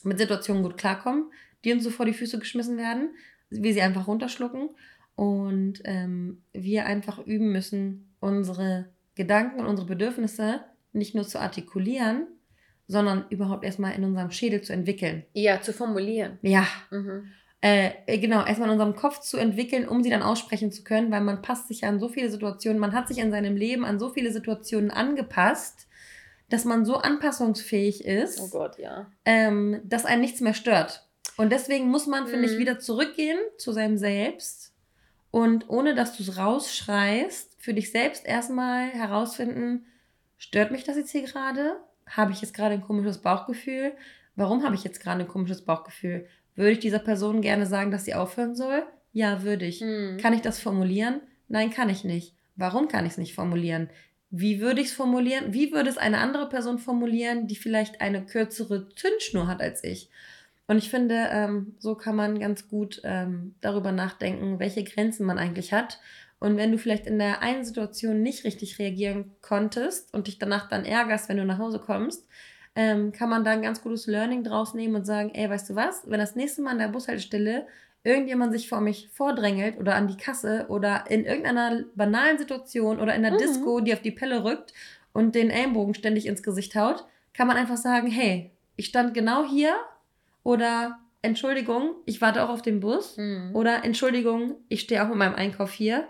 mit 0.03 0.19
Situationen 0.19 0.63
gut 0.63 0.77
klarkommen, 0.77 1.31
die 1.65 1.73
uns 1.73 1.83
so 1.83 1.91
vor 1.91 2.07
die 2.07 2.13
Füße 2.13 2.39
geschmissen 2.39 2.77
werden, 2.77 3.11
wir 3.51 3.73
sie 3.73 3.83
einfach 3.83 4.07
runterschlucken 4.07 4.71
und 5.17 5.81
ähm, 5.85 6.43
wir 6.53 6.87
einfach 6.87 7.19
üben 7.27 7.51
müssen, 7.51 8.15
unsere 8.21 8.87
Gedanken 9.15 9.61
und 9.61 9.67
unsere 9.67 9.89
Bedürfnisse 9.89 10.61
nicht 10.93 11.15
nur 11.15 11.27
zu 11.27 11.41
artikulieren, 11.41 12.27
sondern 12.89 13.25
überhaupt 13.31 13.65
erstmal 13.65 13.95
in 13.95 14.05
unserem 14.05 14.31
Schädel 14.31 14.63
zu 14.63 14.73
entwickeln. 14.73 15.25
Ja, 15.33 15.61
zu 15.61 15.73
formulieren. 15.73 16.39
Ja, 16.43 16.67
Mhm. 16.91 17.33
äh, 17.63 17.91
äh, 18.07 18.19
genau, 18.19 18.45
erstmal 18.45 18.69
in 18.69 18.73
unserem 18.75 18.95
Kopf 18.95 19.21
zu 19.21 19.37
entwickeln, 19.39 19.89
um 19.89 20.03
sie 20.03 20.11
dann 20.11 20.23
aussprechen 20.23 20.71
zu 20.71 20.85
können, 20.85 21.11
weil 21.11 21.21
man 21.23 21.43
passt 21.43 21.69
sich 21.69 21.81
ja 21.83 21.89
an 21.89 21.99
so 21.99 22.09
viele 22.09 22.31
Situationen, 22.31 22.79
man 22.79 22.93
hat 22.93 23.09
sich 23.09 23.19
in 23.19 23.31
seinem 23.31 23.57
Leben 23.57 23.85
an 23.85 23.99
so 23.99 24.11
viele 24.11 24.31
Situationen 24.33 24.91
angepasst, 24.91 25.89
dass 26.49 26.65
man 26.65 26.85
so 26.85 26.97
anpassungsfähig 26.99 28.05
ist, 28.05 28.41
Oh 28.41 28.49
Gott, 28.51 28.79
ja. 28.79 29.11
ähm, 29.25 29.81
dass 29.85 30.05
einen 30.05 30.21
nichts 30.21 30.41
mehr 30.41 30.55
stört. 30.55 31.03
Und 31.37 31.51
deswegen 31.51 31.89
muss 31.89 32.07
man, 32.07 32.29
finde 32.29 32.47
ich, 32.47 32.55
Mhm. 32.55 32.59
wieder 32.59 32.79
zurückgehen 32.79 33.39
zu 33.59 33.73
seinem 33.73 33.99
Selbst 33.99 34.73
und 35.33 35.69
ohne 35.69 35.95
dass 35.97 36.17
du 36.17 36.23
es 36.23 36.39
rausschreist, 36.39 37.57
für 37.59 37.75
dich 37.75 37.91
selbst 37.91 38.25
erstmal 38.25 38.89
herausfinden, 38.91 39.87
stört 40.39 40.71
mich 40.71 40.85
das 40.85 40.97
jetzt 40.97 41.11
hier 41.11 41.23
gerade? 41.25 41.77
Habe 42.09 42.33
ich 42.33 42.41
jetzt 42.41 42.55
gerade 42.55 42.75
ein 42.75 42.83
komisches 42.83 43.19
Bauchgefühl? 43.19 43.93
Warum 44.37 44.65
habe 44.65 44.75
ich 44.75 44.85
jetzt 44.85 45.01
gerade 45.01 45.21
ein 45.21 45.29
komisches 45.29 45.63
Bauchgefühl? 45.63 46.27
Würde 46.55 46.73
ich 46.73 46.79
dieser 46.79 46.99
Person 46.99 47.41
gerne 47.41 47.67
sagen, 47.67 47.91
dass 47.91 48.05
sie 48.05 48.15
aufhören 48.15 48.55
soll? 48.55 48.83
Ja, 49.13 49.43
würde 49.43 49.67
ich. 49.67 49.81
Mhm. 49.81 50.19
Kann 50.19 50.33
ich 50.33 50.43
das 50.43 50.61
formulieren? 50.61 51.21
Nein, 51.49 51.71
kann 51.71 51.89
ich 51.89 52.05
nicht. 52.05 52.35
Warum 52.57 52.89
kann 52.89 53.07
ich 53.07 53.13
es 53.13 53.19
nicht 53.19 53.35
formulieren? 53.35 53.89
Wie 54.31 54.61
würde 54.61 54.81
ich 54.81 54.89
es 54.89 54.93
formulieren? 54.93 55.53
Wie 55.53 55.73
würde 55.73 55.89
es 55.89 55.99
eine 55.99 56.19
andere 56.19 56.49
Person 56.49 56.79
formulieren, 56.79 57.47
die 57.47 57.57
vielleicht 57.57 58.01
eine 58.01 58.25
kürzere 58.25 58.89
Zündschnur 58.95 59.47
hat 59.47 59.61
als 59.61 59.85
ich? 59.85 60.11
Und 60.67 60.79
ich 60.79 60.91
finde, 60.91 61.29
ähm, 61.31 61.75
so 61.79 61.95
kann 61.95 62.17
man 62.17 62.41
ganz 62.41 62.69
gut 62.69 63.01
ähm, 63.05 63.55
darüber 63.61 63.93
nachdenken, 63.93 64.59
welche 64.59 64.83
Grenzen 64.83 65.25
man 65.25 65.39
eigentlich 65.39 65.73
hat. 65.73 66.01
Und 66.39 66.57
wenn 66.57 66.71
du 66.73 66.79
vielleicht 66.79 67.07
in 67.07 67.19
der 67.19 67.41
einen 67.43 67.65
Situation 67.65 68.23
nicht 68.23 68.45
richtig 68.45 68.79
reagieren 68.79 69.33
konntest 69.41 70.13
und 70.13 70.27
dich 70.27 70.39
danach 70.39 70.69
dann 70.69 70.85
ärgerst, 70.85 71.29
wenn 71.29 71.39
du 71.39 71.45
nach 71.45 71.59
Hause 71.59 71.79
kommst, 71.79 72.27
ähm, 72.75 73.13
kann 73.13 73.31
man 73.31 73.43
da 73.43 73.53
ein 73.53 73.63
ganz 73.63 73.83
gutes 73.83 74.07
Learning 74.07 74.45
draus 74.45 74.75
nehmen 74.75 74.97
und 74.97 75.07
sagen, 75.07 75.31
ey, 75.35 75.49
weißt 75.49 75.71
du 75.71 75.75
was, 75.75 76.03
wenn 76.07 76.21
das 76.21 76.37
nächste 76.37 76.61
Mal 76.61 76.73
an 76.73 76.79
der 76.79 76.89
Bushaltestelle 76.89 77.67
irgendjemand 78.05 78.53
sich 78.53 78.69
vor 78.69 78.81
mich 78.81 79.09
vordrängelt 79.13 79.79
oder 79.79 79.95
an 79.95 80.09
die 80.09 80.17
Kasse 80.19 80.67
oder 80.69 81.05
in 81.11 81.25
irgendeiner 81.25 81.85
banalen 81.95 82.39
Situation 82.39 83.01
oder 83.01 83.15
in 83.15 83.23
der 83.23 83.33
Mhm. 83.33 83.39
Disco, 83.39 83.81
die 83.81 83.95
auf 83.95 84.03
die 84.03 84.11
Pelle 84.13 84.45
rückt 84.45 84.75
und 85.15 85.35
den 85.35 85.51
Ellenbogen 85.51 85.95
ständig 85.95 86.27
ins 86.27 86.43
Gesicht 86.43 86.77
haut, 86.77 87.05
kann 87.33 87.49
man 87.49 87.57
einfach 87.57 87.79
sagen, 87.79 88.09
hey, 88.09 88.53
ich 88.77 88.87
stand 88.87 89.15
genau 89.15 89.45
hier 89.49 89.75
oder 90.43 90.99
Entschuldigung, 91.23 91.97
ich 92.05 92.21
warte 92.21 92.45
auch 92.45 92.51
auf 92.51 92.63
den 92.63 92.81
Bus 92.81 93.17
Mhm. 93.17 93.57
oder 93.57 93.85
Entschuldigung, 93.85 94.57
ich 94.69 94.83
stehe 94.83 95.03
auch 95.03 95.09
mit 95.09 95.17
meinem 95.17 95.35
Einkauf 95.35 95.73
hier. 95.73 96.07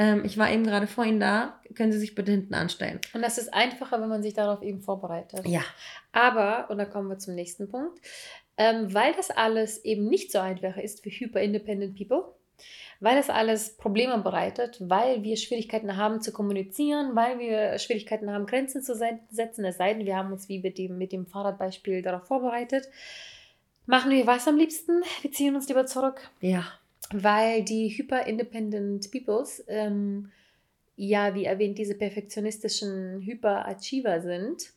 Ähm, 0.00 0.24
ich 0.24 0.38
war 0.38 0.50
eben 0.50 0.64
gerade 0.64 0.86
vor 0.86 1.04
Ihnen 1.04 1.20
da. 1.20 1.60
Können 1.74 1.92
Sie 1.92 1.98
sich 1.98 2.14
bitte 2.14 2.32
hinten 2.32 2.54
anstellen? 2.54 3.00
Und 3.12 3.20
das 3.20 3.36
ist 3.36 3.52
einfacher, 3.52 4.00
wenn 4.00 4.08
man 4.08 4.22
sich 4.22 4.32
darauf 4.32 4.62
eben 4.62 4.80
vorbereitet. 4.80 5.46
Ja. 5.46 5.60
Aber, 6.12 6.70
und 6.70 6.78
da 6.78 6.86
kommen 6.86 7.08
wir 7.08 7.18
zum 7.18 7.34
nächsten 7.34 7.68
Punkt, 7.68 8.00
ähm, 8.56 8.94
weil 8.94 9.12
das 9.12 9.30
alles 9.30 9.84
eben 9.84 10.08
nicht 10.08 10.32
so 10.32 10.38
einfach 10.38 10.78
ist 10.78 11.02
für 11.02 11.10
Hyper-Independent 11.10 11.96
People, 11.98 12.24
weil 13.00 13.16
das 13.16 13.28
alles 13.28 13.76
Probleme 13.76 14.16
bereitet, 14.18 14.78
weil 14.80 15.22
wir 15.22 15.36
Schwierigkeiten 15.36 15.96
haben 15.96 16.22
zu 16.22 16.32
kommunizieren, 16.32 17.14
weil 17.14 17.38
wir 17.38 17.78
Schwierigkeiten 17.78 18.30
haben, 18.30 18.46
Grenzen 18.46 18.82
zu 18.82 18.94
se- 18.94 19.18
setzen, 19.30 19.64
es 19.66 19.76
sei 19.76 19.92
denn, 19.94 20.06
wir 20.06 20.16
haben 20.16 20.32
uns 20.32 20.48
wie 20.48 20.60
mit 20.60 20.78
dem, 20.78 20.96
mit 20.96 21.12
dem 21.12 21.26
Fahrradbeispiel 21.26 22.00
darauf 22.02 22.26
vorbereitet, 22.26 22.88
machen 23.86 24.10
wir 24.10 24.26
was 24.26 24.48
am 24.48 24.56
liebsten? 24.56 25.02
Wir 25.22 25.30
ziehen 25.32 25.54
uns 25.56 25.68
lieber 25.68 25.84
zurück 25.86 26.20
Ja. 26.40 26.64
Weil 27.12 27.64
die 27.64 27.88
Hyper-Independent 27.88 29.10
Peoples, 29.10 29.64
ähm, 29.68 30.30
ja, 30.96 31.34
wie 31.34 31.44
erwähnt, 31.44 31.78
diese 31.78 31.94
perfektionistischen 31.94 33.22
Hyperachiever 33.22 34.20
sind 34.20 34.72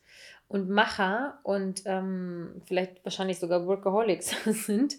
und 0.48 0.68
Macher 0.68 1.38
und 1.42 1.82
ähm, 1.84 2.62
vielleicht 2.66 3.04
wahrscheinlich 3.04 3.38
sogar 3.38 3.66
Workaholics 3.66 4.34
sind, 4.66 4.96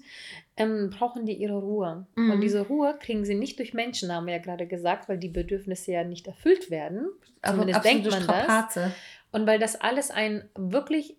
ähm, 0.58 0.90
brauchen 0.90 1.26
die 1.26 1.34
ihre 1.34 1.58
Ruhe. 1.58 2.06
Mhm. 2.16 2.32
Und 2.32 2.42
diese 2.42 2.62
Ruhe 2.62 2.98
kriegen 3.00 3.26
sie 3.26 3.36
nicht 3.36 3.60
durch 3.60 3.74
Menschen, 3.74 4.12
haben 4.12 4.26
wir 4.26 4.34
ja 4.34 4.42
gerade 4.42 4.68
gesagt, 4.68 5.10
weil 5.10 5.18
die 5.18 5.30
Bedürfnisse 5.30 5.92
ja 5.92 6.04
nicht 6.04 6.28
erfüllt 6.28 6.72
werden. 6.72 7.10
Aber 7.42 7.60
Zumindest 7.60 7.86
denkt 7.86 8.10
man 8.10 8.14
das. 8.14 8.24
Strapaze. 8.24 8.92
Und 9.32 9.48
weil 9.48 9.60
das 9.60 9.80
alles 9.80 10.12
ein 10.12 10.50
wirklich 10.56 11.18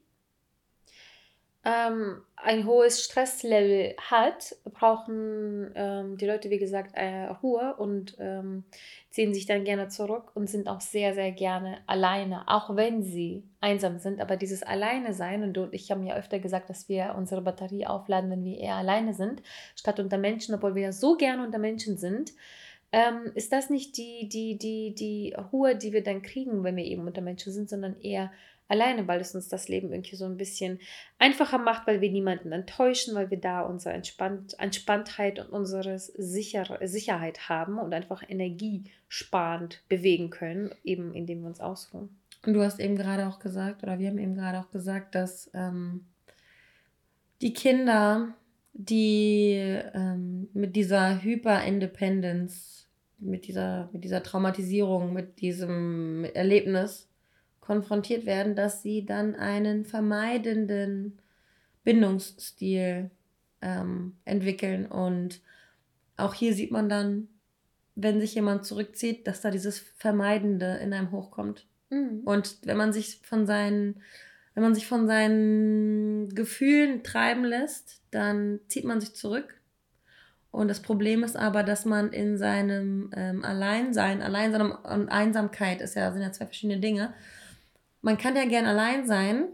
ähm, 1.67 2.23
ein 2.37 2.65
hohes 2.65 3.03
Stresslevel 3.03 3.97
hat, 3.99 4.55
brauchen 4.63 5.73
ähm, 5.75 6.17
die 6.17 6.27
Leute, 6.27 6.49
wie 6.49 6.59
gesagt, 6.59 6.93
äh, 6.95 7.25
Ruhe 7.43 7.75
und 7.77 8.17
ähm, 8.21 8.63
ziehen 9.11 9.35
sich 9.35 9.47
dann 9.47 9.65
gerne 9.65 9.89
zurück 9.89 10.31
und 10.35 10.49
sind 10.49 10.69
auch 10.69 10.81
sehr, 10.81 11.15
sehr 11.15 11.33
gerne 11.33 11.79
alleine, 11.89 12.45
auch 12.47 12.77
wenn 12.77 13.03
sie 13.03 13.43
einsam 13.61 13.99
sind. 13.99 14.21
Aber 14.21 14.37
dieses 14.37 14.63
Alleine 14.63 15.13
sein, 15.13 15.43
und 15.43 15.59
und 15.59 15.75
ich 15.75 15.91
haben 15.91 16.07
ja 16.07 16.15
öfter 16.15 16.39
gesagt, 16.39 16.71
dass 16.71 16.89
wir 16.89 17.17
unsere 17.19 17.43
Batterie 17.43 17.85
aufladen, 17.85 18.31
wenn 18.31 18.45
wir 18.45 18.59
eher 18.59 18.77
alleine 18.77 19.13
sind, 19.13 19.43
statt 19.75 19.99
unter 19.99 20.19
Menschen, 20.19 20.55
obwohl 20.55 20.77
wir 20.77 20.83
ja 20.83 20.93
so 20.93 21.17
gerne 21.17 21.45
unter 21.45 21.59
Menschen 21.59 21.97
sind. 21.97 22.31
Ähm, 22.93 23.33
ist 23.35 23.53
das 23.53 23.71
nicht 23.71 23.97
die, 23.97 24.29
die, 24.29 24.57
die, 24.57 24.95
die 24.95 25.35
Ruhe, 25.53 25.75
die 25.75 25.93
wir 25.93 26.05
dann 26.05 26.23
kriegen, 26.23 26.63
wenn 26.63 26.77
wir 26.77 26.85
eben 26.85 27.05
unter 27.05 27.23
Menschen 27.23 27.53
sind, 27.53 27.69
sondern 27.69 28.01
eher 28.01 28.31
alleine, 28.69 29.07
weil 29.07 29.21
es 29.21 29.35
uns 29.35 29.49
das 29.49 29.69
Leben 29.69 29.93
irgendwie 29.93 30.17
so 30.17 30.25
ein 30.25 30.37
bisschen 30.37 30.81
einfacher 31.19 31.59
macht, 31.59 31.87
weil 31.87 32.01
wir 32.01 32.11
niemanden 32.11 32.53
enttäuschen, 32.53 33.15
weil 33.15 33.31
wir 33.31 33.41
da 33.41 33.63
unsere 33.63 33.95
Entspannt 33.95 34.59
Entspanntheit 34.59 35.39
und 35.39 35.51
unsere 35.51 35.99
Sicher 35.99 36.79
Sicherheit 36.83 37.49
haben 37.49 37.79
und 37.79 37.95
einfach 37.95 38.23
energiesparend 38.29 39.83
bewegen 39.89 40.31
können, 40.31 40.75
eben 40.85 41.15
indem 41.15 41.43
wir 41.43 41.49
uns 41.49 41.61
ausruhen. 41.61 42.09
Und 42.45 42.55
du 42.55 42.63
hast 42.63 42.81
eben 42.81 42.97
gerade 42.97 43.27
auch 43.27 43.39
gesagt, 43.39 43.83
oder 43.83 43.99
wir 43.99 44.09
haben 44.09 44.19
eben 44.19 44.35
gerade 44.35 44.61
auch 44.61 44.71
gesagt, 44.71 45.15
dass 45.15 45.51
ähm, 45.55 46.07
die 47.41 47.53
Kinder, 47.53 48.35
die 48.73 49.55
ähm, 49.95 50.49
mit 50.53 50.77
dieser 50.77 51.23
Hyper-Independence, 51.23 52.89
mit 53.19 53.47
dieser, 53.47 53.89
mit 53.93 54.05
dieser 54.05 54.23
Traumatisierung, 54.23 55.13
mit 55.13 55.41
diesem 55.41 56.25
Erlebnis 56.35 57.09
konfrontiert 57.67 58.27
werden, 58.27 58.55
dass 58.55 58.83
sie 58.83 59.05
dann 59.05 59.35
einen 59.35 59.85
vermeidenden 59.85 61.19
Bindungsstil 61.83 63.11
ähm, 63.61 64.17
entwickeln. 64.25 64.87
Und 64.87 65.41
auch 66.17 66.33
hier 66.35 66.55
sieht 66.55 66.71
man 66.71 66.89
dann, 66.89 67.29
wenn 67.97 68.21
sich 68.21 68.35
jemand 68.35 68.65
zurückzieht, 68.65 69.27
dass 69.27 69.41
da 69.41 69.51
dieses 69.51 69.79
Vermeidende 69.79 70.77
in 70.77 70.93
einem 70.93 71.11
hochkommt. 71.11 71.67
Und 72.25 72.59
wenn 72.65 72.77
man 72.77 72.93
sich 72.93 73.21
von 73.23 73.47
seinen, 73.47 74.01
wenn 74.55 74.63
man 74.63 74.75
sich 74.75 74.87
von 74.87 75.07
seinen 75.07 76.35
Gefühlen 76.35 77.03
treiben 77.03 77.45
lässt, 77.45 78.01
dann 78.11 78.61
zieht 78.69 78.85
man 78.85 79.01
sich 79.01 79.15
zurück. 79.15 79.61
Und 80.51 80.69
das 80.69 80.81
Problem 80.81 81.23
ist 81.23 81.37
aber, 81.37 81.63
dass 81.63 81.85
man 81.85 82.13
in 82.13 82.39
seinem 82.39 83.11
ähm, 83.15 83.45
Alleinsein, 83.45 84.23
Alleinsein 84.23 84.71
und 84.71 85.09
Einsamkeit 85.11 85.81
ist 85.81 85.97
ja, 85.97 86.11
sind 86.13 86.23
ja 86.23 86.33
zwei 86.33 86.47
verschiedene 86.47 86.81
Dinge. 86.81 87.13
Man 88.07 88.19
kann 88.19 88.37
ja 88.37 88.45
gern 88.45 88.67
allein 88.67 89.05
sein, 89.05 89.49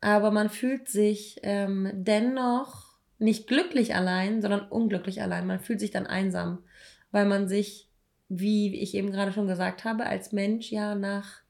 aber 0.00 0.30
man 0.30 0.48
fühlt 0.48 0.88
sich 0.88 1.40
ähm, 1.42 1.90
dennoch 1.92 2.94
nicht 3.18 3.48
glücklich 3.48 3.96
allein, 3.96 4.40
sondern 4.40 4.68
unglücklich 4.68 5.22
allein. 5.22 5.44
Man 5.48 5.58
fühlt 5.58 5.80
sich 5.80 5.90
dann 5.90 6.06
einsam, 6.06 6.62
weil 7.10 7.24
man 7.24 7.48
sich, 7.48 7.90
wie 8.28 8.80
ich 8.80 8.94
eben 8.94 9.10
gerade 9.10 9.32
schon 9.32 9.48
gesagt 9.48 9.82
habe, 9.82 10.06
als 10.06 10.30
Mensch 10.30 10.70
ja 10.70 10.94
nach 10.94 11.40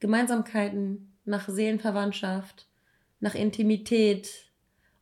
Gemeinsamkeiten, 0.00 1.18
nach 1.26 1.50
Seelenverwandtschaft, 1.50 2.66
nach 3.20 3.34
Intimität 3.34 4.46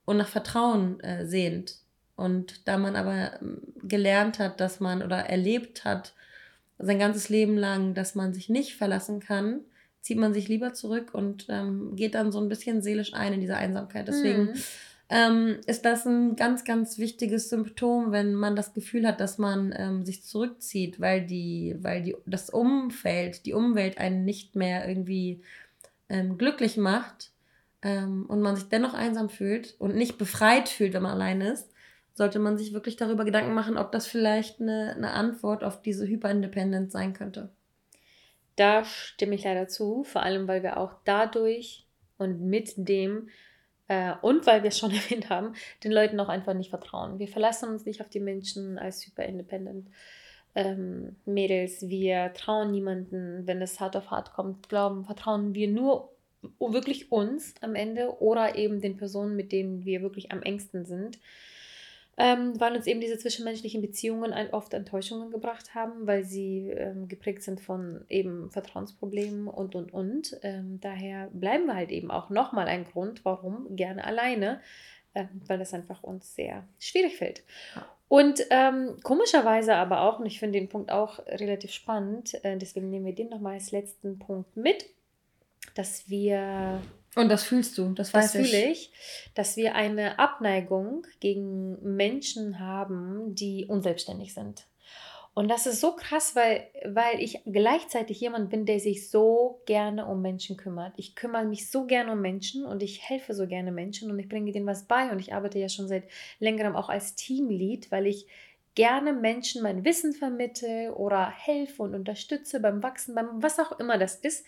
und 0.05 0.17
nach 0.17 0.27
Vertrauen 0.27 0.99
äh, 0.99 1.29
sehnt. 1.29 1.77
Und 2.17 2.67
da 2.67 2.77
man 2.77 2.97
aber 2.97 3.41
ähm, 3.41 3.63
gelernt 3.85 4.41
hat, 4.41 4.59
dass 4.59 4.81
man 4.81 5.01
oder 5.01 5.19
erlebt 5.19 5.85
hat, 5.85 6.13
sein 6.81 6.99
ganzes 6.99 7.29
Leben 7.29 7.57
lang, 7.57 7.95
dass 7.95 8.17
man 8.17 8.35
sich 8.35 8.49
nicht 8.49 8.75
verlassen 8.75 9.21
kann, 9.21 9.61
zieht 10.03 10.19
man 10.19 10.35
sich 10.35 10.49
lieber 10.49 10.75
zurück 10.75 11.15
und 11.15 11.47
ähm, 11.49 11.97
geht 11.97 12.15
dann 12.15 12.33
so 12.33 12.41
ein 12.41 12.49
bisschen 12.49 12.83
seelisch 12.83 13.15
ein 13.15 13.33
in 13.33 13.41
diese 13.41 13.57
Einsamkeit. 13.57 14.09
Deswegen 14.09 14.43
Mhm. 14.47 14.55
ähm, 15.09 15.61
ist 15.67 15.85
das 15.85 16.05
ein 16.07 16.37
ganz, 16.37 16.65
ganz 16.65 16.99
wichtiges 16.99 17.49
Symptom, 17.49 18.11
wenn 18.13 18.35
man 18.35 18.57
das 18.57 18.75
Gefühl 18.75 19.07
hat, 19.07 19.21
dass 19.21 19.39
man 19.39 19.73
ähm, 19.77 20.05
sich 20.05 20.25
zurückzieht, 20.25 21.01
weil 21.01 21.25
die, 21.25 21.77
weil 21.81 22.03
die, 22.03 22.17
das 22.27 22.51
Umfeld, 22.51 23.47
die 23.47 23.55
Umwelt 23.55 23.99
einen 23.99 24.25
nicht 24.25 24.57
mehr 24.57 24.89
irgendwie 24.89 25.43
ähm, 26.09 26.37
glücklich 26.37 26.77
macht 26.77 27.31
ähm, 27.83 28.27
und 28.27 28.41
man 28.43 28.57
sich 28.57 28.69
dennoch 28.69 28.95
einsam 28.95 29.29
fühlt 29.29 29.77
und 29.79 29.95
nicht 29.95 30.19
befreit 30.19 30.69
fühlt, 30.69 30.95
wenn 30.95 31.03
man 31.03 31.13
allein 31.13 31.41
ist, 31.41 31.69
sollte 32.15 32.39
man 32.41 32.59
sich 32.59 32.73
wirklich 32.73 32.97
darüber 32.97 33.25
Gedanken 33.25 33.55
machen, 33.55 33.79
ob 33.79 33.93
das 33.93 34.07
vielleicht 34.07 34.61
eine, 34.61 34.95
eine 34.97 35.13
Antwort 35.13 35.63
auf 35.65 35.81
diese 35.81 36.07
Hyperindependence 36.07 36.93
sein 36.93 37.13
könnte. 37.13 37.51
Da 38.57 38.85
stimme 38.85 39.35
ich 39.35 39.45
leider 39.45 39.69
zu, 39.69 40.05
vor 40.05 40.23
allem 40.23 40.49
weil 40.49 40.63
wir 40.63 40.77
auch 40.77 40.93
dadurch 41.05 41.87
und 42.19 42.41
mit 42.41 42.75
dem 42.77 43.29
äh, 43.89 44.13
und 44.23 44.47
weil 44.47 44.63
wir 44.63 44.69
es 44.69 44.79
schon 44.79 44.91
erwähnt 44.95 45.31
haben, 45.31 45.55
den 45.85 45.93
Leuten 45.93 46.21
auch 46.21 46.29
einfach 46.29 46.55
nicht 46.55 46.71
vertrauen. 46.71 47.19
Wir 47.19 47.29
verlassen 47.29 47.69
uns 47.69 47.85
nicht 47.85 48.01
auf 48.01 48.09
die 48.09 48.21
Menschen 48.21 48.79
als 48.79 49.01
super 49.01 49.25
independent 49.25 49.89
ähm, 50.55 51.17
Mädels. 51.25 51.89
Wir 51.89 52.33
trauen 52.35 52.71
niemanden, 52.71 53.47
wenn 53.47 53.63
es 53.63 53.81
hart 53.81 53.97
auf 53.97 54.11
hart 54.11 54.33
kommt. 54.33 54.69
Glauben, 54.69 55.05
vertrauen 55.05 55.55
wir 55.55 55.69
nur 55.69 56.11
wirklich 56.59 57.13
uns 57.13 57.55
am 57.61 57.75
Ende 57.75 58.21
oder 58.21 58.57
eben 58.57 58.81
den 58.81 58.97
Personen, 58.97 59.37
mit 59.37 59.53
denen 59.53 59.85
wir 59.85 60.03
wirklich 60.03 60.33
am 60.33 60.43
engsten 60.43 60.85
sind 60.85 61.19
ähm, 62.19 62.61
weil 62.61 62.77
uns 62.77 62.87
eben 62.87 63.01
diese 63.01 63.19
zwischenmenschlichen 63.19 63.81
Beziehungen 63.81 64.33
oft 64.53 64.75
Enttäuschungen 64.75 65.31
gebracht 65.31 65.75
haben, 65.75 66.07
weil 66.07 66.25
sie 66.25 66.69
ähm, 66.71 67.09
geprägt 67.09 67.43
sind 67.43 67.61
von 67.61 68.05
eben 68.09 68.51
Vertrauensproblemen 68.51 69.49
und, 69.49 69.75
und, 69.75 69.95
und. 69.95 70.39
Ähm, 70.43 70.79
daher 70.81 71.29
bleiben 71.33 71.67
wir 71.67 71.75
halt 71.75 71.91
eben 71.91 72.11
auch 72.11 72.29
nochmal 72.29 72.67
ein 72.69 72.85
Grund, 72.85 73.25
warum 73.25 73.75
gerne 73.77 74.05
alleine, 74.05 74.61
äh, 75.15 75.25
weil 75.47 75.59
das 75.59 75.73
einfach 75.73 76.03
uns 76.03 76.35
sehr 76.35 76.65
schwierig 76.79 77.17
fällt. 77.17 77.43
Und 78.09 78.47
ähm, 78.51 78.99
komischerweise 79.03 79.75
aber 79.75 80.03
auch, 80.03 80.19
und 80.19 80.27
ich 80.27 80.39
finde 80.39 80.59
den 80.59 80.69
Punkt 80.69 80.93
auch 80.93 81.19
relativ 81.27 81.73
spannend, 81.73 82.35
äh, 82.45 82.59
deswegen 82.59 82.91
nehmen 82.91 83.07
wir 83.07 83.15
den 83.15 83.31
nochmal 83.31 83.55
als 83.55 83.71
letzten 83.71 84.19
Punkt 84.19 84.55
mit, 84.55 84.85
dass 85.75 86.11
wir 86.11 86.83
und 87.15 87.29
das 87.29 87.45
fühlst 87.45 87.77
du, 87.77 87.91
das 87.91 88.15
weiß 88.15 88.33
das 88.33 88.41
fühle 88.41 88.71
ich, 88.71 88.93
dass 89.35 89.57
wir 89.57 89.75
eine 89.75 90.19
Abneigung 90.19 91.07
gegen 91.21 91.79
Menschen 91.83 92.59
haben, 92.59 93.35
die 93.35 93.67
unselbstständig 93.67 94.33
sind. 94.33 94.67
Und 95.35 95.49
das 95.49 95.67
ist 95.67 95.81
so 95.81 95.97
krass, 95.97 96.37
weil, 96.37 96.67
weil 96.85 97.21
ich 97.21 97.41
gleichzeitig 97.47 98.21
jemand 98.21 98.51
bin, 98.51 98.67
der 98.67 98.81
sich 98.81 99.09
so 99.09 99.63
gerne 99.65 100.07
um 100.07 100.21
Menschen 100.21 100.59
kümmert. 100.59 100.93
Ich 100.99 101.15
kümmere 101.17 101.47
mich 101.47 101.71
so 101.71 101.87
gerne 101.87 102.13
um 102.13 102.21
Menschen 102.21 102.67
und 102.67 102.83
ich 102.83 103.09
helfe 103.09 103.33
so 103.33 103.47
gerne 103.47 103.73
Menschen 103.73 104.11
und 104.11 104.19
ich 104.19 104.29
bringe 104.29 104.53
denen 104.53 104.67
was 104.67 104.85
bei. 104.85 105.11
Und 105.11 105.19
ich 105.21 105.33
arbeite 105.33 105.59
ja 105.59 105.71
schon 105.71 105.89
seit 105.89 106.05
längerem 106.39 106.77
auch 106.77 106.91
als 106.91 107.15
Teamlead, 107.15 107.91
weil 107.91 108.07
ich 108.07 108.27
gerne 108.75 109.15
Menschen 109.15 109.63
mein 109.63 109.87
Wissen 109.87 110.13
vermittle 110.13 110.95
oder 110.95 111.31
helfe 111.31 111.83
und 111.83 111.95
unterstütze 111.95 112.61
beim 112.61 112.83
Wachsen, 112.83 113.15
beim 113.15 113.43
was 113.43 113.59
auch 113.59 113.79
immer 113.79 113.97
das 113.97 114.17
ist. 114.17 114.45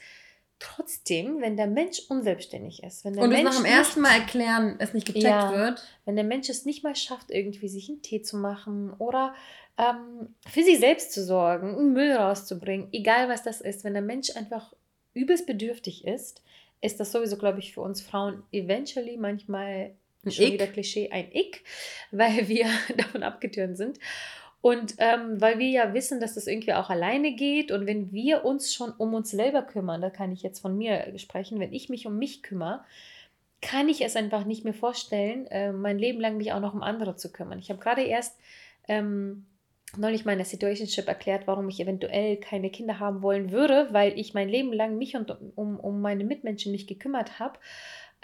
Trotzdem, 0.59 1.41
wenn 1.41 1.57
der 1.57 1.67
Mensch 1.67 2.03
unselbstständig 2.09 2.83
ist, 2.83 3.05
wenn 3.05 3.15
der 3.15 3.25
und 3.25 3.31
Mensch 3.31 3.51
es 3.51 3.57
nach 3.57 3.63
dem 3.63 3.73
ersten 3.73 4.01
Mal 4.01 4.21
erklären 4.21 4.77
es 4.79 4.95
nicht 4.95 5.07
gecheckt 5.07 5.25
ja, 5.25 5.53
wird, 5.53 5.87
wenn 6.05 6.17
der 6.17 6.25
Mensch 6.25 6.49
es 6.49 6.65
nicht 6.65 6.85
mal 6.85 6.95
schafft, 6.95 7.31
irgendwie 7.31 7.69
sich 7.69 7.89
einen 7.89 8.03
Tee 8.03 8.23
zu 8.23 8.37
machen 8.37 8.93
oder 8.95 9.35
ähm, 9.77 10.35
für 10.49 10.63
sich 10.63 10.79
selbst 10.79 11.13
zu 11.13 11.25
sorgen, 11.25 11.77
einen 11.77 11.93
Müll 11.93 12.13
rauszubringen, 12.13 12.89
egal 12.93 13.29
was 13.29 13.43
das 13.43 13.61
ist, 13.61 13.85
wenn 13.85 13.95
der 13.95 14.03
Mensch 14.03 14.35
einfach 14.37 14.73
übelst 15.13 15.47
bedürftig 15.47 16.07
ist, 16.07 16.43
ist 16.81 17.01
das 17.01 17.13
sowieso, 17.13 17.37
glaube 17.37 17.59
ich, 17.59 17.73
für 17.73 17.81
uns 17.81 18.01
Frauen 18.01 18.43
eventually 18.53 19.17
manchmal 19.17 19.95
ein 20.25 20.31
schon 20.31 20.47
Ick. 20.47 20.53
wieder 20.55 20.67
Klischee 20.67 21.11
ein 21.11 21.31
Ick, 21.33 21.65
weil 22.11 22.49
wir 22.49 22.67
davon 22.97 23.23
abgetürnt 23.23 23.77
sind. 23.77 23.99
Und 24.65 24.95
ähm, 24.97 25.43
weil 25.43 25.59
wir 25.59 25.69
ja 25.69 25.93
wissen, 25.93 26.21
dass 26.21 26.37
das 26.37 26.47
irgendwie 26.47 26.73
auch 26.73 26.89
alleine 26.89 27.35
geht 27.35 27.71
und 27.71 27.87
wenn 27.87 28.13
wir 28.13 28.47
uns 28.47 28.73
schon 28.73 28.93
um 28.93 29.13
uns 29.13 29.31
selber 29.31 29.61
kümmern, 29.61 30.01
da 30.01 30.09
kann 30.09 30.33
ich 30.33 30.43
jetzt 30.43 30.61
von 30.61 30.79
mir 30.79 31.13
sprechen, 31.19 31.61
wenn 31.61 31.75
ich 31.75 31.91
mich 31.91 32.07
um 32.07 32.17
mich 32.17 32.43
kümmere, 32.43 32.83
kann 33.61 33.91
ich 33.91 34.03
es 34.03 34.17
einfach 34.17 34.47
nicht 34.47 34.65
mehr 34.65 34.73
vorstellen, 34.73 35.47
äh, 35.49 35.71
mein 35.71 35.99
Leben 35.99 36.19
lang 36.19 36.39
mich 36.39 36.55
auch 36.55 36.61
noch 36.61 36.73
um 36.73 36.83
andere 36.83 37.15
zu 37.15 37.31
kümmern. 37.31 37.59
Ich 37.59 37.69
habe 37.69 37.79
gerade 37.79 38.05
erst 38.05 38.41
ähm, 38.89 39.45
neulich 39.99 40.25
meine 40.25 40.47
Situationship 40.47 41.09
erklärt, 41.09 41.47
warum 41.47 41.69
ich 41.69 41.79
eventuell 41.79 42.39
keine 42.39 42.71
Kinder 42.71 42.99
haben 42.99 43.21
wollen 43.21 43.53
würde, 43.53 43.89
weil 43.91 44.19
ich 44.19 44.33
mein 44.33 44.49
Leben 44.49 44.73
lang 44.73 44.97
mich 44.97 45.15
und 45.15 45.37
um, 45.57 45.79
um 45.79 46.01
meine 46.01 46.25
Mitmenschen 46.25 46.73
nicht 46.73 46.89
gekümmert 46.89 47.39
habe 47.39 47.59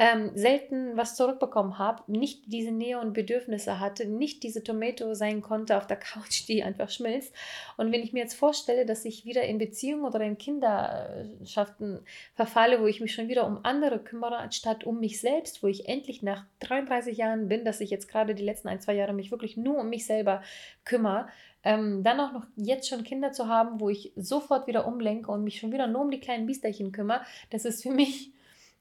ähm, 0.00 0.30
selten 0.34 0.96
was 0.96 1.14
zurückbekommen 1.14 1.78
habe, 1.78 2.10
nicht 2.10 2.44
diese 2.46 2.72
Nähe 2.72 2.98
und 2.98 3.12
Bedürfnisse 3.12 3.80
hatte, 3.80 4.06
nicht 4.06 4.42
diese 4.42 4.64
Tomato 4.64 5.12
sein 5.12 5.42
konnte 5.42 5.76
auf 5.76 5.86
der 5.86 5.98
Couch, 5.98 6.48
die 6.48 6.62
einfach 6.62 6.88
schmilzt. 6.88 7.34
Und 7.76 7.92
wenn 7.92 8.02
ich 8.02 8.14
mir 8.14 8.20
jetzt 8.20 8.32
vorstelle, 8.32 8.86
dass 8.86 9.04
ich 9.04 9.26
wieder 9.26 9.42
in 9.42 9.58
Beziehungen 9.58 10.06
oder 10.06 10.22
in 10.22 10.38
Kinderschaften 10.38 12.00
verfalle, 12.34 12.80
wo 12.80 12.86
ich 12.86 13.02
mich 13.02 13.12
schon 13.12 13.28
wieder 13.28 13.46
um 13.46 13.60
andere 13.62 13.98
kümmere, 13.98 14.38
anstatt 14.38 14.84
um 14.84 15.00
mich 15.00 15.20
selbst, 15.20 15.62
wo 15.62 15.66
ich 15.66 15.86
endlich 15.86 16.22
nach 16.22 16.46
33 16.60 17.18
Jahren 17.18 17.48
bin, 17.48 17.66
dass 17.66 17.82
ich 17.82 17.90
jetzt 17.90 18.08
gerade 18.08 18.34
die 18.34 18.44
letzten 18.44 18.68
ein, 18.68 18.80
zwei 18.80 18.94
Jahre 18.94 19.12
mich 19.12 19.30
wirklich 19.30 19.58
nur 19.58 19.76
um 19.80 19.90
mich 19.90 20.06
selber 20.06 20.42
kümmere, 20.86 21.28
ähm, 21.62 22.02
dann 22.04 22.20
auch 22.20 22.32
noch 22.32 22.46
jetzt 22.56 22.88
schon 22.88 23.04
Kinder 23.04 23.32
zu 23.32 23.48
haben, 23.48 23.80
wo 23.80 23.90
ich 23.90 24.12
sofort 24.16 24.66
wieder 24.66 24.86
umlenke 24.86 25.30
und 25.30 25.44
mich 25.44 25.60
schon 25.60 25.72
wieder 25.72 25.86
nur 25.88 26.00
um 26.00 26.10
die 26.10 26.20
kleinen 26.20 26.46
Biesterchen 26.46 26.90
kümmere, 26.90 27.20
das 27.50 27.66
ist 27.66 27.82
für 27.82 27.90
mich 27.90 28.32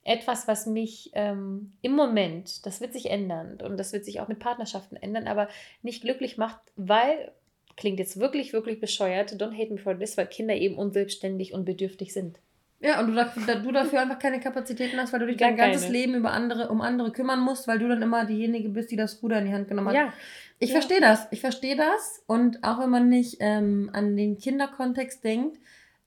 etwas, 0.04 0.48
was 0.48 0.66
mich 0.66 1.12
ähm, 1.14 1.74
im 1.82 1.94
Moment, 1.94 2.66
das 2.66 2.82
wird 2.82 2.94
sich 2.94 3.10
ändern 3.10 3.60
und 3.62 3.78
das 3.78 3.94
wird 3.94 4.06
sich 4.06 4.20
auch 4.20 4.28
mit 4.28 4.40
Partnerschaften 4.40 4.96
ändern, 4.96 5.28
aber 5.28 5.50
nicht 5.82 6.02
glücklich 6.02 6.38
macht, 6.38 6.60
weil, 6.76 7.32
klingt 7.78 8.00
jetzt 8.00 8.20
wirklich, 8.20 8.54
wirklich 8.54 8.80
bescheuert, 8.80 9.34
don't 9.34 9.58
hate 9.58 9.74
me 9.74 9.80
for 9.80 9.98
this, 9.98 10.18
weil 10.18 10.28
Kinder 10.28 10.56
eben 10.56 10.78
unselbstständig 10.78 11.54
und 11.54 11.66
bedürftig 11.66 12.14
sind. 12.14 12.40
Ja, 12.82 13.02
und 13.02 13.08
du 13.08 13.14
dafür, 13.14 13.56
du 13.56 13.72
dafür 13.74 14.02
einfach 14.02 14.20
keine 14.20 14.40
Kapazitäten 14.40 14.98
hast, 14.98 15.12
weil 15.12 15.20
du 15.20 15.28
dich 15.28 15.38
Gar 15.38 15.50
dein 15.50 15.58
ganzes 15.58 15.84
keine. 15.84 15.98
Leben 15.98 16.16
über 16.16 16.32
andere, 16.32 16.70
um 16.70 16.80
andere 16.80 17.12
kümmern 17.12 17.42
musst, 17.42 17.68
weil 17.68 17.78
du 17.78 17.90
dann 17.90 18.02
immer 18.02 18.26
diejenige 18.26 18.70
bist, 18.70 18.90
die 18.92 18.96
das 18.96 19.22
Ruder 19.22 19.40
in 19.40 19.48
die 19.48 19.54
Hand 19.54 19.68
genommen 19.68 19.90
hat. 19.90 19.96
Ja. 19.96 20.14
Ich 20.60 20.70
ja. 20.70 20.76
verstehe 20.76 21.02
das. 21.02 21.28
Ich 21.32 21.42
verstehe 21.42 21.76
das. 21.76 22.24
Und 22.26 22.64
auch 22.64 22.80
wenn 22.80 22.90
man 22.90 23.10
nicht 23.10 23.38
ähm, 23.42 23.90
an 23.92 24.16
den 24.16 24.38
Kinderkontext 24.38 25.24
denkt, 25.26 25.58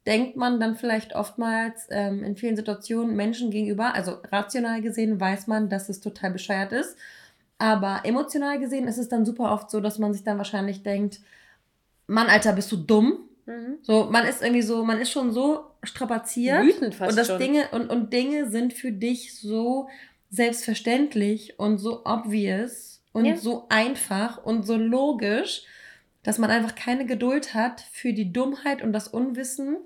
denkt 0.07 0.37
man 0.37 0.59
dann 0.59 0.75
vielleicht 0.75 1.15
oftmals 1.15 1.87
ähm, 1.91 2.25
in 2.25 2.37
vielen 2.37 2.57
Situationen 2.57 3.15
Menschen 3.15 3.51
gegenüber, 3.51 3.95
also 3.95 4.19
rational 4.31 4.83
gesehen 4.83 5.21
weiß 5.21 5.47
man, 5.47 5.69
dass 5.69 5.89
es 5.89 6.01
total 6.01 6.33
bescheuert 6.33 6.73
ist, 6.73 6.97
aber 7.59 8.01
emotional 8.05 8.59
gesehen 8.59 8.89
ist 8.89 8.99
es 8.99 9.09
dann 9.09 9.25
super 9.25 9.53
oft 9.53 9.71
so, 9.71 9.81
dass 9.81 9.99
man 9.99 10.13
sich 10.13 10.25
dann 10.25 10.39
wahrscheinlich 10.39 10.83
denkt, 10.83 11.21
Mann, 12.09 12.27
Alter, 12.27 12.53
bist 12.53 12.73
du 12.73 12.77
dumm? 12.77 13.21
Mhm. 13.47 13.79
So, 13.83 14.09
man 14.11 14.27
ist 14.27 14.43
irgendwie 14.43 14.63
so, 14.63 14.85
man 14.85 15.01
ist 15.01 15.13
schon 15.13 15.33
so 15.33 15.67
strapaziert. 15.85 16.65
Wütend 16.65 16.95
fast 16.95 17.13
und 17.13 17.17
das 17.17 17.29
schon. 17.29 17.39
Dinge 17.39 17.69
und, 17.71 17.89
und 17.89 18.13
Dinge 18.13 18.51
sind 18.51 18.73
für 18.73 18.91
dich 18.91 19.39
so 19.39 19.89
selbstverständlich 20.31 21.59
und 21.59 21.79
so 21.79 22.05
obvious 22.05 23.03
und 23.13 23.27
ja. 23.27 23.37
so 23.37 23.67
einfach 23.69 24.45
und 24.45 24.67
so 24.67 24.77
logisch, 24.77 25.63
dass 26.23 26.39
man 26.39 26.51
einfach 26.51 26.75
keine 26.75 27.07
Geduld 27.07 27.55
hat 27.55 27.85
für 27.93 28.13
die 28.13 28.33
Dummheit 28.33 28.83
und 28.83 28.93
das 28.93 29.09
Unwissen 29.09 29.77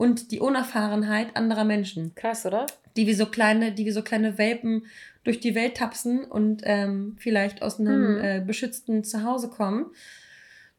und 0.00 0.30
die 0.30 0.40
Unerfahrenheit 0.40 1.36
anderer 1.36 1.64
Menschen. 1.64 2.14
Krass, 2.14 2.46
oder? 2.46 2.64
Die 2.96 3.06
wie 3.06 3.12
so 3.12 3.26
kleine, 3.26 3.72
die 3.72 3.84
wie 3.84 3.90
so 3.90 4.00
kleine 4.00 4.38
Welpen 4.38 4.86
durch 5.24 5.40
die 5.40 5.54
Welt 5.54 5.76
tapsen 5.76 6.24
und 6.24 6.62
ähm, 6.64 7.16
vielleicht 7.18 7.60
aus 7.60 7.78
einem 7.78 8.16
hm. 8.16 8.24
äh, 8.24 8.40
beschützten 8.40 9.04
Zuhause 9.04 9.50
kommen, 9.50 9.90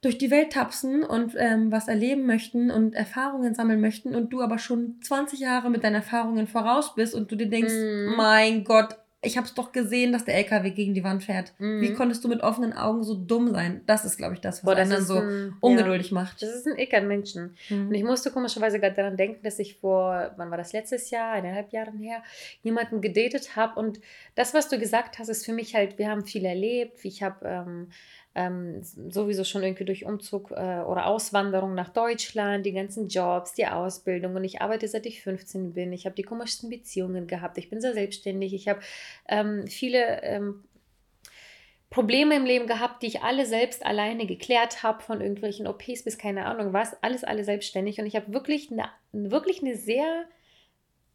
durch 0.01 0.17
die 0.17 0.31
Welt 0.31 0.53
tapsen 0.53 1.03
und 1.03 1.35
ähm, 1.37 1.71
was 1.71 1.87
erleben 1.87 2.25
möchten 2.25 2.71
und 2.71 2.95
Erfahrungen 2.95 3.53
sammeln 3.53 3.79
möchten 3.79 4.15
und 4.15 4.33
du 4.33 4.41
aber 4.41 4.57
schon 4.57 4.95
20 5.03 5.39
Jahre 5.39 5.69
mit 5.69 5.83
deinen 5.83 5.95
Erfahrungen 5.95 6.47
voraus 6.47 6.95
bist 6.95 7.13
und 7.13 7.31
du 7.31 7.35
dir 7.35 7.47
denkst, 7.47 7.71
hm. 7.71 8.15
mein 8.17 8.63
Gott, 8.63 8.97
ich 9.23 9.37
habe 9.37 9.45
es 9.45 9.53
doch 9.53 9.71
gesehen, 9.71 10.11
dass 10.11 10.25
der 10.25 10.35
LKW 10.35 10.71
gegen 10.71 10.95
die 10.95 11.03
Wand 11.03 11.23
fährt. 11.23 11.53
Mhm. 11.59 11.81
Wie 11.81 11.93
konntest 11.93 12.23
du 12.23 12.27
mit 12.27 12.41
offenen 12.41 12.73
Augen 12.73 13.03
so 13.03 13.13
dumm 13.13 13.51
sein? 13.51 13.81
Das 13.85 14.03
ist, 14.03 14.17
glaube 14.17 14.33
ich, 14.33 14.41
das, 14.41 14.57
was 14.57 14.65
Boah, 14.65 14.75
das 14.75 14.81
einen 14.81 14.91
dann 14.91 15.05
so 15.05 15.17
ein, 15.19 15.55
ungeduldig 15.59 16.09
ja, 16.09 16.15
macht. 16.15 16.41
Das 16.41 16.49
ist 16.49 16.65
ein 16.65 16.77
Ick 16.77 16.95
an 16.95 17.07
Menschen. 17.07 17.55
Mhm. 17.69 17.89
Und 17.89 17.93
ich 17.93 18.03
musste 18.03 18.31
komischerweise 18.31 18.79
gerade 18.79 18.95
daran 18.95 19.17
denken, 19.17 19.43
dass 19.43 19.59
ich 19.59 19.77
vor, 19.77 20.31
wann 20.37 20.49
war 20.49 20.57
das, 20.57 20.73
letztes 20.73 21.11
Jahr, 21.11 21.33
eineinhalb 21.33 21.71
Jahren 21.71 21.99
her, 21.99 22.23
jemanden 22.63 22.99
gedatet 22.99 23.55
habe. 23.55 23.79
Und 23.79 23.99
das, 24.33 24.55
was 24.55 24.69
du 24.69 24.79
gesagt 24.79 25.19
hast, 25.19 25.29
ist 25.29 25.45
für 25.45 25.53
mich 25.53 25.75
halt, 25.75 25.99
wir 25.99 26.09
haben 26.09 26.25
viel 26.25 26.43
erlebt. 26.43 27.05
Ich 27.05 27.21
habe 27.21 27.47
ähm, 27.47 27.91
ähm, 28.33 28.81
sowieso 28.81 29.43
schon 29.43 29.63
irgendwie 29.63 29.85
durch 29.85 30.05
Umzug 30.05 30.51
äh, 30.51 30.81
oder 30.81 31.05
Auswanderung 31.07 31.75
nach 31.75 31.89
Deutschland, 31.89 32.65
die 32.65 32.71
ganzen 32.71 33.07
Jobs, 33.07 33.53
die 33.53 33.67
Ausbildung 33.67 34.35
und 34.35 34.43
ich 34.43 34.61
arbeite 34.61 34.87
seit 34.87 35.05
ich 35.05 35.21
15 35.21 35.73
bin. 35.73 35.91
Ich 35.91 36.05
habe 36.05 36.15
die 36.15 36.23
komischsten 36.23 36.69
Beziehungen 36.69 37.27
gehabt. 37.27 37.57
Ich 37.57 37.69
bin 37.69 37.81
sehr 37.81 37.93
selbstständig. 37.93 38.53
Ich 38.53 38.69
habe 38.69 38.79
ähm, 39.27 39.67
viele 39.67 40.23
ähm, 40.23 40.63
Probleme 41.89 42.37
im 42.37 42.45
Leben 42.45 42.67
gehabt, 42.67 43.03
die 43.03 43.07
ich 43.07 43.21
alle 43.21 43.45
selbst 43.45 43.85
alleine 43.85 44.25
geklärt 44.25 44.81
habe, 44.81 45.03
von 45.03 45.19
irgendwelchen 45.19 45.67
OPs 45.67 46.03
bis 46.03 46.17
keine 46.17 46.45
Ahnung 46.45 46.71
was, 46.71 46.95
alles, 47.03 47.25
alle 47.25 47.43
selbstständig. 47.43 47.99
Und 47.99 48.05
ich 48.05 48.15
habe 48.15 48.31
wirklich 48.31 48.71
eine, 48.71 48.85
wirklich 49.11 49.61
eine 49.61 49.75
sehr 49.75 50.23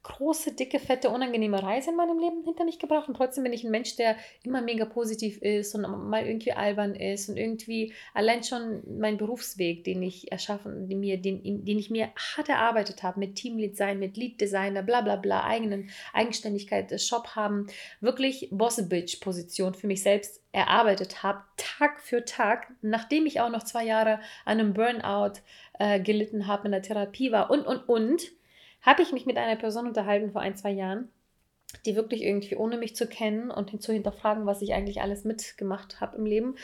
große, 0.06 0.52
dicke, 0.52 0.78
fette, 0.78 1.10
unangenehme 1.10 1.62
Reise 1.62 1.90
in 1.90 1.96
meinem 1.96 2.18
Leben 2.18 2.44
hinter 2.44 2.64
mich 2.64 2.78
gebracht. 2.78 3.08
Und 3.08 3.16
trotzdem 3.16 3.44
bin 3.44 3.52
ich 3.52 3.64
ein 3.64 3.70
Mensch, 3.70 3.96
der 3.96 4.16
immer 4.44 4.62
mega 4.62 4.84
positiv 4.84 5.42
ist 5.42 5.74
und 5.74 5.82
mal 6.08 6.24
irgendwie 6.24 6.52
albern 6.52 6.94
ist 6.94 7.28
und 7.28 7.36
irgendwie 7.36 7.92
allein 8.14 8.44
schon 8.44 8.82
mein 8.98 9.16
Berufsweg, 9.16 9.84
den 9.84 10.02
ich 10.02 10.30
erschaffen, 10.30 10.88
den, 10.88 11.00
mir, 11.00 11.20
den, 11.20 11.64
den 11.64 11.78
ich 11.78 11.90
mir 11.90 12.10
hart 12.36 12.48
erarbeitet 12.48 13.02
habe, 13.02 13.18
mit 13.18 13.34
Teamlead 13.34 13.76
sein, 13.76 13.98
mit 13.98 14.16
Lead 14.16 14.40
Designer, 14.40 14.82
bla 14.82 15.00
bla 15.00 15.16
bla, 15.16 15.44
eigenen 15.44 15.90
Eigenständigkeit, 16.12 16.92
äh, 16.92 16.98
Shop 16.98 17.34
haben, 17.34 17.66
wirklich 18.00 18.48
Boss-Bitch-Position 18.52 19.74
für 19.74 19.88
mich 19.88 20.02
selbst 20.02 20.40
erarbeitet 20.52 21.22
habe, 21.22 21.42
Tag 21.56 22.00
für 22.00 22.24
Tag, 22.24 22.72
nachdem 22.80 23.26
ich 23.26 23.40
auch 23.40 23.50
noch 23.50 23.64
zwei 23.64 23.84
Jahre 23.84 24.20
an 24.44 24.60
einem 24.60 24.72
Burnout 24.72 25.40
äh, 25.78 26.00
gelitten 26.00 26.46
habe, 26.46 26.66
in 26.66 26.72
der 26.72 26.82
Therapie 26.82 27.32
war 27.32 27.50
und, 27.50 27.66
und, 27.66 27.88
und 27.88 28.36
habe 28.86 29.02
ich 29.02 29.12
mich 29.12 29.26
mit 29.26 29.36
einer 29.36 29.56
Person 29.56 29.86
unterhalten 29.86 30.30
vor 30.30 30.40
ein, 30.40 30.56
zwei 30.56 30.70
Jahren, 30.70 31.10
die 31.84 31.96
wirklich 31.96 32.22
irgendwie, 32.22 32.56
ohne 32.56 32.78
mich 32.78 32.94
zu 32.94 33.06
kennen 33.06 33.50
und 33.50 33.82
zu 33.82 33.92
hinterfragen, 33.92 34.46
was 34.46 34.62
ich 34.62 34.72
eigentlich 34.72 35.02
alles 35.02 35.24
mitgemacht 35.24 36.00
habe 36.00 36.16
im 36.16 36.24
Leben, 36.24 36.54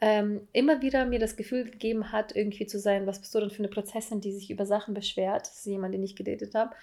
ähm, 0.00 0.46
immer 0.52 0.80
wieder 0.80 1.04
mir 1.04 1.18
das 1.18 1.36
Gefühl 1.36 1.64
gegeben 1.64 2.12
hat, 2.12 2.34
irgendwie 2.34 2.66
zu 2.66 2.78
sein, 2.78 3.06
was 3.06 3.18
bist 3.20 3.34
du 3.34 3.40
denn 3.40 3.50
für 3.50 3.58
eine 3.58 3.68
Prozessin, 3.68 4.20
die 4.20 4.32
sich 4.32 4.50
über 4.50 4.64
Sachen 4.64 4.94
beschwert, 4.94 5.42
das 5.42 5.58
ist 5.58 5.66
jemand, 5.66 5.92
den 5.92 6.04
ich 6.04 6.16
gedatet 6.16 6.54
habe, 6.54 6.74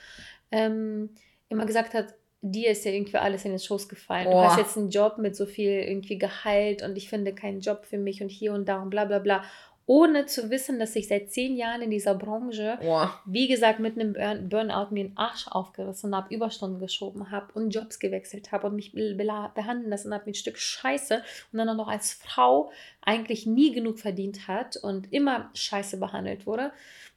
ähm, 0.51 1.09
immer 1.47 1.65
gesagt 1.65 1.93
hat, 1.93 2.13
dir 2.41 2.71
ist 2.71 2.85
ja 2.85 2.91
irgendwie 2.91 3.17
alles 3.17 3.43
in 3.45 3.51
den 3.51 3.59
Schoß 3.59 3.89
gefallen. 3.89 4.27
Oh. 4.27 4.31
Du 4.31 4.37
hast 4.39 4.57
jetzt 4.57 4.77
einen 4.77 4.89
Job 4.89 5.17
mit 5.17 5.35
so 5.35 5.45
viel 5.45 5.71
irgendwie 5.71 6.17
Gehalt 6.17 6.83
und 6.83 6.97
ich 6.97 7.09
finde 7.09 7.33
keinen 7.33 7.59
Job 7.59 7.85
für 7.85 7.97
mich 7.97 8.21
und 8.21 8.29
hier 8.29 8.53
und 8.53 8.67
da 8.67 8.81
und 8.81 8.89
bla 8.89 9.05
bla 9.05 9.19
bla 9.19 9.43
ohne 9.89 10.27
zu 10.27 10.51
wissen, 10.51 10.77
dass 10.77 10.95
ich 10.95 11.07
seit 11.07 11.31
zehn 11.31 11.55
Jahren 11.55 11.81
in 11.81 11.89
dieser 11.89 12.13
Branche, 12.13 12.77
oh. 12.83 13.07
wie 13.25 13.47
gesagt, 13.47 13.79
mit 13.79 13.99
einem 13.99 14.13
Burnout 14.47 14.93
mir 14.93 15.05
den 15.05 15.17
Arsch 15.17 15.47
aufgerissen 15.47 16.15
habe, 16.15 16.31
Überstunden 16.31 16.79
geschoben 16.79 17.31
habe 17.31 17.51
und 17.53 17.71
Jobs 17.71 17.97
gewechselt 17.97 18.51
habe 18.51 18.67
und 18.67 18.75
mich 18.75 18.91
behandeln 18.91 19.89
lassen 19.89 20.13
habe 20.13 20.25
mit 20.27 20.35
ein 20.35 20.37
Stück 20.37 20.59
Scheiße 20.59 21.23
und 21.51 21.57
dann 21.57 21.69
auch 21.69 21.75
noch 21.75 21.87
als 21.87 22.13
Frau 22.13 22.71
eigentlich 23.01 23.47
nie 23.47 23.73
genug 23.73 23.97
verdient 23.97 24.47
hat 24.47 24.77
und 24.77 25.11
immer 25.11 25.49
Scheiße 25.55 25.97
behandelt 25.97 26.45
wurde. 26.45 26.71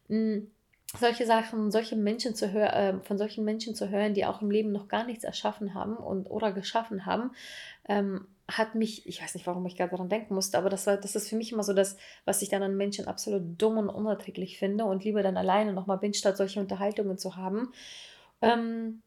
Hm, 0.09 0.51
solche 0.99 1.27
Sachen, 1.27 1.71
solche 1.71 1.97
Menschen 1.97 2.35
zu 2.35 2.53
hören, 2.53 3.01
äh, 3.01 3.05
von 3.05 3.19
solchen 3.19 3.45
Menschen 3.45 3.75
zu 3.75 3.91
hören, 3.91 4.15
die 4.15 4.25
auch 4.25 4.41
im 4.41 4.51
Leben 4.51 4.73
noch 4.73 4.89
gar 4.89 5.05
nichts 5.05 5.25
erschaffen 5.25 5.75
haben 5.75 5.99
und 5.99 6.31
oder 6.31 6.53
geschaffen 6.53 7.05
haben, 7.05 7.33
ähm, 7.87 8.27
hat 8.51 8.75
mich, 8.75 9.07
ich 9.07 9.23
weiß 9.23 9.35
nicht, 9.35 9.47
warum 9.47 9.65
ich 9.67 9.77
gerade 9.77 9.91
daran 9.91 10.09
denken 10.09 10.35
musste, 10.35 10.59
aber 10.59 10.69
das 10.69 10.87
war, 10.87 10.97
das 10.97 11.15
ist 11.15 11.29
für 11.29 11.37
mich 11.37 11.53
immer 11.53 11.63
so 11.63 11.73
das, 11.73 11.97
was 12.25 12.43
ich 12.43 12.49
dann 12.49 12.63
an 12.63 12.77
Menschen 12.77 13.07
absolut 13.07 13.43
dumm 13.61 13.79
und 13.79 13.89
unerträglich 13.89 14.59
finde 14.59 14.85
und 14.85 15.05
lieber 15.05 15.23
dann 15.23 15.37
alleine 15.37 15.73
nochmal 15.73 15.99
bin, 15.99 16.15
statt 16.15 16.37
solche 16.37 16.61
Unterhaltungen 16.61 17.19
zu 17.19 17.37
haben. 17.37 17.73
Ähm, 18.41 19.03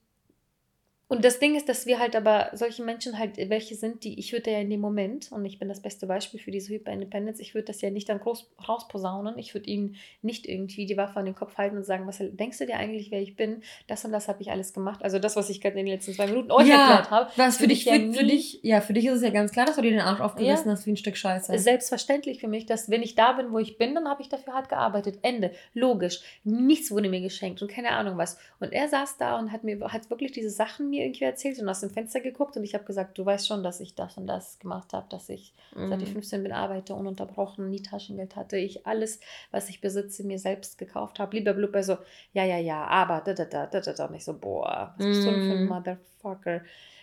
und 1.07 1.23
das 1.23 1.37
Ding 1.39 1.55
ist, 1.55 1.69
dass 1.69 1.85
wir 1.85 1.99
halt 1.99 2.15
aber 2.15 2.49
solche 2.53 2.83
Menschen 2.83 3.19
halt 3.19 3.37
welche 3.49 3.75
sind, 3.75 4.03
die 4.03 4.17
ich 4.17 4.33
würde 4.33 4.51
ja 4.51 4.59
in 4.59 4.71
dem 4.71 4.81
Moment, 4.81 5.31
und 5.31 5.45
ich 5.45 5.59
bin 5.59 5.69
das 5.69 5.79
beste 5.79 6.07
Beispiel 6.07 6.39
für 6.39 6.49
diese 6.49 6.73
Hyper-Independence, 6.73 7.39
ich 7.39 7.53
würde 7.53 7.65
das 7.65 7.81
ja 7.81 7.91
nicht 7.91 8.09
dann 8.09 8.19
groß 8.19 8.49
rausposaunen, 8.67 9.37
ich 9.37 9.53
würde 9.53 9.69
ihnen 9.69 9.97
nicht 10.23 10.47
irgendwie 10.47 10.87
die 10.87 10.97
Waffe 10.97 11.19
an 11.19 11.25
den 11.25 11.35
Kopf 11.35 11.57
halten 11.57 11.77
und 11.77 11.85
sagen, 11.85 12.07
was 12.07 12.17
denkst 12.19 12.57
du 12.57 12.65
dir 12.65 12.77
eigentlich, 12.77 13.11
wer 13.11 13.21
ich 13.21 13.35
bin? 13.35 13.61
Das 13.85 14.03
und 14.03 14.11
das 14.11 14.27
habe 14.27 14.41
ich 14.41 14.49
alles 14.49 14.73
gemacht. 14.73 15.03
Also 15.03 15.19
das, 15.19 15.35
was 15.35 15.51
ich 15.51 15.61
gerade 15.61 15.77
in 15.77 15.85
den 15.85 15.93
letzten 15.93 16.13
zwei 16.13 16.25
Minuten 16.25 16.51
euch 16.51 16.67
ja, 16.67 16.81
erklärt 16.81 17.11
habe. 17.11 17.29
Was 17.35 17.57
für 17.57 17.67
dich, 17.67 17.83
für, 17.83 17.95
ja 17.95 18.11
für, 18.11 18.23
dich, 18.23 18.59
ja, 18.63 18.81
für 18.81 18.93
dich 18.93 19.05
ist 19.05 19.17
es 19.17 19.21
ja 19.21 19.29
ganz 19.29 19.51
klar, 19.51 19.67
dass 19.67 19.75
du 19.75 19.83
dir 19.83 19.91
den 19.91 20.01
Arsch 20.01 20.21
aufgerissen 20.21 20.67
ja, 20.67 20.73
hast 20.73 20.87
wie 20.87 20.91
ein 20.91 20.97
Stück 20.97 21.17
Scheiße. 21.17 21.55
Selbstverständlich 21.59 22.39
für 22.39 22.47
mich, 22.47 22.65
dass 22.65 22.89
wenn 22.89 23.03
ich 23.03 23.13
da 23.13 23.33
bin, 23.33 23.51
wo 23.51 23.59
ich 23.59 23.77
bin, 23.77 23.93
dann 23.93 24.07
habe 24.07 24.23
ich 24.23 24.29
dafür 24.29 24.53
hart 24.53 24.69
gearbeitet. 24.69 25.19
Ende. 25.21 25.51
Logisch. 25.75 26.21
Nichts 26.43 26.89
wurde 26.89 27.09
mir 27.09 27.21
geschenkt 27.21 27.61
und 27.61 27.69
keine 27.69 27.91
Ahnung 27.91 28.17
was. 28.17 28.39
Und 28.59 28.73
er 28.73 28.87
saß 28.87 29.17
da 29.17 29.37
und 29.37 29.51
hat 29.51 29.63
mir 29.63 29.79
hat 29.91 30.09
wirklich 30.09 30.31
diese 30.31 30.49
Sachen 30.49 30.94
mir 30.95 31.05
irgendwie 31.05 31.25
erzählt 31.25 31.59
und 31.59 31.69
aus 31.69 31.81
dem 31.81 31.89
Fenster 31.89 32.19
geguckt 32.19 32.55
und 32.57 32.63
ich 32.63 32.73
habe 32.73 32.85
gesagt, 32.85 33.17
du 33.17 33.25
weißt 33.25 33.47
schon, 33.47 33.63
dass 33.63 33.79
ich 33.79 33.95
das 33.95 34.17
und 34.17 34.27
das 34.27 34.59
gemacht 34.59 34.93
habe, 34.93 35.07
dass 35.09 35.29
ich 35.29 35.53
mhm. 35.75 35.89
seit 35.89 36.01
ich 36.01 36.11
15 36.11 36.43
bin 36.43 36.51
arbeite, 36.51 36.93
ununterbrochen, 36.93 37.69
nie 37.69 37.81
Taschengeld 37.81 38.35
hatte, 38.35 38.57
ich 38.57 38.87
alles, 38.87 39.19
was 39.51 39.69
ich 39.69 39.81
besitze, 39.81 40.23
mir 40.23 40.39
selbst 40.39 40.77
gekauft 40.77 41.19
habe. 41.19 41.37
Lieber 41.37 41.53
Blubber 41.53 41.83
so, 41.83 41.97
ja, 42.33 42.43
ja, 42.43 42.57
ja, 42.57 42.85
aber 42.85 43.21
da, 43.25 43.33
da, 43.33 43.45
da, 43.45 43.65
da, 43.67 43.81
da, 43.81 43.93
da. 43.93 44.05
Und 44.05 44.15
ich 44.15 44.23
so, 44.23 44.37
boah, 44.37 44.93
was 44.97 45.05
bist 45.05 45.21
du 45.21 45.31
denn 45.31 45.43
für 45.43 45.57
ein 45.57 45.63
mhm. 45.63 45.69
Motherfucker? 45.69 46.61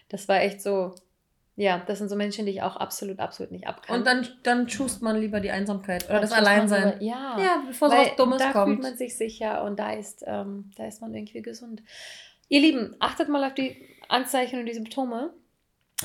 Das 0.08 0.28
war 0.28 0.40
echt 0.40 0.60
so, 0.62 0.94
ja, 1.54 1.82
das 1.86 1.98
sind 1.98 2.08
so 2.08 2.16
Menschen, 2.16 2.46
die 2.46 2.52
ich 2.52 2.62
auch 2.62 2.76
absolut, 2.76 3.18
absolut 3.18 3.52
nicht 3.52 3.66
abkann. 3.66 3.98
Und 3.98 4.06
dann, 4.06 4.26
dann 4.42 4.68
schust 4.68 5.02
man 5.02 5.20
lieber 5.20 5.40
die 5.40 5.50
Einsamkeit 5.50 6.04
oder 6.04 6.14
dann 6.14 6.22
das 6.22 6.32
Alleinsein. 6.32 6.98
Lieber, 6.98 7.02
ja, 7.02 7.36
ja, 7.38 7.62
bevor 7.66 7.90
so 7.90 7.96
was 7.96 8.16
Dummes 8.16 8.38
da 8.38 8.52
kommt. 8.52 8.56
Da 8.56 8.66
fühlt 8.66 8.82
man 8.82 8.96
sich 8.96 9.16
sicher 9.16 9.62
und 9.64 9.78
da 9.78 9.92
ist, 9.92 10.24
ähm, 10.26 10.70
da 10.76 10.86
ist 10.86 11.02
man 11.02 11.14
irgendwie 11.14 11.42
gesund. 11.42 11.82
Ihr 12.52 12.60
Lieben, 12.60 12.94
achtet 12.98 13.30
mal 13.30 13.44
auf 13.44 13.54
die 13.54 13.74
Anzeichen 14.10 14.60
und 14.60 14.66
die 14.66 14.74
Symptome, 14.74 15.32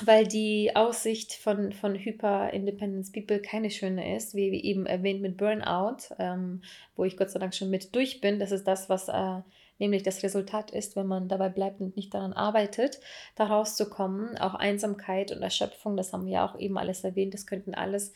weil 0.05 0.25
die 0.25 0.73
Aussicht 0.77 1.33
von, 1.33 1.73
von 1.73 1.93
Hyper-Independence 1.93 3.11
People 3.11 3.41
keine 3.41 3.69
schöne 3.69 4.15
ist, 4.15 4.33
wie, 4.33 4.63
eben 4.63 4.85
erwähnt 4.85 5.21
mit 5.21 5.35
Burnout, 5.35 6.15
ähm, 6.19 6.61
wo 6.95 7.03
ich 7.03 7.17
Gott 7.17 7.31
sei 7.31 7.39
Dank 7.39 7.53
schon 7.53 7.69
mit 7.69 7.93
durch 7.93 8.21
bin. 8.21 8.39
Das 8.39 8.53
ist 8.53 8.65
das, 8.65 8.87
was 8.87 9.09
äh, 9.09 9.41
nämlich 9.79 10.03
das 10.03 10.23
Resultat 10.23 10.71
ist, 10.71 10.95
wenn 10.95 11.07
man 11.07 11.27
dabei 11.27 11.49
bleibt 11.49 11.81
und 11.81 11.95
nicht 11.95 12.13
daran 12.13 12.33
arbeitet, 12.33 12.99
da 13.35 13.45
rauszukommen. 13.45 14.37
Auch 14.37 14.55
Einsamkeit 14.55 15.31
und 15.31 15.41
Erschöpfung, 15.41 15.97
das 15.97 16.13
haben 16.13 16.25
wir 16.25 16.33
ja 16.33 16.45
auch 16.45 16.59
eben 16.59 16.77
alles 16.77 17.03
erwähnt, 17.03 17.33
das 17.33 17.47
könnten 17.47 17.73
alles 17.73 18.13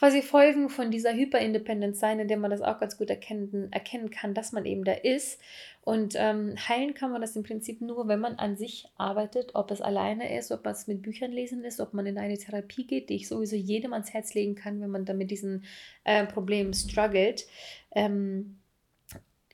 quasi 0.00 0.22
Folgen 0.22 0.70
von 0.70 0.90
dieser 0.90 1.12
Hyperindependenz 1.12 2.00
sein, 2.00 2.20
in 2.20 2.28
der 2.28 2.38
man 2.38 2.50
das 2.50 2.62
auch 2.62 2.78
ganz 2.78 2.96
gut 2.96 3.10
erkennen, 3.10 3.70
erkennen 3.70 4.10
kann, 4.10 4.32
dass 4.32 4.52
man 4.52 4.64
eben 4.64 4.84
da 4.84 4.92
ist. 4.92 5.40
Und 5.82 6.14
ähm, 6.16 6.54
heilen 6.68 6.94
kann 6.94 7.10
man 7.10 7.20
das 7.20 7.36
im 7.36 7.42
Prinzip 7.42 7.80
nur, 7.80 8.06
wenn 8.06 8.20
man 8.20 8.36
an 8.36 8.56
sich 8.56 8.86
arbeitet, 8.96 9.54
ob 9.54 9.70
es 9.70 9.80
alleine 9.80 10.38
ist, 10.38 10.52
ob 10.52 10.66
es 10.66 10.86
mit 10.86 11.02
Büchern 11.02 11.32
lesen 11.32 11.64
ist, 11.64 11.80
ob 11.80 11.94
man 11.94 12.06
in 12.06 12.18
eine 12.18 12.38
Therapie 12.38 12.86
geht, 12.86 13.08
die 13.08 13.16
ich 13.16 13.28
sowieso 13.28 13.56
jedem 13.56 13.92
ans 13.92 14.12
Herz 14.12 14.34
legen 14.34 14.54
kann, 14.54 14.80
wenn 14.80 14.90
man 14.90 15.04
da 15.04 15.14
mit 15.14 15.30
diesen 15.30 15.64
äh, 16.04 16.24
Problemen 16.26 16.74
struggelt. 16.74 17.46
Ähm, 17.94 18.59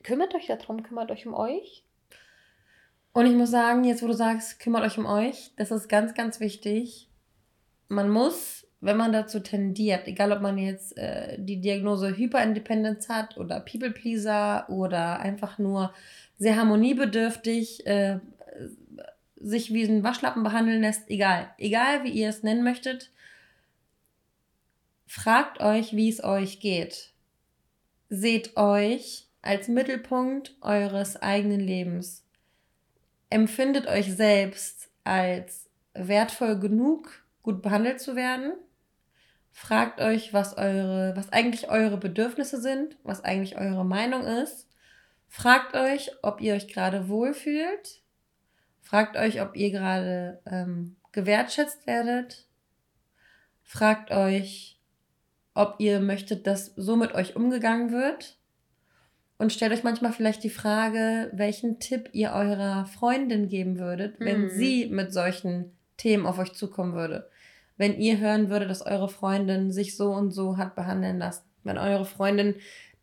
kümmert 0.07 0.35
euch 0.37 0.47
darum, 0.47 0.85
kümmert 0.85 1.11
euch 1.11 1.27
um 1.27 1.35
euch. 1.35 1.85
Und 3.13 3.27
ich 3.27 3.35
muss 3.35 3.51
sagen, 3.51 3.83
jetzt 3.83 4.03
wo 4.03 4.07
du 4.07 4.13
sagst, 4.13 4.61
kümmert 4.61 4.85
euch 4.85 4.99
um 4.99 5.07
euch, 5.07 5.51
das 5.57 5.73
ist 5.73 5.89
ganz, 5.89 6.15
ganz 6.15 6.39
wichtig. 6.39 7.09
Man 7.89 8.09
muss, 8.09 8.69
wenn 8.81 8.97
man 8.97 9.13
dazu 9.13 9.41
tendiert, 9.41 10.07
egal 10.07 10.31
ob 10.31 10.43
man 10.43 10.59
jetzt 10.59 10.97
äh, 10.97 11.37
die 11.41 11.61
Diagnose 11.61 12.17
Hyperindependenz 12.17 13.09
hat 13.09 13.37
oder 13.37 13.59
People 13.59 13.91
Pleaser 13.91 14.71
oder 14.71 15.19
einfach 15.19 15.59
nur 15.59 15.93
sehr 16.39 16.57
harmoniebedürftig, 16.57 17.85
äh, 17.87 18.21
sich 19.41 19.73
wie 19.73 19.85
ein 19.85 20.05
Waschlappen 20.05 20.45
behandeln 20.45 20.83
lässt, 20.83 21.11
egal. 21.11 21.51
Egal 21.59 22.05
wie 22.05 22.11
ihr 22.11 22.29
es 22.29 22.45
nennen 22.45 22.63
möchtet, 22.63 23.11
fragt 25.07 25.61
euch, 25.61 25.97
wie 25.97 26.09
es 26.09 26.23
euch 26.23 26.61
geht. 26.61 27.13
Seht 28.09 28.57
euch 28.57 29.26
als 29.47 29.69
Mittelpunkt 29.69 30.55
eures 30.61 31.17
eigenen 31.17 31.61
Lebens. 31.61 32.25
Empfindet 33.31 33.87
euch 33.87 34.15
selbst 34.15 34.91
als 35.05 35.69
wertvoll 35.95 36.59
genug, 36.59 37.25
gut 37.43 37.63
behandelt 37.63 38.01
zu 38.01 38.17
werden. 38.17 38.53
Fragt 39.53 40.01
euch, 40.01 40.33
was 40.33 40.59
eure, 40.59 41.17
was 41.17 41.33
eigentlich 41.33 41.71
eure 41.71 41.97
Bedürfnisse 41.97 42.61
sind, 42.61 42.97
was 43.03 43.25
eigentlich 43.25 43.57
eure 43.57 43.85
Meinung 43.85 44.23
ist. 44.23 44.69
Fragt 45.29 45.75
euch, 45.75 46.11
ob 46.23 46.41
ihr 46.41 46.55
euch 46.55 46.69
gerade 46.69 47.09
wohlfühlt. 47.09 48.03
Fragt 48.83 49.17
euch, 49.17 49.41
ob 49.41 49.57
ihr 49.57 49.71
gerade 49.71 50.41
ähm, 50.47 50.97
gewertschätzt 51.13 51.87
werdet. 51.87 52.47
Fragt 53.63 54.11
euch, 54.11 54.79
ob 55.55 55.77
ihr 55.79 56.01
möchtet, 56.01 56.47
dass 56.47 56.67
so 56.77 56.97
mit 56.97 57.15
euch 57.15 57.35
umgegangen 57.35 57.91
wird 57.91 58.36
und 59.39 59.53
stellt 59.53 59.73
euch 59.73 59.85
manchmal 59.85 60.13
vielleicht 60.13 60.43
die 60.45 60.51
Frage, 60.51 61.31
welchen 61.33 61.79
Tipp 61.79 62.09
ihr 62.13 62.33
eurer 62.33 62.87
Freundin 62.87 63.49
geben 63.49 63.79
würdet, 63.79 64.19
wenn 64.19 64.45
mhm. 64.45 64.51
sie 64.51 64.87
mit 64.87 65.13
solchen 65.13 65.77
Themen 65.97 66.27
auf 66.27 66.39
euch 66.39 66.53
zukommen 66.55 66.95
würde. 66.95 67.29
Wenn 67.77 67.99
ihr 67.99 68.19
hören 68.19 68.49
würdet, 68.49 68.71
dass 68.71 68.87
eure 68.87 69.09
Freundin 69.09 69.71
sich 69.71 69.97
so 69.97 70.11
und 70.13 70.31
so 70.31 70.57
hat 70.57 70.75
behandeln 70.75 71.19
lassen. 71.19 71.45
Wenn 71.65 71.77
eure 71.77 72.07
Freundin 72.07 72.55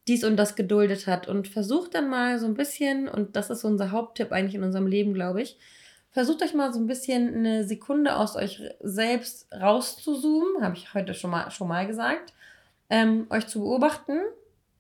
dies 0.08 0.24
und 0.24 0.38
das 0.38 0.56
geduldet 0.56 1.06
hat. 1.08 1.28
Und 1.28 1.48
versucht 1.48 1.94
dann 1.94 2.10
mal 2.10 2.40
so 2.40 2.48
ein 2.48 2.56
bisschen, 2.56 3.08
und 3.08 3.36
das 3.36 3.50
ist 3.50 3.64
unser 3.64 3.92
Haupttipp 3.92 4.32
eigentlich 4.32 4.56
in 4.56 4.64
unserem 4.64 4.88
Leben, 4.88 5.14
glaube 5.14 5.42
ich, 5.42 5.58
versucht 6.12 6.42
euch 6.42 6.54
mal 6.54 6.74
so 6.74 6.80
ein 6.80 6.88
bisschen 6.88 7.34
eine 7.36 7.64
Sekunde 7.64 8.16
aus 8.16 8.36
euch 8.36 8.62
selbst 8.82 9.48
rauszuzoomen, 9.54 10.64
habe 10.64 10.76
ich 10.76 10.94
heute 10.94 11.14
schon 11.14 11.32
mal, 11.32 11.50
schon 11.52 11.68
mal 11.68 11.88
gesagt, 11.88 12.34
ähm, 12.90 13.28
euch 13.30 13.48
zu 13.48 13.60
beobachten 13.60 14.20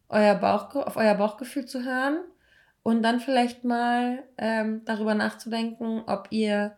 euer 0.10 0.36
Bauch, 0.36 0.76
auf 0.76 0.98
euer 0.98 1.16
Bauchgefühl 1.16 1.66
zu 1.66 1.84
hören 1.84 2.20
und 2.84 3.02
dann 3.02 3.20
vielleicht 3.20 3.64
mal 3.64 4.24
ähm, 4.38 4.82
darüber 4.86 5.16
nachzudenken, 5.16 6.04
ob 6.06 6.28
ihr, 6.32 6.76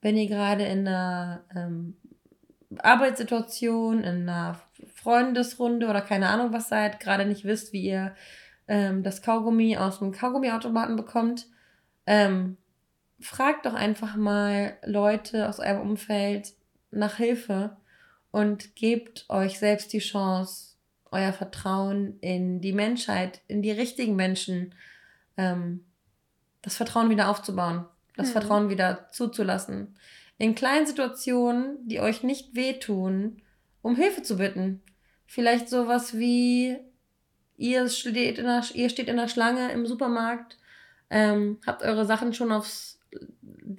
wenn 0.00 0.16
ihr 0.16 0.28
gerade 0.28 0.64
in 0.64 0.88
einer 0.88 1.44
ähm, 1.54 1.96
Arbeitssituation, 2.78 4.02
in 4.02 4.28
einer 4.28 4.60
Freundesrunde 4.94 5.88
oder 5.88 6.00
keine 6.00 6.28
Ahnung 6.28 6.52
was 6.52 6.68
seid, 6.68 7.00
gerade 7.00 7.26
nicht 7.26 7.44
wisst, 7.44 7.72
wie 7.72 7.82
ihr 7.82 8.14
ähm, 8.68 9.02
das 9.02 9.22
Kaugummi 9.22 9.76
aus 9.76 9.98
dem 9.98 10.12
Kaugummiautomaten 10.12 10.96
bekommt, 10.96 11.46
ähm, 12.06 12.56
fragt 13.20 13.66
doch 13.66 13.74
einfach 13.74 14.16
mal 14.16 14.76
Leute 14.84 15.48
aus 15.48 15.60
eurem 15.60 15.82
Umfeld 15.82 16.54
nach 16.90 17.16
Hilfe 17.16 17.76
und 18.30 18.74
gebt 18.74 19.26
euch 19.28 19.58
selbst 19.58 19.92
die 19.92 19.98
Chance, 19.98 20.71
euer 21.12 21.32
Vertrauen 21.32 22.18
in 22.20 22.60
die 22.60 22.72
Menschheit, 22.72 23.40
in 23.46 23.62
die 23.62 23.70
richtigen 23.70 24.16
Menschen, 24.16 24.74
ähm, 25.36 25.84
das 26.62 26.76
Vertrauen 26.76 27.10
wieder 27.10 27.28
aufzubauen, 27.28 27.84
das 28.16 28.28
mhm. 28.28 28.32
Vertrauen 28.32 28.68
wieder 28.70 29.08
zuzulassen. 29.10 29.96
In 30.38 30.54
kleinen 30.54 30.86
Situationen, 30.86 31.86
die 31.86 32.00
euch 32.00 32.22
nicht 32.22 32.54
wehtun, 32.54 33.42
um 33.82 33.94
Hilfe 33.96 34.22
zu 34.22 34.38
bitten. 34.38 34.82
Vielleicht 35.26 35.68
sowas 35.68 36.18
wie, 36.18 36.76
ihr 37.56 37.88
steht 37.88 38.38
in 38.38 38.44
der, 38.44 38.64
ihr 38.74 38.88
steht 38.88 39.08
in 39.08 39.16
der 39.16 39.28
Schlange 39.28 39.70
im 39.72 39.86
Supermarkt, 39.86 40.58
ähm, 41.10 41.58
habt 41.66 41.82
eure 41.82 42.06
Sachen 42.06 42.32
schon 42.32 42.52
aufs 42.52 43.00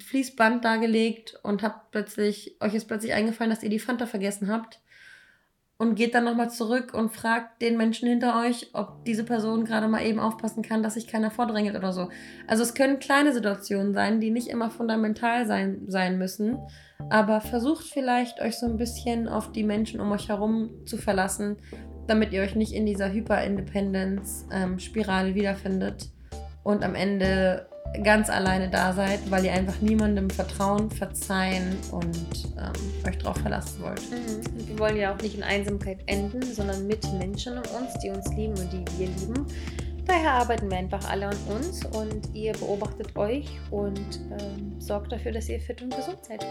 Fließband 0.04 0.64
dargelegt 0.64 1.38
und 1.42 1.62
habt 1.62 1.90
plötzlich, 1.90 2.56
euch 2.60 2.74
ist 2.74 2.86
plötzlich 2.86 3.12
eingefallen, 3.12 3.50
dass 3.50 3.62
ihr 3.62 3.70
die 3.70 3.80
Fanta 3.80 4.06
vergessen 4.06 4.50
habt 4.50 4.80
und 5.84 5.94
geht 5.96 6.14
dann 6.14 6.24
nochmal 6.24 6.50
zurück 6.50 6.94
und 6.94 7.10
fragt 7.10 7.60
den 7.60 7.76
Menschen 7.76 8.08
hinter 8.08 8.40
euch, 8.40 8.70
ob 8.72 9.04
diese 9.04 9.22
Person 9.22 9.66
gerade 9.66 9.86
mal 9.86 10.02
eben 10.02 10.18
aufpassen 10.18 10.62
kann, 10.62 10.82
dass 10.82 10.94
sich 10.94 11.06
keiner 11.06 11.30
vordrängelt 11.30 11.76
oder 11.76 11.92
so. 11.92 12.08
Also 12.46 12.62
es 12.62 12.72
können 12.74 13.00
kleine 13.00 13.34
Situationen 13.34 13.92
sein, 13.92 14.18
die 14.18 14.30
nicht 14.30 14.48
immer 14.48 14.70
fundamental 14.70 15.46
sein, 15.46 15.82
sein 15.86 16.16
müssen, 16.16 16.56
aber 17.10 17.42
versucht 17.42 17.84
vielleicht 17.84 18.40
euch 18.40 18.56
so 18.56 18.64
ein 18.64 18.78
bisschen 18.78 19.28
auf 19.28 19.52
die 19.52 19.64
Menschen 19.64 20.00
um 20.00 20.10
euch 20.12 20.30
herum 20.30 20.70
zu 20.86 20.96
verlassen, 20.96 21.58
damit 22.06 22.32
ihr 22.32 22.40
euch 22.40 22.54
nicht 22.54 22.72
in 22.72 22.86
dieser 22.86 23.12
Hyper-Independence-Spirale 23.12 25.28
ähm, 25.28 25.34
wiederfindet 25.34 26.08
und 26.62 26.82
am 26.82 26.94
Ende 26.94 27.68
ganz 28.02 28.28
alleine 28.28 28.68
da 28.68 28.92
seid, 28.92 29.30
weil 29.30 29.44
ihr 29.44 29.52
einfach 29.52 29.80
niemandem 29.80 30.28
vertrauen, 30.30 30.90
verzeihen 30.90 31.76
und 31.92 32.48
ähm, 32.58 33.08
euch 33.08 33.18
darauf 33.18 33.36
verlassen 33.36 33.82
wollt. 33.82 34.02
Mhm. 34.10 34.68
Wir 34.68 34.78
wollen 34.78 34.96
ja 34.96 35.14
auch 35.14 35.20
nicht 35.20 35.36
in 35.36 35.42
Einsamkeit 35.42 35.98
enden, 36.06 36.42
sondern 36.42 36.86
mit 36.86 37.04
Menschen 37.14 37.54
um 37.54 37.82
uns, 37.82 37.94
die 38.02 38.10
uns 38.10 38.28
lieben 38.34 38.54
und 38.58 38.72
die 38.72 38.84
wir 38.98 39.06
lieben. 39.06 39.46
Daher 40.06 40.32
arbeiten 40.32 40.70
wir 40.70 40.76
einfach 40.76 41.08
alle 41.08 41.28
an 41.28 41.36
uns 41.48 41.84
und 41.86 42.34
ihr 42.34 42.52
beobachtet 42.52 43.16
euch 43.16 43.48
und 43.70 44.20
ähm, 44.38 44.78
sorgt 44.78 45.12
dafür, 45.12 45.32
dass 45.32 45.48
ihr 45.48 45.60
fit 45.60 45.80
und 45.80 45.94
gesund 45.96 46.18
seid. 46.22 46.44